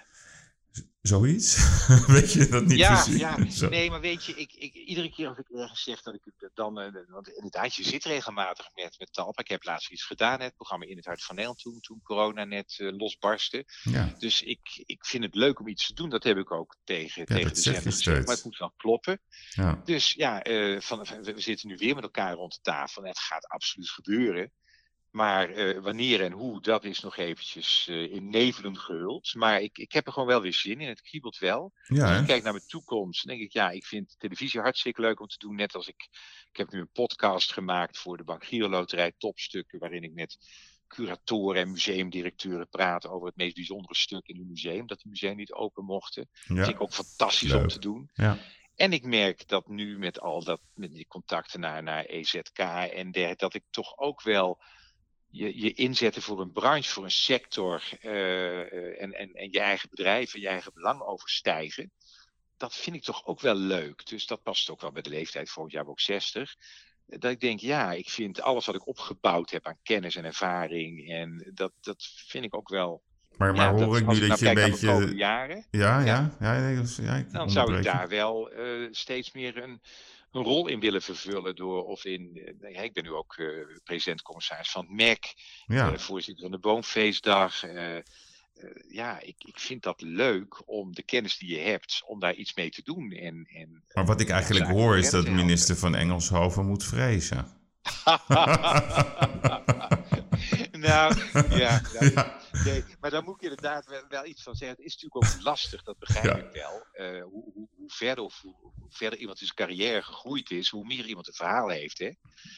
Zoiets? 1.03 1.78
Weet 2.07 2.34
je 2.34 2.47
dat 2.47 2.65
niet 2.65 2.78
ja, 2.78 2.93
precies? 2.93 3.19
ja. 3.19 3.49
Zo. 3.49 3.69
nee, 3.69 3.89
maar 3.89 4.01
weet 4.01 4.26
je, 4.26 4.34
ik, 4.34 4.53
ik, 4.53 4.74
iedere 4.74 5.09
keer 5.09 5.28
als 5.28 5.38
ik 5.38 5.49
ergens 5.49 5.84
zeg 5.84 6.01
dat 6.01 6.13
ik 6.13 6.21
dan, 6.53 6.80
eh, 6.80 6.91
want 7.07 7.28
inderdaad, 7.28 7.76
je 7.76 7.84
zit 7.84 8.03
regelmatig 8.03 8.69
met, 8.74 8.95
met 8.99 9.13
Talpa. 9.13 9.41
Ik 9.41 9.47
heb 9.47 9.63
laatst 9.63 9.91
iets 9.91 10.03
gedaan, 10.03 10.41
het 10.41 10.55
programma 10.55 10.86
In 10.86 10.95
het 10.95 11.05
Hart 11.05 11.24
van 11.24 11.36
Nederland, 11.36 11.61
toen, 11.61 11.80
toen 11.80 12.01
corona 12.03 12.43
net 12.43 12.76
eh, 12.78 12.97
losbarstte. 12.97 13.65
Ja, 13.84 14.15
Dus 14.17 14.41
ik, 14.41 14.84
ik 14.86 15.05
vind 15.05 15.24
het 15.24 15.36
leuk 15.36 15.59
om 15.59 15.67
iets 15.67 15.88
te 15.88 15.93
doen. 15.93 16.09
Dat 16.09 16.24
heb 16.24 16.38
ik 16.38 16.51
ook 16.51 16.76
tegen, 16.84 17.26
tegen 17.26 17.53
de 17.53 17.59
zender. 17.61 18.24
Maar 18.24 18.36
het 18.36 18.43
moet 18.43 18.57
wel 18.57 18.74
kloppen. 18.78 19.19
ja. 19.49 19.82
Dus 19.86 20.13
ja, 20.13 20.41
eh, 20.41 20.80
van, 20.80 21.05
we 21.21 21.41
zitten 21.41 21.67
nu 21.67 21.78
weer 21.78 21.95
met 21.95 22.03
elkaar 22.03 22.34
rond 22.34 22.53
de 22.53 22.61
tafel. 22.61 23.03
Het 23.03 23.19
gaat 23.19 23.47
absoluut 23.47 23.89
gebeuren. 23.89 24.51
Maar 25.14 25.49
eh, 25.49 25.80
wanneer 25.80 26.22
en 26.22 26.32
hoe, 26.32 26.61
dat 26.61 26.84
is 26.84 26.99
nog 26.99 27.18
eventjes 27.18 27.88
eh, 27.88 28.14
in 28.14 28.30
nevelen 28.30 28.78
gehuld. 28.78 29.34
Maar 29.36 29.61
ik, 29.61 29.78
ik 29.78 29.91
heb 29.91 30.05
er 30.05 30.14
gewoon 30.14 30.28
wel 30.28 30.41
weer 30.41 30.53
zin 30.53 30.82
in. 30.82 30.88
Het 30.88 31.01
kriebelt 31.01 31.38
wel. 31.38 31.72
ja 31.88 32.09
Als 32.09 32.20
ik 32.20 32.26
kijk 32.26 32.43
naar 32.43 32.53
mijn 32.53 32.68
toekomst, 32.68 33.26
dan 33.26 33.36
denk 33.36 33.47
ik, 33.47 33.53
ja, 33.53 33.70
ik 33.70 33.86
vind 33.86 34.16
televisie 34.18 34.59
hartstikke 34.59 35.01
leuk 35.01 35.20
om 35.20 35.28
te 35.28 35.38
doen. 35.38 35.55
Net 35.55 35.76
als 35.76 35.88
ik, 35.88 36.07
ik 36.51 36.57
heb 36.57 36.72
nu 36.72 36.80
een 36.80 36.91
podcast 36.91 37.53
gemaakt 37.53 37.97
voor 37.97 38.18
de 38.18 38.24
Bank 38.24 38.45
Giro 38.45 38.70
Loterij 38.70 39.14
Topstukken, 39.18 39.80
waarin 39.80 40.03
ik 40.03 40.14
met 40.14 40.38
curatoren 40.88 41.61
en 41.61 41.72
museumdirecteuren 41.72 42.70
praat 42.70 43.07
over 43.07 43.28
het 43.28 43.36
meest 43.36 43.55
bijzondere 43.55 43.95
stuk 43.95 44.28
in 44.28 44.36
hun 44.36 44.47
museum, 44.47 44.88
dat 44.88 44.99
de 44.99 45.09
musea 45.09 45.34
niet 45.34 45.53
open 45.53 45.86
mochten. 45.86 46.30
Dat 46.47 46.57
vind 46.57 46.76
ik 46.76 46.82
ook 46.82 46.93
fantastisch 46.93 47.53
om 47.53 47.68
te 47.68 47.80
doen. 47.80 48.09
Ja. 48.14 48.38
En 48.76 48.93
ik 48.93 49.03
merk 49.03 49.47
dat 49.47 49.68
nu 49.68 49.97
met 49.97 50.20
al 50.20 50.43
dat, 50.43 50.61
met 50.74 50.93
die 50.93 51.07
contacten 51.07 51.59
naar, 51.59 51.84
naar 51.84 52.05
EZK 52.05 52.59
en 52.59 53.11
dergelijke, 53.11 53.36
dat 53.36 53.53
ik 53.53 53.64
toch 53.70 53.97
ook 53.97 54.22
wel 54.22 54.61
je, 55.34 55.59
je 55.59 55.73
inzetten 55.73 56.21
voor 56.21 56.41
een 56.41 56.51
branche, 56.51 56.91
voor 56.91 57.03
een 57.03 57.11
sector 57.11 57.84
eh, 58.01 58.61
eh, 58.61 59.01
en, 59.01 59.13
en, 59.13 59.34
en 59.34 59.51
je 59.51 59.59
eigen 59.59 59.89
bedrijf 59.89 60.34
en 60.34 60.41
je 60.41 60.47
eigen 60.47 60.73
belang 60.73 61.01
overstijgen. 61.01 61.91
Dat 62.57 62.75
vind 62.75 62.95
ik 62.95 63.03
toch 63.03 63.25
ook 63.25 63.39
wel 63.41 63.55
leuk. 63.55 64.05
Dus 64.05 64.27
dat 64.27 64.43
past 64.43 64.69
ook 64.69 64.81
wel 64.81 64.91
bij 64.91 65.01
de 65.01 65.09
leeftijd, 65.09 65.49
volgend 65.49 65.73
jaar 65.73 65.88
ook 65.88 65.99
60. 65.99 66.55
Dat 67.05 67.31
ik 67.31 67.39
denk, 67.39 67.59
ja, 67.59 67.91
ik 67.91 68.09
vind 68.09 68.41
alles 68.41 68.65
wat 68.65 68.75
ik 68.75 68.88
opgebouwd 68.88 69.49
heb 69.49 69.67
aan 69.67 69.79
kennis 69.84 70.15
en 70.15 70.25
ervaring. 70.25 71.09
En 71.09 71.51
dat, 71.53 71.71
dat 71.81 72.03
vind 72.27 72.45
ik 72.45 72.55
ook 72.55 72.69
wel. 72.69 73.03
Maar, 73.38 73.53
maar 73.53 73.77
ja, 73.77 73.86
hoor 73.86 73.97
ik 73.97 74.07
nu 74.07 74.19
dat 74.19 74.27
nou 74.27 74.55
je 74.55 74.61
een 74.61 74.69
beetje... 74.69 75.15
jaren, 75.15 75.65
Ja, 75.71 75.99
ja, 75.99 76.36
Ja. 76.39 76.57
ja. 76.57 76.86
ja 77.01 77.15
ik 77.15 77.31
dan 77.31 77.51
zou 77.51 77.77
ik 77.77 77.84
daar 77.84 78.07
wel 78.07 78.51
eh, 78.51 78.88
steeds 78.91 79.31
meer 79.31 79.63
een, 79.63 79.81
een 80.34 80.43
rol 80.43 80.67
in 80.67 80.79
willen 80.79 81.01
vervullen. 81.01 81.55
Door, 81.55 81.84
of 81.84 82.05
in, 82.05 82.41
eh, 82.61 82.84
ik 82.84 82.93
ben 82.93 83.03
nu 83.03 83.11
ook 83.11 83.36
eh, 83.38 83.47
president-commissaris 83.84 84.71
van 84.71 84.81
het 84.86 84.95
MEC, 84.95 85.34
Ja. 85.65 85.91
eh, 85.91 85.97
voorzitter 85.97 86.43
van 86.43 86.51
de 86.51 86.59
Boomfeestdag. 86.59 87.63
ja, 88.88 89.19
ik, 89.19 89.36
ik 89.38 89.59
vind 89.59 89.84
dat 89.84 90.01
leuk 90.01 90.61
om 90.65 90.95
de 90.95 91.03
kennis 91.03 91.38
die 91.38 91.49
je 91.55 91.59
hebt, 91.59 92.01
om 92.05 92.19
daar 92.19 92.34
iets 92.34 92.53
mee 92.55 92.69
te 92.69 92.81
doen. 92.84 93.11
En, 93.11 93.47
en, 93.53 93.84
Maar 93.93 94.05
wat 94.05 94.21
ik 94.21 94.29
eigenlijk 94.29 94.71
hoor 94.71 94.97
is 94.97 95.09
dat 95.09 95.25
te 95.25 95.31
minister 95.31 95.75
van 95.75 95.95
Engelshoven 95.95 96.65
moet 96.65 96.84
vrezen. 96.84 97.47
nou, 100.84 101.15
ja, 101.63 101.81
nou, 101.93 102.11
Ja. 102.13 102.39
nee, 102.65 102.84
maar 102.99 103.11
daar 103.11 103.23
moet 103.23 103.36
ik 103.36 103.41
inderdaad 103.41 103.86
wel, 103.86 104.01
wel 104.09 104.25
iets 104.25 104.43
van 104.43 104.55
zeggen. 104.55 104.77
Het 104.77 104.86
is 104.86 105.01
natuurlijk 105.01 105.36
ook 105.38 105.43
lastig, 105.43 105.84
dat 105.84 105.99
begrijp 105.99 106.25
Ja. 106.25 106.36
ik 106.36 106.51
wel. 106.53 106.86
Eh, 106.93 107.21
hoe, 107.23 107.51
hoe, 107.53 107.67
hoe 107.75 107.91
verder 107.91 108.23
of 108.23 108.39
hoe, 108.41 108.55
hoe 108.61 108.71
verder 108.89 109.19
iemand 109.19 109.39
in 109.39 109.45
zijn 109.45 109.57
carrière 109.57 110.01
gegroeid 110.01 110.51
is, 110.51 110.69
hoe 110.69 110.86
meer 110.86 111.05
iemand 111.05 111.27
een 111.27 111.34
verhaal 111.34 111.69
heeft. 111.69 111.99
Hè? 111.99 112.11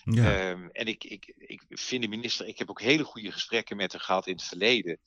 Ja. 0.04 0.50
Ehm, 0.50 0.68
en 0.72 0.86
ik, 0.88 1.04
ik, 1.04 1.34
ik 1.38 1.62
vind 1.70 2.02
de 2.02 2.08
minister, 2.08 2.48
ik 2.48 2.58
heb 2.58 2.70
ook 2.70 2.82
hele 2.82 3.04
goede 3.04 3.32
gesprekken 3.32 3.78
met 3.78 3.92
haar 3.92 4.02
gehad 4.02 4.28
in 4.28 4.34
het 4.34 4.44
verleden. 4.44 5.00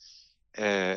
Eh, 0.50 0.94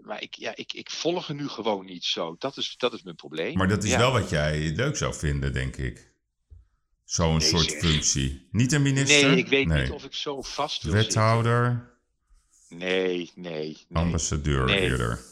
maar 0.00 0.22
ik, 0.22 0.34
ja, 0.34 0.56
ik, 0.56 0.72
ik 0.72 0.90
volg 0.90 1.28
er 1.28 1.34
nu 1.34 1.48
gewoon 1.48 1.84
niet 1.84 2.04
zo. 2.04 2.36
Dat 2.38 2.56
is, 2.56 2.74
dat 2.76 2.92
is 2.92 3.02
mijn 3.02 3.16
probleem. 3.16 3.56
Maar 3.56 3.68
dat 3.68 3.84
is 3.84 3.90
Ja. 3.90 3.98
wel 3.98 4.12
wat 4.12 4.30
jij 4.30 4.58
leuk 4.58 4.96
zou 4.96 5.14
vinden, 5.14 5.52
denk 5.52 5.76
ik. 5.76 6.11
Zo'n 7.12 7.40
soort 7.40 7.74
functie. 7.74 8.48
Niet 8.52 8.72
een 8.72 8.82
minister? 8.82 9.28
Nee, 9.28 9.38
ik 9.38 9.48
weet 9.48 9.66
Nee. 9.66 9.82
niet 9.82 9.90
of 9.90 10.04
ik 10.04 10.14
zo 10.14 10.42
vast 10.42 10.82
wil 10.82 10.92
zitten. 10.92 11.08
Wethouder, 11.08 11.90
Nee, 12.68 13.30
nee, 13.34 13.34
nee. 13.34 13.86
ambassadeur 13.92 14.64
Nee. 14.64 14.80
eerder. 14.80 15.18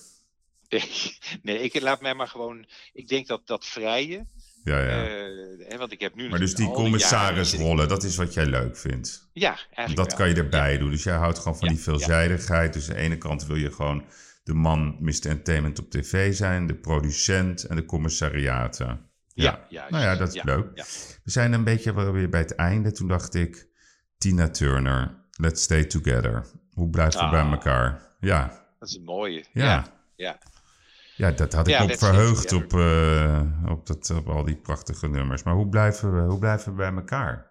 Nee, 0.68 1.18
nee, 1.42 1.58
ik 1.58 1.80
laat 1.80 2.00
mij 2.00 2.14
maar 2.14 2.28
gewoon. 2.28 2.66
Ik 2.92 3.08
denk 3.08 3.26
dat 3.26 3.46
dat 3.46 3.66
vrije. 3.66 4.26
Ja, 4.64 4.80
ja. 4.80 5.04
eh, 5.04 5.68
hè, 5.68 5.76
want 5.78 5.92
ik 5.92 6.00
heb 6.00 6.14
nu. 6.14 6.28
maar 6.28 6.38
dus 6.38 6.54
die 6.54 6.70
commissarisrollen, 6.70 7.88
dat 7.88 8.02
is 8.04 8.16
wat 8.16 8.34
jij 8.34 8.46
leuk 8.46 8.76
vindt. 8.76 9.28
Ja, 9.32 9.48
eigenlijk. 9.74 9.96
Dat 9.96 10.06
wel. 10.06 10.16
kan 10.16 10.28
je 10.28 10.34
erbij 10.34 10.78
doen. 10.78 10.90
Dus 10.90 11.02
jij 11.02 11.16
houdt 11.16 11.38
gewoon 11.38 11.58
van 11.58 11.68
Ja, 11.68 11.74
die 11.74 11.82
veelzijdigheid. 11.82 12.72
Dus 12.72 12.88
aan 12.88 12.94
de 12.94 13.00
ene 13.00 13.18
kant 13.18 13.46
wil 13.46 13.56
je 13.56 13.72
gewoon 13.72 14.04
de 14.44 14.54
man 14.54 14.96
Mr. 15.00 15.06
Entertainment 15.06 15.78
op 15.78 15.90
tv 15.90 16.34
zijn, 16.34 16.66
de 16.66 16.74
producent 16.74 17.64
en 17.64 17.76
de 17.76 17.84
commissariaten. 17.84 19.09
Ja, 19.42 19.66
juist. 19.68 19.90
Nou 19.90 20.04
ja, 20.04 20.16
dat 20.16 20.28
is 20.28 20.34
Ja, 20.34 20.42
leuk. 20.44 20.70
ja. 20.74 20.84
We 21.24 21.30
zijn 21.30 21.52
een 21.52 21.64
beetje 21.64 22.12
weer 22.12 22.28
bij 22.28 22.40
het 22.40 22.54
einde. 22.54 22.92
Toen 22.92 23.08
dacht 23.08 23.34
ik, 23.34 23.68
Tina 24.18 24.48
Turner, 24.48 25.14
Let's 25.30 25.62
Stay 25.62 25.84
Together. 25.84 26.46
Hoe 26.72 26.90
blijft 26.90 27.20
het 27.20 27.30
bij 27.30 27.40
Ah. 27.42 27.50
elkaar? 27.52 28.02
Ja, 28.20 28.64
Dat 28.78 28.88
is 28.88 28.96
een 28.96 29.04
mooie. 29.04 29.44
ja. 29.52 29.64
Ja, 29.64 29.84
ja. 30.16 30.38
ja. 31.16 31.30
dat 31.30 31.52
had 31.52 31.68
ik 31.68 31.74
Ja, 31.74 31.82
Stay 31.82 31.96
verheugd 31.96 32.52
op, 32.52 32.72
eh, 32.72 33.42
op, 33.66 33.86
dat, 33.86 34.10
op 34.10 34.28
al 34.28 34.44
die 34.44 34.56
prachtige 34.56 35.08
nummers. 35.08 35.42
Maar 35.42 35.54
hoe 35.54 35.68
blijven 35.68 36.14
we, 36.14 36.20
hoe 36.30 36.38
blijven 36.38 36.70
we 36.70 36.76
bij 36.76 36.92
elkaar? 36.92 37.49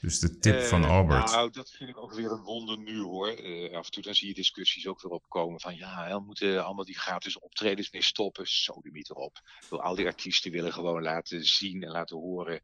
Dus 0.00 0.18
de 0.18 0.38
tip 0.38 0.60
van 0.60 0.84
Eh, 0.84 0.90
Albert. 0.90 1.30
Nou, 1.30 1.50
dat 1.50 1.70
vind 1.70 1.90
ik 1.90 1.98
ook 1.98 2.14
weer 2.14 2.30
een 2.30 2.42
wonder 2.42 2.78
nu 2.78 3.00
hoor. 3.00 3.28
Eh, 3.28 3.76
af 3.76 3.84
en 3.84 3.90
toe 3.90 4.02
dan 4.02 4.14
zie 4.14 4.28
je 4.28 4.34
discussies 4.34 4.86
ook 4.86 5.02
weer 5.02 5.12
opkomen 5.12 5.60
van 5.60 5.76
ja, 5.76 6.08
we 6.08 6.20
moeten 6.20 6.64
allemaal 6.64 6.84
die 6.84 6.98
gratis 6.98 7.38
optredens 7.38 7.90
mee 7.90 8.02
stoppen. 8.02 8.46
Sodemiet 8.46 9.10
erop. 9.10 9.40
Ik 9.60 9.68
wil 9.68 9.82
al 9.82 9.94
die 9.94 10.06
artiesten 10.06 10.50
willen 10.50 10.72
gewoon 10.72 11.02
laten 11.02 11.44
zien 11.44 11.82
en 11.82 11.90
laten 11.90 12.16
horen 12.16 12.60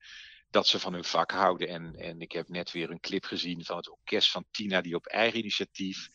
dat 0.51 0.67
ze 0.67 0.79
van 0.79 0.93
hun 0.93 1.05
vak 1.05 1.31
houden. 1.31 1.69
En, 1.69 1.95
en 1.95 2.21
ik 2.21 2.33
heb 2.33 2.49
net 2.49 2.73
weer 2.73 2.91
een 2.91 3.01
clip 3.01 3.25
gezien 3.25 3.65
van 3.65 3.77
het 3.77 3.91
orkest 3.91 4.31
van 4.31 4.45
Tina 4.51 4.81
die 4.81 4.95
op 4.95 5.07
eigen 5.07 5.39
initiatief 5.39 6.09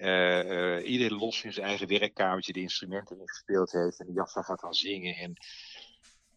eh, 0.00 0.90
iedereen 0.90 1.18
los 1.18 1.44
in 1.44 1.52
zijn 1.52 1.66
eigen 1.66 1.88
werkkamertje 1.88 2.52
de 2.52 2.60
instrumenten 2.60 3.20
ingespeeld 3.20 3.72
heeft 3.72 4.00
en 4.00 4.06
de 4.06 4.12
Jaffa 4.12 4.42
gaat 4.42 4.60
gaan 4.60 4.74
zingen. 4.74 5.14
En 5.14 5.32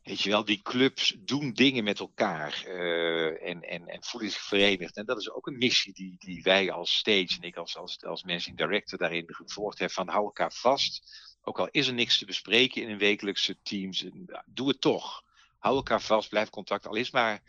weet 0.04 0.22
je 0.22 0.30
wel, 0.30 0.46
die 0.46 0.62
clubs 0.62 1.16
doen 1.20 1.54
dingen 1.54 1.84
met 1.84 2.00
elkaar 2.00 2.64
eh, 2.66 3.50
en, 3.50 3.62
en, 3.62 3.88
en 3.88 4.04
voelen 4.04 4.32
zich 4.32 4.42
verenigd. 4.42 4.98
En 4.98 5.06
dat 5.06 5.20
is 5.20 5.32
ook 5.32 5.48
een 5.48 5.58
missie 5.58 5.94
die, 5.94 6.16
die 6.20 6.44
wij 6.44 6.72
als 6.72 6.98
stage 6.98 7.38
en 7.42 7.42
ik 7.42 7.56
als, 7.56 7.78
als, 7.78 8.04
als 8.04 8.24
managing 8.24 8.58
director 8.58 9.00
daarin 9.00 9.26
gevolgd 9.28 9.78
hebben 9.78 9.96
van 9.96 10.08
hou 10.08 10.24
elkaar 10.24 10.52
vast. 10.52 11.04
Ook 11.44 11.60
al 11.60 11.68
is 11.72 11.88
er 11.88 11.94
niks 11.94 12.18
te 12.18 12.26
bespreken 12.26 12.82
in 12.82 12.90
een 12.90 12.98
wekelijkse 12.98 13.58
teams, 13.62 14.06
doe 14.46 14.68
het 14.68 14.82
toch. 14.82 15.24
Hou 15.58 15.76
elkaar 15.76 16.02
vast, 16.02 16.30
blijf 16.30 16.50
contact. 16.50 16.88
Al 16.88 16.96
is 16.96 17.12
maar 17.12 17.42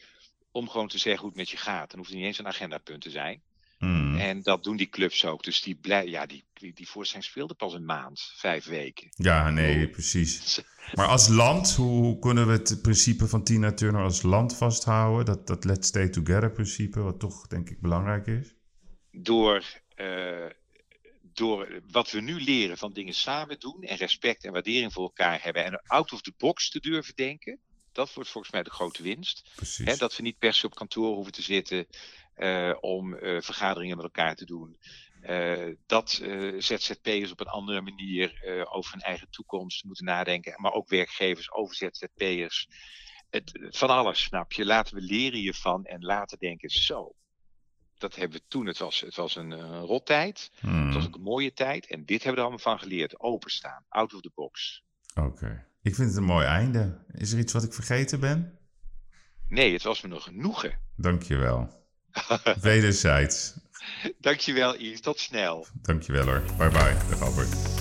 om 0.50 0.68
gewoon 0.68 0.88
te 0.88 0.98
zeggen 0.98 1.20
hoe 1.20 1.30
het 1.30 1.38
met 1.38 1.50
je 1.50 1.56
gaat. 1.56 1.90
Dan 1.90 1.98
hoeft 1.98 2.10
het 2.10 2.18
niet 2.18 2.26
eens 2.28 2.38
een 2.38 2.46
agendapunt 2.46 3.02
te 3.02 3.10
zijn. 3.10 3.42
Hmm. 3.84 4.16
En 4.16 4.42
dat 4.42 4.64
doen 4.64 4.76
die 4.76 4.88
clubs 4.88 5.24
ook. 5.24 5.42
Dus 5.42 5.62
die, 5.62 5.74
blij, 5.74 6.06
ja, 6.06 6.26
die, 6.26 6.44
die, 6.52 6.88
voorstelling 6.88 7.26
speelde 7.26 7.54
pas 7.54 7.72
een 7.72 7.84
maand, 7.84 8.32
vijf 8.36 8.64
weken. 8.64 9.08
Ja, 9.10 9.50
nee, 9.50 9.88
precies. 9.88 10.60
Maar 10.94 11.06
als 11.06 11.28
land, 11.28 11.74
hoe 11.74 12.18
kunnen 12.18 12.46
we 12.46 12.52
het 12.52 12.82
principe 12.82 13.28
van 13.28 13.44
Tina 13.44 13.72
Turner 13.72 14.02
als 14.02 14.22
land 14.22 14.56
vasthouden? 14.56 15.24
Dat, 15.24 15.46
dat 15.46 15.64
Let's 15.64 15.88
Stay 15.88 16.08
Together 16.08 16.52
principe, 16.52 17.00
wat 17.00 17.20
toch 17.20 17.46
denk 17.46 17.70
ik 17.70 17.80
belangrijk 17.80 18.26
is. 18.26 18.54
Door, 19.10 19.64
eh, 19.94 20.46
door 21.20 21.80
wat 21.90 22.10
we 22.10 22.20
nu 22.20 22.40
leren 22.40 22.78
van 22.78 22.92
dingen 22.92 23.14
samen 23.14 23.60
doen 23.60 23.82
en 23.82 23.96
respect 23.96 24.44
en 24.44 24.52
waardering 24.52 24.92
voor 24.92 25.02
elkaar 25.02 25.42
hebben 25.42 25.64
en 25.64 25.82
out 25.86 26.12
of 26.12 26.20
the 26.20 26.32
box 26.36 26.70
te 26.70 26.80
durven 26.80 27.14
denken. 27.14 27.58
dat 27.92 28.14
wordt 28.14 28.30
volgens 28.30 28.52
mij 28.52 28.62
de 28.62 28.70
grote 28.70 29.02
winst. 29.02 29.50
Precies. 29.54 29.86
Hè, 29.86 29.96
dat 29.96 30.16
we 30.16 30.22
niet 30.22 30.38
per 30.38 30.54
se 30.54 30.66
op 30.66 30.74
kantoor 30.74 31.14
hoeven 31.14 31.32
te 31.32 31.42
zitten 31.42 31.86
om 32.80 33.14
eh, 33.14 33.40
vergaderingen 33.40 33.96
met 33.96 34.04
elkaar 34.04 34.34
te 34.34 34.44
doen. 34.44 34.78
Eh, 35.24 35.74
dat 35.86 36.20
eh, 36.22 36.52
ZZP'ers 36.58 37.30
op 37.30 37.40
een 37.40 37.46
andere 37.46 37.80
manier 37.80 38.42
eh, 38.42 38.74
over 38.76 38.92
hun 38.92 39.00
eigen 39.00 39.30
toekomst 39.30 39.84
moeten 39.84 40.04
nadenken. 40.04 40.60
Maar 40.60 40.72
ook 40.72 40.88
werkgevers 40.88 41.52
over 41.52 41.74
ZZP'ers. 41.74 42.68
Van 43.70 43.88
alles, 43.88 44.22
snap 44.22 44.52
je? 44.52 44.64
Laten 44.64 44.94
we 44.94 45.00
leren 45.00 45.38
hiervan 45.38 45.84
en 45.84 46.04
laten 46.04 46.38
denken, 46.38 46.70
zo. 46.70 47.14
Dat 47.98 48.14
hebben 48.14 48.38
we 48.38 48.44
toen. 48.48 48.66
Het 48.66 48.78
was, 48.78 49.00
het 49.00 49.14
was 49.14 49.36
een 49.36 49.50
uh, 49.50 49.82
rottijd. 49.84 50.50
Hmm, 50.60 50.84
Het 50.84 50.94
was 50.94 51.06
ook 51.06 51.14
een 51.14 51.20
mooie 51.20 51.52
tijd. 51.52 51.86
En 51.86 52.04
dit 52.04 52.22
hebben 52.22 52.30
we 52.30 52.36
er 52.36 52.42
allemaal 52.42 52.58
van 52.58 52.78
geleerd. 52.78 53.20
Openstaan. 53.20 53.84
Out 53.88 54.14
of 54.14 54.20
the 54.20 54.30
box. 54.34 54.84
Oké. 55.14 55.66
Ik 55.82 55.94
vind 55.94 56.08
het 56.08 56.16
een 56.16 56.24
mooi 56.24 56.46
einde. 56.46 57.04
Is 57.12 57.32
er 57.32 57.38
iets 57.38 57.52
wat 57.52 57.64
ik 57.64 57.72
vergeten 57.72 58.20
ben? 58.20 58.58
Nee, 59.48 59.72
het 59.72 59.82
was 59.82 60.02
me 60.02 60.08
nog 60.08 60.24
genoegen. 60.24 60.80
Dankjewel. 60.96 61.83
Wederzijds. 62.60 63.52
Dankjewel, 64.20 64.76
Yves. 64.76 65.00
Tot 65.00 65.18
snel. 65.18 65.66
Dankjewel 65.82 66.24
hoor. 66.24 66.42
Bye 66.58 66.68
bye. 66.68 66.94
Dag 67.10 67.20
Albert. 67.20 67.73